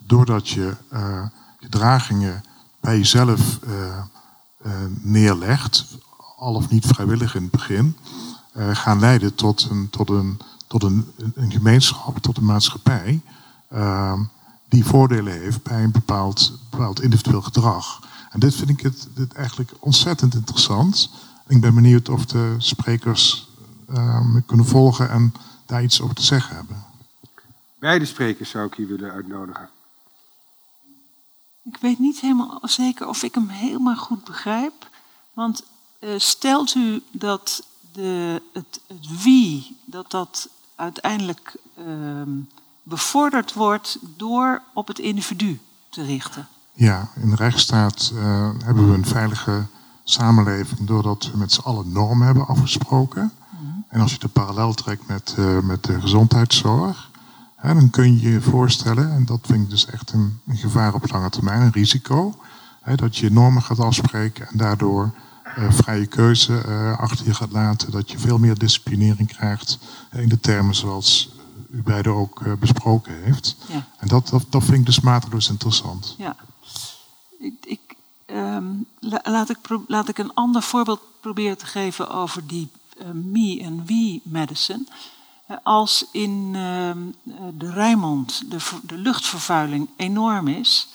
[0.06, 1.22] doordat je uh,
[1.60, 2.44] gedragingen
[2.80, 3.72] bij jezelf uh,
[4.66, 5.86] uh, neerlegt,
[6.36, 7.96] al of niet vrijwillig in het begin,
[8.72, 13.20] gaan leiden tot een, tot een, tot een, een gemeenschap, tot een maatschappij,
[14.68, 18.00] die voordelen heeft bij een bepaald, bepaald individueel gedrag.
[18.30, 21.10] En dit vind ik het, eigenlijk ontzettend interessant.
[21.46, 23.48] Ik ben benieuwd of de sprekers
[24.32, 25.34] me kunnen volgen en
[25.66, 26.91] daar iets over te zeggen hebben.
[27.82, 29.68] Beide sprekers zou ik hier willen uitnodigen.
[31.62, 34.88] Ik weet niet helemaal zeker of ik hem helemaal goed begrijp.
[35.32, 35.62] Want
[36.00, 42.22] uh, stelt u dat de, het, het, wie, dat dat uiteindelijk uh,
[42.82, 46.48] bevorderd wordt door op het individu te richten?
[46.72, 49.66] Ja, in de rechtsstaat uh, hebben we een veilige
[50.04, 53.22] samenleving doordat we met z'n allen normen hebben afgesproken.
[53.22, 53.84] Mm -hmm.
[53.88, 57.10] En als je de parallel trekt met, uh, met de gezondheidszorg,
[57.62, 61.10] dan kun je je voorstellen, en dat vind ik dus echt een, een gevaar op
[61.10, 62.34] lange termijn, een risico,
[62.94, 65.14] dat je normen gaat afspreken en daardoor
[65.58, 69.78] uh, vrije keuze uh, achter je gaat laten, dat je veel meer disciplinering krijgt
[70.12, 71.30] in de termen zoals
[71.70, 73.56] u beiden ook uh, besproken heeft.
[73.68, 73.86] Ja.
[73.98, 76.14] En dat, dat, dat vind ik dus mateloos interessant.
[76.18, 76.36] Ja.
[77.38, 77.80] Ik, ik,
[78.26, 82.68] um, la, laat, ik laat ik een ander voorbeeld proberen te geven over die
[83.12, 84.86] me en we medicine.
[85.62, 86.98] Als in ehm,
[87.58, 90.88] de Rijnmond de, de luchtvervuiling enorm is,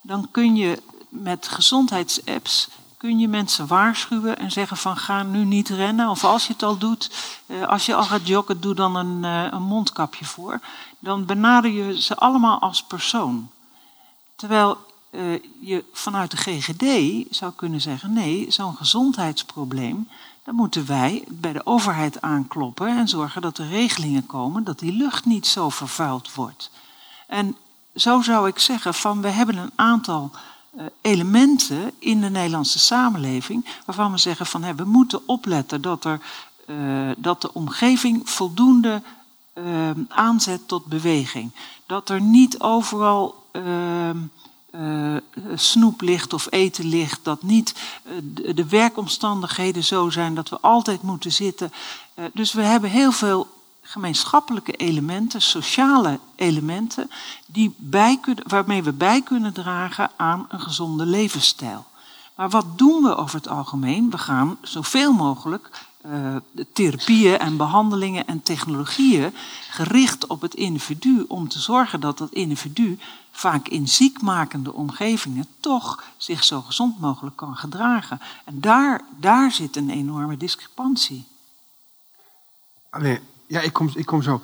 [0.00, 5.68] dan kun je met gezondheidsapps kun je mensen waarschuwen en zeggen van ga nu niet
[5.68, 6.08] rennen.
[6.08, 7.10] Of als je het al doet,
[7.46, 10.60] eh, als je al gaat joggen, doe dan een, eh, een mondkapje voor.
[10.98, 13.50] Dan benader je ze allemaal als persoon.
[14.36, 14.78] Terwijl
[15.10, 16.84] uh, je vanuit de GGD
[17.34, 20.08] zou kunnen zeggen, nee, zo'n gezondheidsprobleem,
[20.46, 24.92] dan moeten wij bij de overheid aankloppen en zorgen dat er regelingen komen dat die
[24.92, 26.70] lucht niet zo vervuild wordt.
[27.26, 27.56] En
[27.96, 30.30] zo zou ik zeggen van we hebben een aantal
[30.74, 36.20] uh, elementen in de Nederlandse samenleving waarvan we zeggen van we moeten opletten dat, er,
[36.66, 39.02] uh, dat de omgeving voldoende
[39.54, 41.52] uh, aanzet tot beweging.
[41.86, 43.44] Dat er niet overal
[44.74, 45.16] uh,
[45.54, 47.74] snoep ligt of eten ligt, dat niet
[48.04, 51.72] uh, de werkomstandigheden zo zijn dat we altijd moeten zitten.
[52.32, 53.46] Dus we hebben heel veel
[53.82, 57.10] gemeenschappelijke elementen, sociale elementen,
[57.46, 61.84] die bij kunnen, waarmee we bij kunnen dragen aan een gezonde levensstijl.
[62.34, 64.10] Maar wat doen we over het algemeen?
[64.10, 65.70] We gaan zoveel mogelijk
[66.72, 69.34] therapieën en behandelingen en technologieën
[69.70, 72.98] gericht op het individu om te zorgen dat dat individu
[73.36, 78.20] vaak in ziekmakende omgevingen toch zich zo gezond mogelijk kan gedragen.
[78.44, 81.24] En daar, daar zit een enorme discrepantie.
[82.90, 84.40] Allee, ja, ik kom, ik kom zo.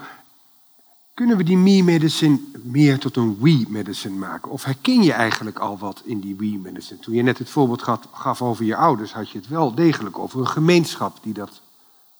[1.14, 4.50] Kunnen we die me-medicine meer tot een we-medicine maken?
[4.50, 7.00] Of herken je eigenlijk al wat in die we-medicine?
[7.00, 10.18] Toen je net het voorbeeld gaf, gaf over je ouders, had je het wel degelijk
[10.18, 11.60] over een gemeenschap die dat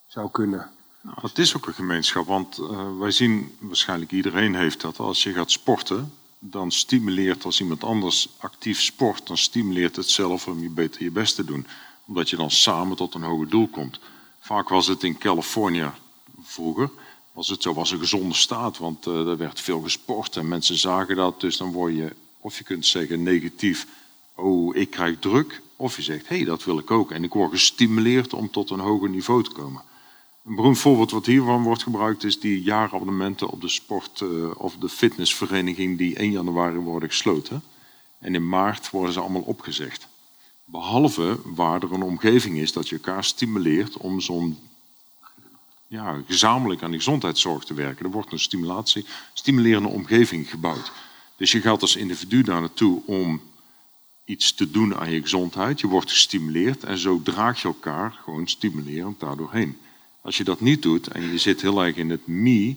[0.06, 0.70] zou kunnen.
[1.00, 5.22] Nou, het is ook een gemeenschap, want uh, wij zien, waarschijnlijk iedereen heeft dat, als
[5.22, 6.12] je gaat sporten,
[6.44, 11.10] dan stimuleert als iemand anders actief sport, dan stimuleert het zelf om je beter je
[11.10, 11.66] best te doen.
[12.06, 13.98] Omdat je dan samen tot een hoger doel komt.
[14.40, 15.90] Vaak was het in Californië
[16.42, 16.90] vroeger,
[17.32, 20.78] was het zo, was een gezonde staat, want uh, er werd veel gesport en mensen
[20.78, 21.40] zagen dat.
[21.40, 23.86] Dus dan word je, of je kunt zeggen negatief,
[24.34, 25.62] oh ik krijg druk.
[25.76, 27.10] Of je zegt, hé hey, dat wil ik ook.
[27.10, 29.82] En ik word gestimuleerd om tot een hoger niveau te komen.
[30.44, 34.76] Een beroemd voorbeeld wat hiervan wordt gebruikt is die jaarabonnementen op de sport- uh, of
[34.76, 37.62] de fitnessvereniging die 1 januari worden gesloten.
[38.18, 40.08] En in maart worden ze allemaal opgezegd.
[40.64, 44.58] Behalve waar er een omgeving is dat je elkaar stimuleert om zo'n
[45.86, 48.04] ja, gezamenlijk aan de gezondheidszorg te werken.
[48.04, 50.92] Er wordt een stimulatie, stimulerende omgeving gebouwd.
[51.36, 53.40] Dus je gaat als individu daar naartoe om
[54.24, 55.80] iets te doen aan je gezondheid.
[55.80, 59.78] Je wordt gestimuleerd en zo draag je elkaar gewoon stimulerend daardoorheen.
[60.22, 62.76] Als je dat niet doet en je zit heel erg in het me,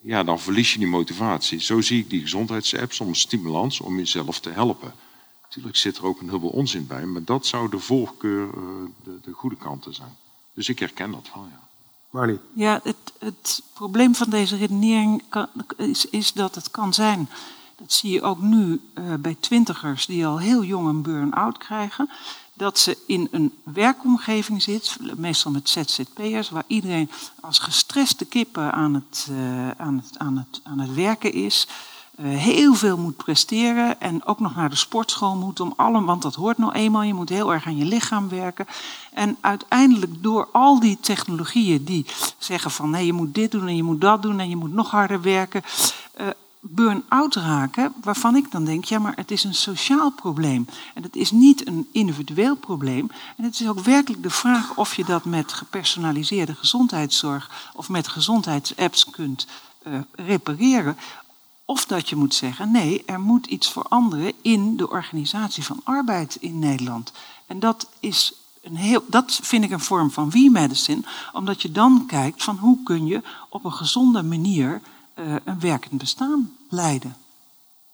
[0.00, 1.60] ja, dan verlies je die motivatie.
[1.60, 4.94] Zo zie ik die gezondheidsapps om stimulans om jezelf te helpen.
[5.42, 8.62] Natuurlijk zit er ook een heel onzin bij, maar dat zou de voorkeur, eh,
[9.04, 10.16] de, de goede kanten zijn.
[10.54, 11.60] Dus ik herken dat wel, ja.
[12.10, 12.38] Marlie.
[12.54, 17.28] Ja, het, het probleem van deze redenering kan, is, is, dat het kan zijn.
[17.76, 22.10] Dat zie je ook nu uh, bij twintigers die al heel jong een burn-out krijgen
[22.62, 27.10] dat ze in een werkomgeving zit, meestal met ZZP'ers, waar iedereen
[27.40, 31.68] als gestreste kippen aan het, uh, aan het, aan het, aan het werken is.
[32.16, 36.22] Uh, heel veel moet presteren en ook nog naar de sportschool moet om allemaal, want
[36.22, 38.66] dat hoort nou eenmaal, je moet heel erg aan je lichaam werken.
[39.12, 42.06] En uiteindelijk door al die technologieën die
[42.38, 44.72] zeggen van nee, je moet dit doen en je moet dat doen en je moet
[44.72, 45.62] nog harder werken,
[46.20, 46.26] uh,
[46.64, 50.66] burn-out raken, waarvan ik dan denk, ja, maar het is een sociaal probleem.
[50.94, 53.10] En het is niet een individueel probleem.
[53.36, 58.08] En het is ook werkelijk de vraag of je dat met gepersonaliseerde gezondheidszorg of met
[58.08, 59.46] gezondheidsapps kunt
[59.86, 60.96] uh, repareren.
[61.64, 66.36] Of dat je moet zeggen, nee, er moet iets veranderen in de organisatie van arbeid
[66.40, 67.12] in Nederland.
[67.46, 68.32] En dat is
[68.62, 71.02] een heel, dat vind ik een vorm van we-medicine,
[71.32, 74.80] omdat je dan kijkt van hoe kun je op een gezonde manier
[75.18, 77.16] uh, een werkend bestaan leiden.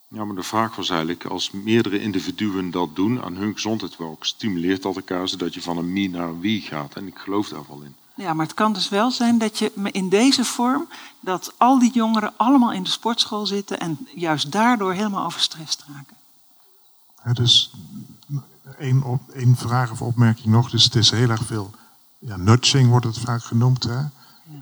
[0.09, 4.82] Ja, maar de vraag was eigenlijk, als meerdere individuen dat doen aan hun gezondheidswerk, stimuleert
[4.82, 6.95] dat elkaar zodat je van een me naar een wie gaat.
[6.95, 7.95] En ik geloof daar wel in.
[8.15, 10.89] Ja, maar het kan dus wel zijn dat je in deze vorm,
[11.20, 16.16] dat al die jongeren allemaal in de sportschool zitten en juist daardoor helemaal overstrest raken.
[17.24, 17.70] Ja, dus
[18.78, 20.70] één, op, één vraag of opmerking nog.
[20.70, 21.70] Dus het is heel erg veel,
[22.19, 23.99] ja, nudging wordt het vaak genoemd, hè?
[23.99, 24.11] Ja.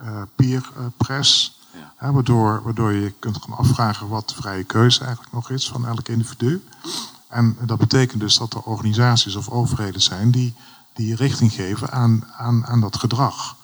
[0.03, 1.59] Uh, peer uh, press.
[2.01, 6.09] Waardoor, waardoor je kunt gaan afvragen wat de vrije keuze eigenlijk nog is van elk
[6.09, 6.65] individu.
[7.29, 10.55] En dat betekent dus dat er organisaties of overheden zijn die,
[10.93, 13.57] die richting geven aan, aan, aan dat gedrag.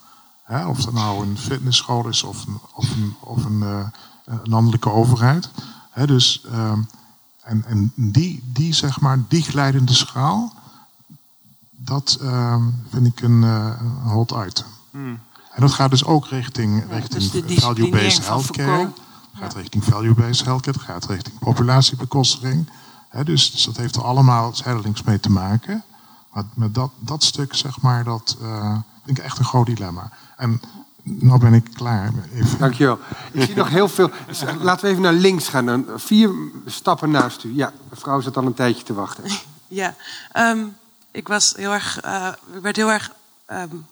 [0.67, 3.61] of dat nou een fitnessschool is of een, of een, of een,
[4.25, 5.49] een landelijke overheid.
[6.05, 6.71] dus, uh,
[7.43, 10.53] en en die, die, zeg maar, die glijdende schaal,
[11.71, 12.55] dat uh,
[12.89, 14.65] vind ik een, een hot item.
[14.91, 15.19] Hmm.
[15.53, 18.89] En dat gaat dus ook richting, richting dus value-based healthcare.
[19.33, 20.77] gaat richting value-based healthcare.
[20.77, 22.69] Het gaat richting populatiebekostiging.
[23.23, 25.83] dus, dus, dat heeft er allemaal zijdelings mee te maken.
[26.33, 30.11] Maar met dat, dat stuk, zeg maar, dat uh, vind ik echt een groot dilemma.
[30.37, 30.61] En
[31.03, 32.11] nou ben ik klaar.
[32.33, 32.59] Even.
[32.59, 32.99] Dankjewel.
[33.31, 34.11] Ik zie nog heel veel.
[34.61, 35.65] Laten we even naar links gaan.
[35.65, 36.31] Dan vier
[36.65, 37.55] stappen naast u.
[37.55, 39.23] Ja, mevrouw zat al een tijdje te wachten.
[39.67, 39.95] Ja,
[40.33, 40.75] um,
[41.11, 42.05] ik was heel erg.
[42.05, 43.11] Uh, ik werd heel erg.
[43.51, 43.85] Um,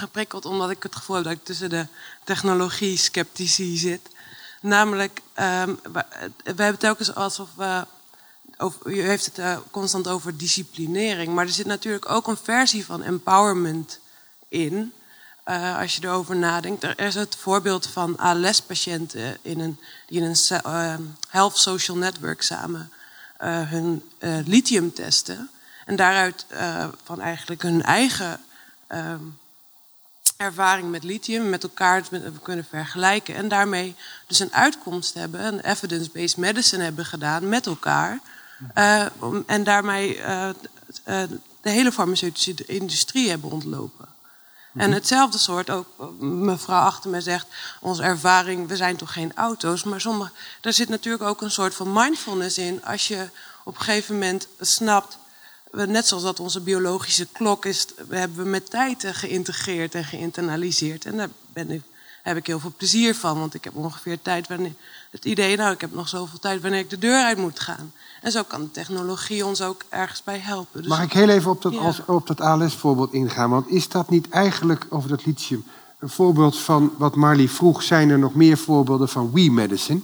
[0.00, 1.86] geprikkeld omdat ik het gevoel heb dat ik tussen de
[2.24, 4.08] technologie-sceptici zit.
[4.60, 6.04] Namelijk, um, we,
[6.44, 7.86] hebben telkens alsof we.
[8.84, 13.02] U heeft het uh, constant over disciplinering, maar er zit natuurlijk ook een versie van
[13.02, 13.98] empowerment
[14.48, 14.92] in.
[15.44, 16.82] Uh, als je erover nadenkt.
[16.82, 20.94] Er is het voorbeeld van ALS-patiënten in een, die in een uh,
[21.28, 22.92] health social network samen
[23.42, 24.02] uh, hun
[24.44, 25.50] lithium testen.
[25.86, 26.46] En daaruit
[27.02, 28.40] van eigenlijk hun eigen
[28.86, 29.22] ehm,
[30.40, 32.02] ervaring met lithium met elkaar
[32.42, 33.34] kunnen vergelijken.
[33.34, 33.94] En daarmee
[34.26, 38.18] dus een uitkomst hebben, een evidence-based medicine hebben gedaan met elkaar.
[38.74, 39.06] Uh,
[39.46, 40.48] en daarmee uh,
[41.08, 41.22] uh,
[41.60, 44.08] de hele farmaceutische industrie hebben ontlopen.
[44.74, 44.92] En mhm.
[44.92, 45.86] hetzelfde soort, ook
[46.20, 47.46] mevrouw achter me zegt,
[47.80, 49.84] onze ervaring, we zijn toch geen auto's.
[49.84, 50.30] Maar sommige,
[50.60, 52.84] daar zit natuurlijk ook een soort van mindfulness in.
[52.84, 53.28] Als je
[53.64, 55.18] op een gegeven moment snapt,
[55.70, 61.04] net zoals dat onze biologische klok is, hebben we met tijd geïntegreerd en geïnternaliseerd.
[61.04, 61.82] En daar ben ik,
[62.22, 64.74] heb ik heel veel plezier van, want ik heb ongeveer tijd wanneer
[65.10, 67.92] het idee, nou, ik heb nog zoveel tijd wanneer ik de deur uit moet gaan.
[68.22, 70.80] En zo kan de technologie ons ook ergens bij helpen.
[70.80, 73.50] Dus Mag ik heel even op dat, als, op dat ALS-voorbeeld ingaan?
[73.50, 75.64] Want is dat niet eigenlijk, over dat lithium,
[75.98, 77.82] een voorbeeld van wat Marley vroeg...
[77.82, 80.00] zijn er nog meer voorbeelden van we-medicine?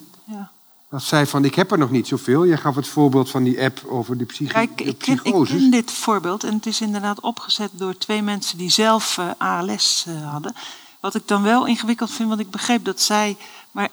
[0.97, 2.45] Dat zei van, ik heb er nog niet zoveel.
[2.45, 5.71] Je gaf het voorbeeld van die app over die psychi Kijk, ik ken, ik ken
[5.71, 8.59] dit voorbeeld en het is inderdaad opgezet door twee mensen...
[8.59, 10.55] die zelf uh, eh, ALS uh, eh, hadden.
[11.01, 13.37] Wat ik dan wel ingewikkeld vind, want ik begreep dat zij...
[13.71, 13.89] maar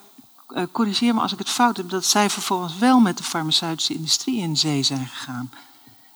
[0.49, 3.93] uh, corrigeer me als ik het fout heb, dat zij vervolgens wel met de farmaceutische
[3.93, 5.51] industrie in zee zijn gegaan.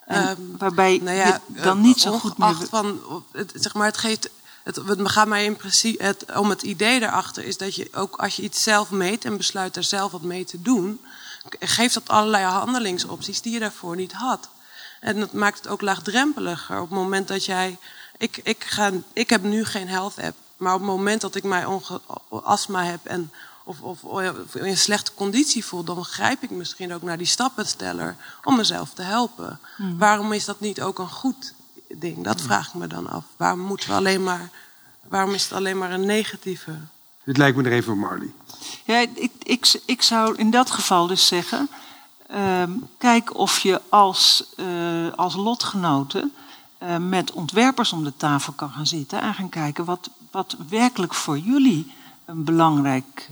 [0.05, 2.55] En, um, waarbij nou ja, je dan niet zo goed meer...
[2.69, 2.99] Van,
[3.31, 4.30] het, zeg maar, het geeft...
[4.68, 8.15] Het, het gaat mij in principe het, om het idee daarachter is dat je ook
[8.15, 10.99] als je iets zelf meet en besluit er zelf wat mee te doen,
[11.60, 14.49] geeft dat allerlei handelingsopties die je daarvoor niet had.
[14.99, 16.76] En dat maakt het ook laagdrempeliger.
[16.76, 17.77] Op het moment dat jij.
[18.18, 20.35] Ik, ik, ga, ik heb nu geen health app.
[20.57, 21.65] Maar op het moment dat ik mij
[22.30, 23.31] astma heb en
[23.64, 24.03] of, of,
[24.56, 28.94] in een slechte conditie voel, dan grijp ik misschien ook naar die stappensteller om mezelf
[28.94, 29.60] te helpen.
[29.76, 29.98] Hmm.
[29.98, 31.53] Waarom is dat niet ook een goed
[31.88, 32.23] ding?
[32.23, 33.23] Dat vraag ik me dan af.
[33.38, 34.49] Waarom moeten we alleen maar,
[35.07, 36.72] waarom is het alleen maar een negatieve?
[37.23, 38.31] Dit lijkt me er even op Marley.
[38.85, 41.69] Ja, ik, ik, ik zou in dat geval dus zeggen.
[42.27, 46.34] Ehm, kijk of je als, uh, als lotgenoten
[46.84, 51.14] uh, met ontwerpers om de tafel kan gaan zitten en gaan kijken wat, wat werkelijk
[51.14, 51.91] voor jullie
[52.27, 53.29] een belangrijk,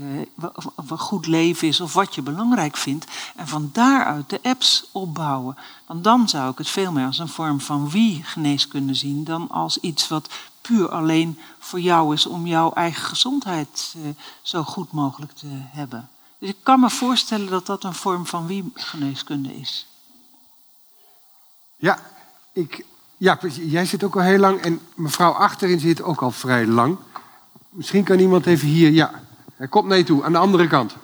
[0.75, 3.05] of een goed leven is of wat je belangrijk vindt.
[3.35, 5.57] En van daaruit de apps opbouwen.
[5.87, 9.79] Want dan zou ik het veel meer als een vorm van wie-geneeskunde zien dan als
[9.79, 10.29] iets wat
[10.61, 14.09] puur alleen voor jou is om jouw eigen gezondheid uh,
[14.41, 16.09] zo goed mogelijk te hebben.
[16.37, 19.87] Dus ik kan me voorstellen dat dat een vorm van wie-geneeskunde is.
[21.75, 21.99] Ja,
[22.53, 22.85] ik,
[23.17, 26.97] ja, jij zit ook al heel lang en mevrouw achterin zit ook al vrij lang.
[27.75, 28.91] Misschien kan iemand even hier.
[28.91, 29.11] Ja,
[29.55, 30.95] hij komt je toe, aan de andere kant.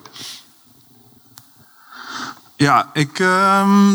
[2.56, 3.94] Ja, ik uh,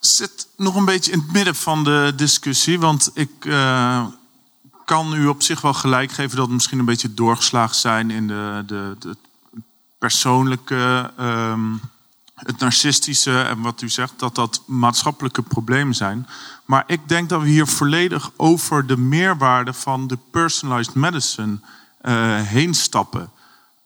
[0.00, 2.80] zit nog een beetje in het midden van de discussie.
[2.80, 4.06] Want ik uh,
[4.84, 8.26] kan u op zich wel gelijk geven dat het misschien een beetje doorgeslagen zijn in
[8.26, 9.16] de, de, de
[9.98, 11.80] persoonlijke, um,
[12.34, 16.28] het narcistische en wat u zegt, dat dat maatschappelijke problemen zijn.
[16.64, 21.58] Maar ik denk dat we hier volledig over de meerwaarde van de personalized medicine
[22.06, 23.30] uh, heen stappen.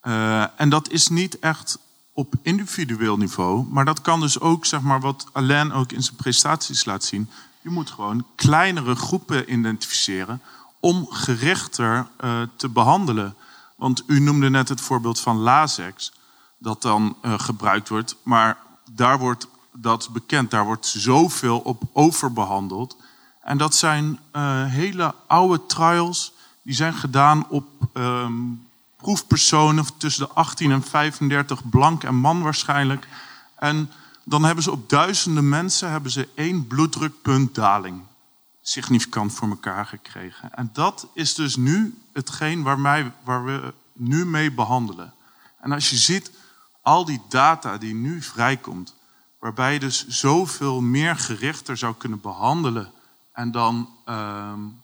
[0.03, 1.79] Uh, en dat is niet echt
[2.13, 6.17] op individueel niveau, maar dat kan dus ook, zeg maar, wat Alain ook in zijn
[6.17, 7.31] prestaties laat zien.
[7.61, 10.43] Je moet gewoon kleinere groepen identificeren
[10.81, 13.35] om gerichter uh, te behandelen.
[13.77, 16.13] Want u noemde net het voorbeeld van Lasex,
[16.59, 18.59] dat dan gebruikt wordt, maar
[18.91, 22.97] daar wordt dat bekend, daar wordt zoveel op overbehandeld.
[23.43, 24.19] En dat zijn
[24.69, 32.03] hele oude trials die zijn gedaan op um, proefpersonen tussen de 18 en 35, blank
[32.03, 33.09] en man waarschijnlijk.
[33.57, 33.91] En
[34.25, 38.03] dan hebben ze op duizenden mensen hebben ze één bloeddrukpuntdaling
[38.61, 40.55] significant voor elkaar gekregen.
[40.55, 45.13] En dat is dus nu hetgeen waar, mij, waar we nu mee behandelen.
[45.61, 46.31] En als je ziet
[46.83, 48.95] al die data die nu vrijkomt,
[49.39, 52.93] waarbij je dus zoveel meer gerichter zou kunnen behandelen
[53.33, 54.80] en dan um,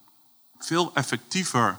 [0.59, 1.79] veel effectiever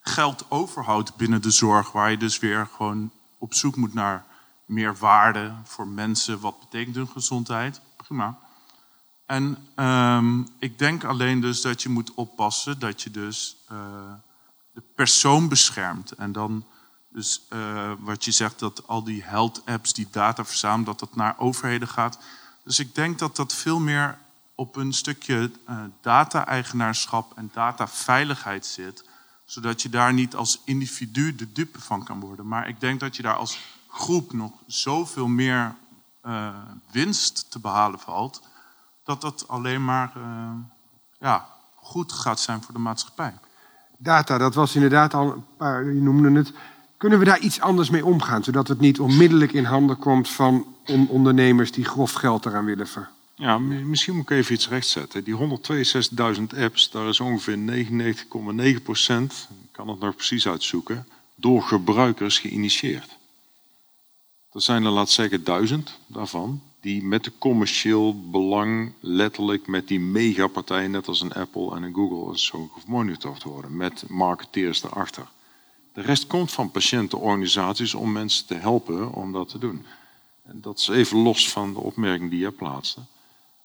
[0.00, 4.24] geld overhoudt binnen de zorg, waar je dus weer gewoon op zoek moet naar
[4.64, 6.40] meer waarde voor mensen.
[6.40, 7.80] Wat betekent hun gezondheid?
[7.96, 8.38] Prima.
[9.26, 13.78] En um, ik denk alleen dus dat je moet oppassen dat je dus uh,
[14.72, 16.12] de persoon beschermt.
[16.12, 16.64] En dan
[17.08, 21.16] dus uh, wat je zegt dat al die health apps die data verzamelen, dat dat
[21.16, 22.18] naar overheden gaat.
[22.64, 24.18] Dus ik denk dat dat veel meer
[24.58, 29.04] op een stukje uh, data-eigenaarschap en dataveiligheid zit.
[29.44, 32.48] Zodat je daar niet als individu de dupe van kan worden.
[32.48, 33.58] Maar ik denk dat je daar als
[33.88, 35.74] groep nog zoveel meer
[36.26, 36.48] uh,
[36.90, 38.42] winst te behalen valt.
[39.04, 40.50] Dat dat alleen maar uh,
[41.18, 43.34] ja, goed gaat zijn voor de maatschappij.
[43.96, 46.52] Data, dat was inderdaad al een paar, je noemde het.
[46.96, 50.76] Kunnen we daar iets anders mee omgaan, zodat het niet onmiddellijk in handen komt van
[51.08, 55.24] ondernemers die grof geld eraan willen ver, ja, misschien moet ik even iets rechtzetten.
[55.24, 57.58] Die 162.000 apps, daar is ongeveer
[58.76, 63.16] 99,9 procent, ik kan het nog precies uitzoeken, door gebruikers geïnitieerd.
[64.52, 70.00] Er zijn er, laat zeggen, duizend daarvan die met de commercieel belang letterlijk met die
[70.00, 73.76] megapartijen, net als een Apple en een Google, zo gemonitord worden.
[73.76, 75.28] Met marketeers erachter.
[75.92, 79.86] De rest komt van patiëntenorganisaties om mensen te helpen om dat te doen.
[80.44, 83.00] En dat is even los van de opmerking die je plaatste.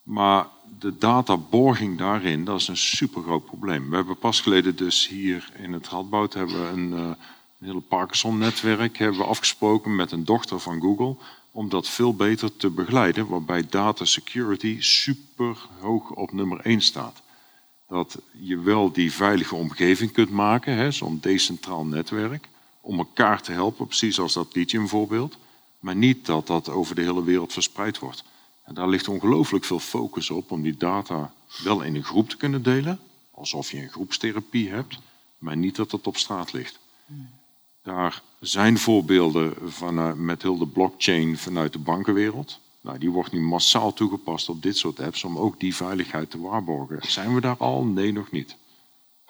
[0.03, 0.47] Maar
[0.79, 3.89] de databorging daarin, dat is een supergroot probleem.
[3.89, 7.79] We hebben pas geleden dus hier in het Radboud hebben we een, uh, een hele
[7.79, 11.15] Parkinson-netwerk hebben we afgesproken met een dochter van Google
[11.51, 17.21] om dat veel beter te begeleiden, waarbij data security super hoog op nummer 1 staat.
[17.87, 22.49] Dat je wel die veilige omgeving kunt maken, zo'n decentraal netwerk,
[22.81, 25.37] om elkaar te helpen, precies als dat lithium voorbeeld,
[25.79, 28.23] maar niet dat dat over de hele wereld verspreid wordt.
[28.63, 31.33] En daar ligt ongelooflijk veel focus op om die data
[31.63, 32.99] wel in een groep te kunnen delen,
[33.31, 34.99] alsof je een groepstherapie hebt,
[35.37, 36.79] maar niet dat het op straat ligt.
[37.81, 42.59] Daar zijn voorbeelden van, uh, met heel de blockchain vanuit de bankenwereld.
[42.81, 46.39] Nou, die wordt nu massaal toegepast op dit soort apps om ook die veiligheid te
[46.39, 47.11] waarborgen.
[47.11, 47.83] Zijn we daar al?
[47.83, 48.55] Nee, nog niet.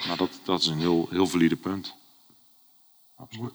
[0.07, 1.95] Maar dat, dat is een heel, heel valide punt.
[3.15, 3.53] Absoluut.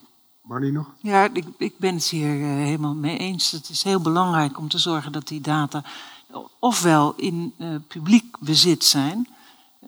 [0.49, 0.87] Marnie nog?
[1.01, 3.51] Ja, ik, ik ben het hier uh, helemaal mee eens.
[3.51, 5.83] Het is heel belangrijk om te zorgen dat die data
[6.59, 9.29] ofwel in uh, publiek bezit zijn,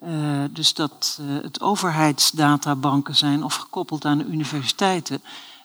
[0.03, 5.21] uh, dus dat het overheidsdatabanken zijn of gekoppeld aan de universiteiten.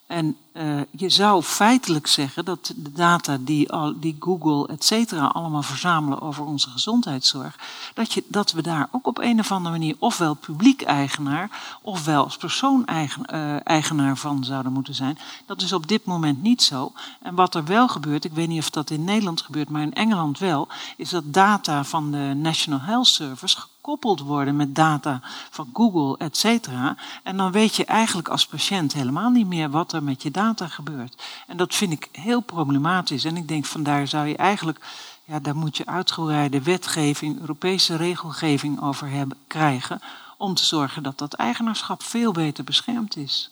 [0.06, 5.26] En uh, je zou feitelijk zeggen dat de data die, al, die Google et cetera
[5.26, 7.58] allemaal verzamelen over onze gezondheidszorg,
[7.94, 12.24] dat, je, dat we daar ook op een of andere manier ofwel publiek eigenaar ofwel
[12.24, 15.18] als persoon eigen, uh, eigenaar van zouden moeten zijn.
[15.46, 16.92] Dat is op dit moment niet zo.
[17.20, 19.94] En wat er wel gebeurt, ik weet niet of dat in Nederland gebeurt, maar in
[19.94, 25.70] Engeland wel, is dat data van de National Health Service gekoppeld worden met data van
[25.72, 26.96] Google, et cetera.
[27.22, 30.68] En dan weet je eigenlijk als patiënt helemaal niet meer wat er met je data
[30.68, 31.22] gebeurt.
[31.46, 33.24] En dat vind ik heel problematisch.
[33.24, 34.80] En ik denk vandaar zou je eigenlijk,
[35.24, 40.00] ja, daar moet je uitgebreide wetgeving, Europese regelgeving over hebben, krijgen.
[40.36, 43.50] Om te zorgen dat dat eigenaarschap veel beter beschermd is.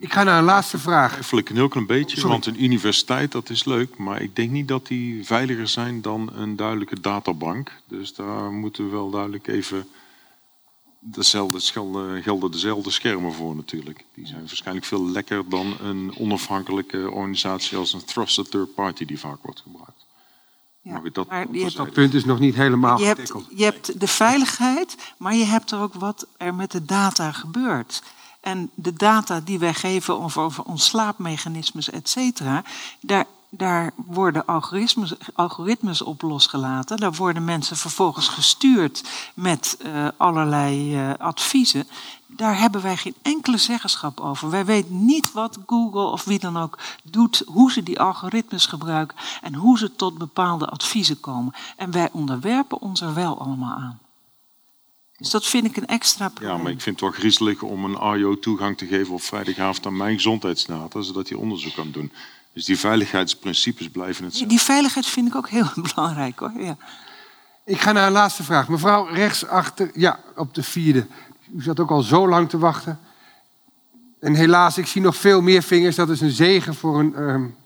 [0.00, 1.12] Ik ga naar een laatste vraag.
[1.12, 4.68] Eigenlijk een heel klein beetje, want een universiteit dat is leuk, maar ik denk niet
[4.68, 7.72] dat die veiliger zijn dan een duidelijke databank.
[7.88, 9.88] Dus daar moeten we wel duidelijk even
[11.00, 14.04] dezelfde gelden, gelden dezelfde schermen voor natuurlijk.
[14.14, 19.18] Die zijn waarschijnlijk veel lekker dan een onafhankelijke organisatie als een trusted third party die
[19.18, 20.06] vaak wordt gebruikt.
[20.82, 24.06] Ja, dat, maar hebt, dat punt is nog niet helemaal je hebt, je hebt de
[24.06, 28.02] veiligheid, maar je hebt er ook wat er met de data gebeurt.
[28.40, 32.64] En de data die wij geven over, over ons slaapmechanismes, et cetera,
[33.00, 36.96] daar, daar worden algoritmes, algoritmes op losgelaten.
[36.96, 41.88] Daar worden mensen vervolgens gestuurd met uh, allerlei uh, adviezen.
[42.26, 44.50] Daar hebben wij geen enkele zeggenschap over.
[44.50, 49.16] Wij weten niet wat Google of wie dan ook doet, hoe ze die algoritmes gebruiken
[49.42, 51.54] en hoe ze tot bepaalde adviezen komen.
[51.76, 53.98] En wij onderwerpen ons er wel allemaal aan.
[55.18, 56.56] Dus dat vind ik een extra probleem.
[56.56, 59.86] Ja, maar ik vind het wel griezelig om een AIO toegang te geven op vrijdagavond
[59.86, 62.12] aan mijn gezondheidsdata, zodat hij onderzoek kan doen.
[62.52, 64.54] Dus die veiligheidsprincipes blijven hetzelfde.
[64.54, 66.52] Die veiligheid vind ik ook heel belangrijk hoor.
[66.56, 66.76] Ja.
[67.64, 68.68] Ik ga naar een laatste vraag.
[68.68, 71.06] Mevrouw rechtsachter, ja, op de vierde.
[71.56, 73.00] U zat ook al zo lang te wachten.
[74.20, 75.96] En helaas, ik zie nog veel meer vingers.
[75.96, 77.18] Dat is een zegen voor een.
[77.18, 77.56] Um,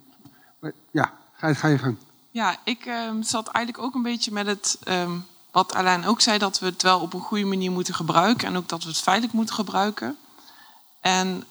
[0.91, 1.97] ja, ga, ga, je gang.
[2.31, 4.79] Ja, ik um, zat eigenlijk ook een beetje met het.
[4.89, 8.49] Um, wat Alain ook zei, dat we het wel op een goede manier moeten gebruiken.
[8.49, 10.17] En ook dat we het veilig moeten gebruiken.
[11.01, 11.45] En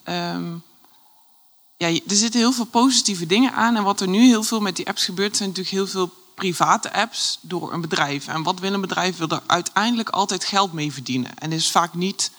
[1.77, 3.75] ja, er zitten heel veel positieve dingen aan.
[3.75, 6.93] En wat er nu heel veel met die apps gebeurt, zijn natuurlijk heel veel private
[6.93, 8.27] apps door een bedrijf.
[8.27, 9.17] En wat wil een bedrijf?
[9.17, 11.37] Wil er uiteindelijk altijd geld mee verdienen.
[11.37, 12.31] En is vaak niet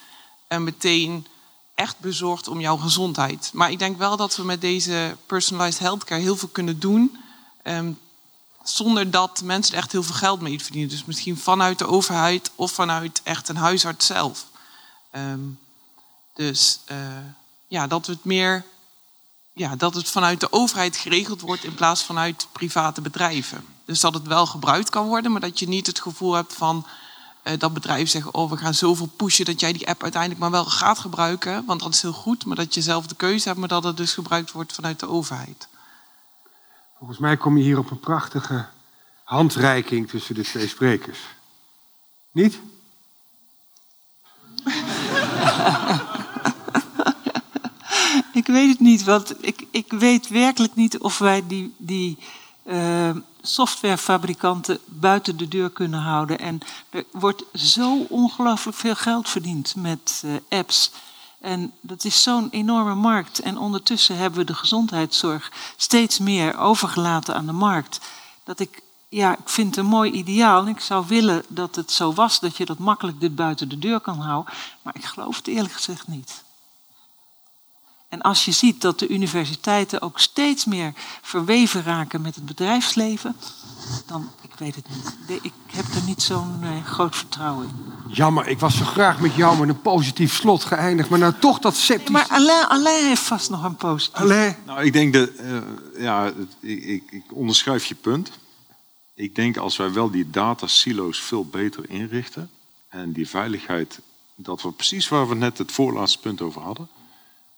[0.49, 1.27] uh, meteen
[1.75, 3.51] echt bezorgd om jouw gezondheid.
[3.53, 7.17] Maar ik denk wel dat we met deze personalized healthcare heel veel kunnen doen.
[7.65, 7.99] Um,
[8.65, 10.91] zonder dat mensen echt heel veel geld mee verdienen.
[10.91, 14.47] Dus misschien vanuit de overheid of vanuit echt een huisarts zelf.
[15.13, 15.59] Um,
[16.35, 16.97] dus uh,
[17.67, 18.65] ja, dat het meer
[19.53, 23.65] ja, dat het vanuit de overheid geregeld wordt in plaats vanuit private bedrijven.
[23.85, 26.87] Dus dat het wel gebruikt kan worden, maar dat je niet het gevoel hebt van
[27.45, 30.51] uh, dat bedrijven zeggen: Oh, we gaan zoveel pushen dat jij die app uiteindelijk maar
[30.51, 31.65] wel gaat gebruiken.
[31.65, 33.97] Want dat is heel goed, maar dat je zelf de keuze hebt, maar dat het
[33.97, 35.69] dus gebruikt wordt vanuit de overheid.
[37.03, 38.67] Volgens mij kom je hier op een prachtige
[39.25, 41.19] handreiking tussen de twee sprekers.
[42.33, 42.59] Niet?
[48.33, 52.19] Ik weet het niet, want ik, ik weet werkelijk niet of wij die, die
[52.65, 53.11] uh,
[53.41, 56.39] softwarefabrikanten buiten de deur kunnen houden.
[56.39, 56.61] En
[56.91, 60.93] er wordt zo ongelooflijk veel geld verdiend met uh, apps.
[61.43, 63.39] En dat is zo'n enorme markt.
[63.39, 68.01] En ondertussen hebben we de gezondheidszorg steeds meer overgelaten aan de markt.
[68.45, 70.61] Dat ik, ja, ik vind het een mooi ideaal.
[70.61, 73.79] En ik zou willen dat het zo was dat je dat makkelijk dit buiten de
[73.79, 74.55] deur kan houden.
[74.83, 76.43] Maar ik geloof het eerlijk gezegd niet.
[78.09, 80.93] En als je ziet dat de universiteiten ook steeds meer
[81.23, 83.37] verweven raken met het bedrijfsleven,
[84.07, 85.45] dan, ik weet het niet.
[85.45, 88.13] Ik heb er niet zo'n uh, groot vertrouwen in.
[88.13, 91.59] Jammer, ik was zo graag met jou met een positief slot geëindigd, maar nou toch
[91.59, 92.11] dat sceptisch...
[92.11, 94.21] maar Alain, Alain heeft vast nog een positief.
[94.21, 94.57] Alain?
[94.67, 95.59] Nou, ik denk dat, uh,
[95.99, 98.31] ja, ik, ik, ik onderschrijf je punt.
[99.15, 102.51] Ik denk als wij wel die datasilo's veel beter inrichten
[102.89, 104.01] en die veiligheid,
[104.35, 106.89] dat we precies waar we net het voorlaatste punt over hadden,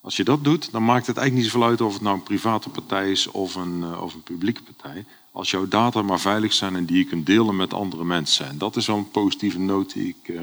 [0.01, 2.23] als je dat doet, dan maakt het eigenlijk niet zoveel uit of het nou een
[2.23, 5.05] private partij is of een, uh, of een publieke partij.
[5.37, 8.49] Als jouw data maar veilig zijn en die je kunt delen met andere mensen.
[8.49, 10.43] En dat is wel een positieve noot die ik uh,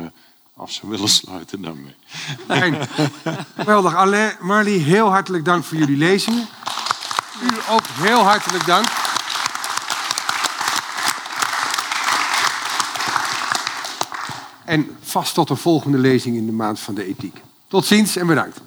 [0.55, 1.95] af zou willen sluiten daarmee.
[2.47, 2.87] Fijn.
[3.57, 3.95] Geweldig.
[3.95, 6.47] Alain, Marley, heel hartelijk dank voor jullie lezingen.
[7.43, 8.85] U ook heel hartelijk dank.
[14.65, 17.41] En vast tot een volgende lezing in de maand van de ethiek.
[17.67, 18.61] Tot ziens en bedankt.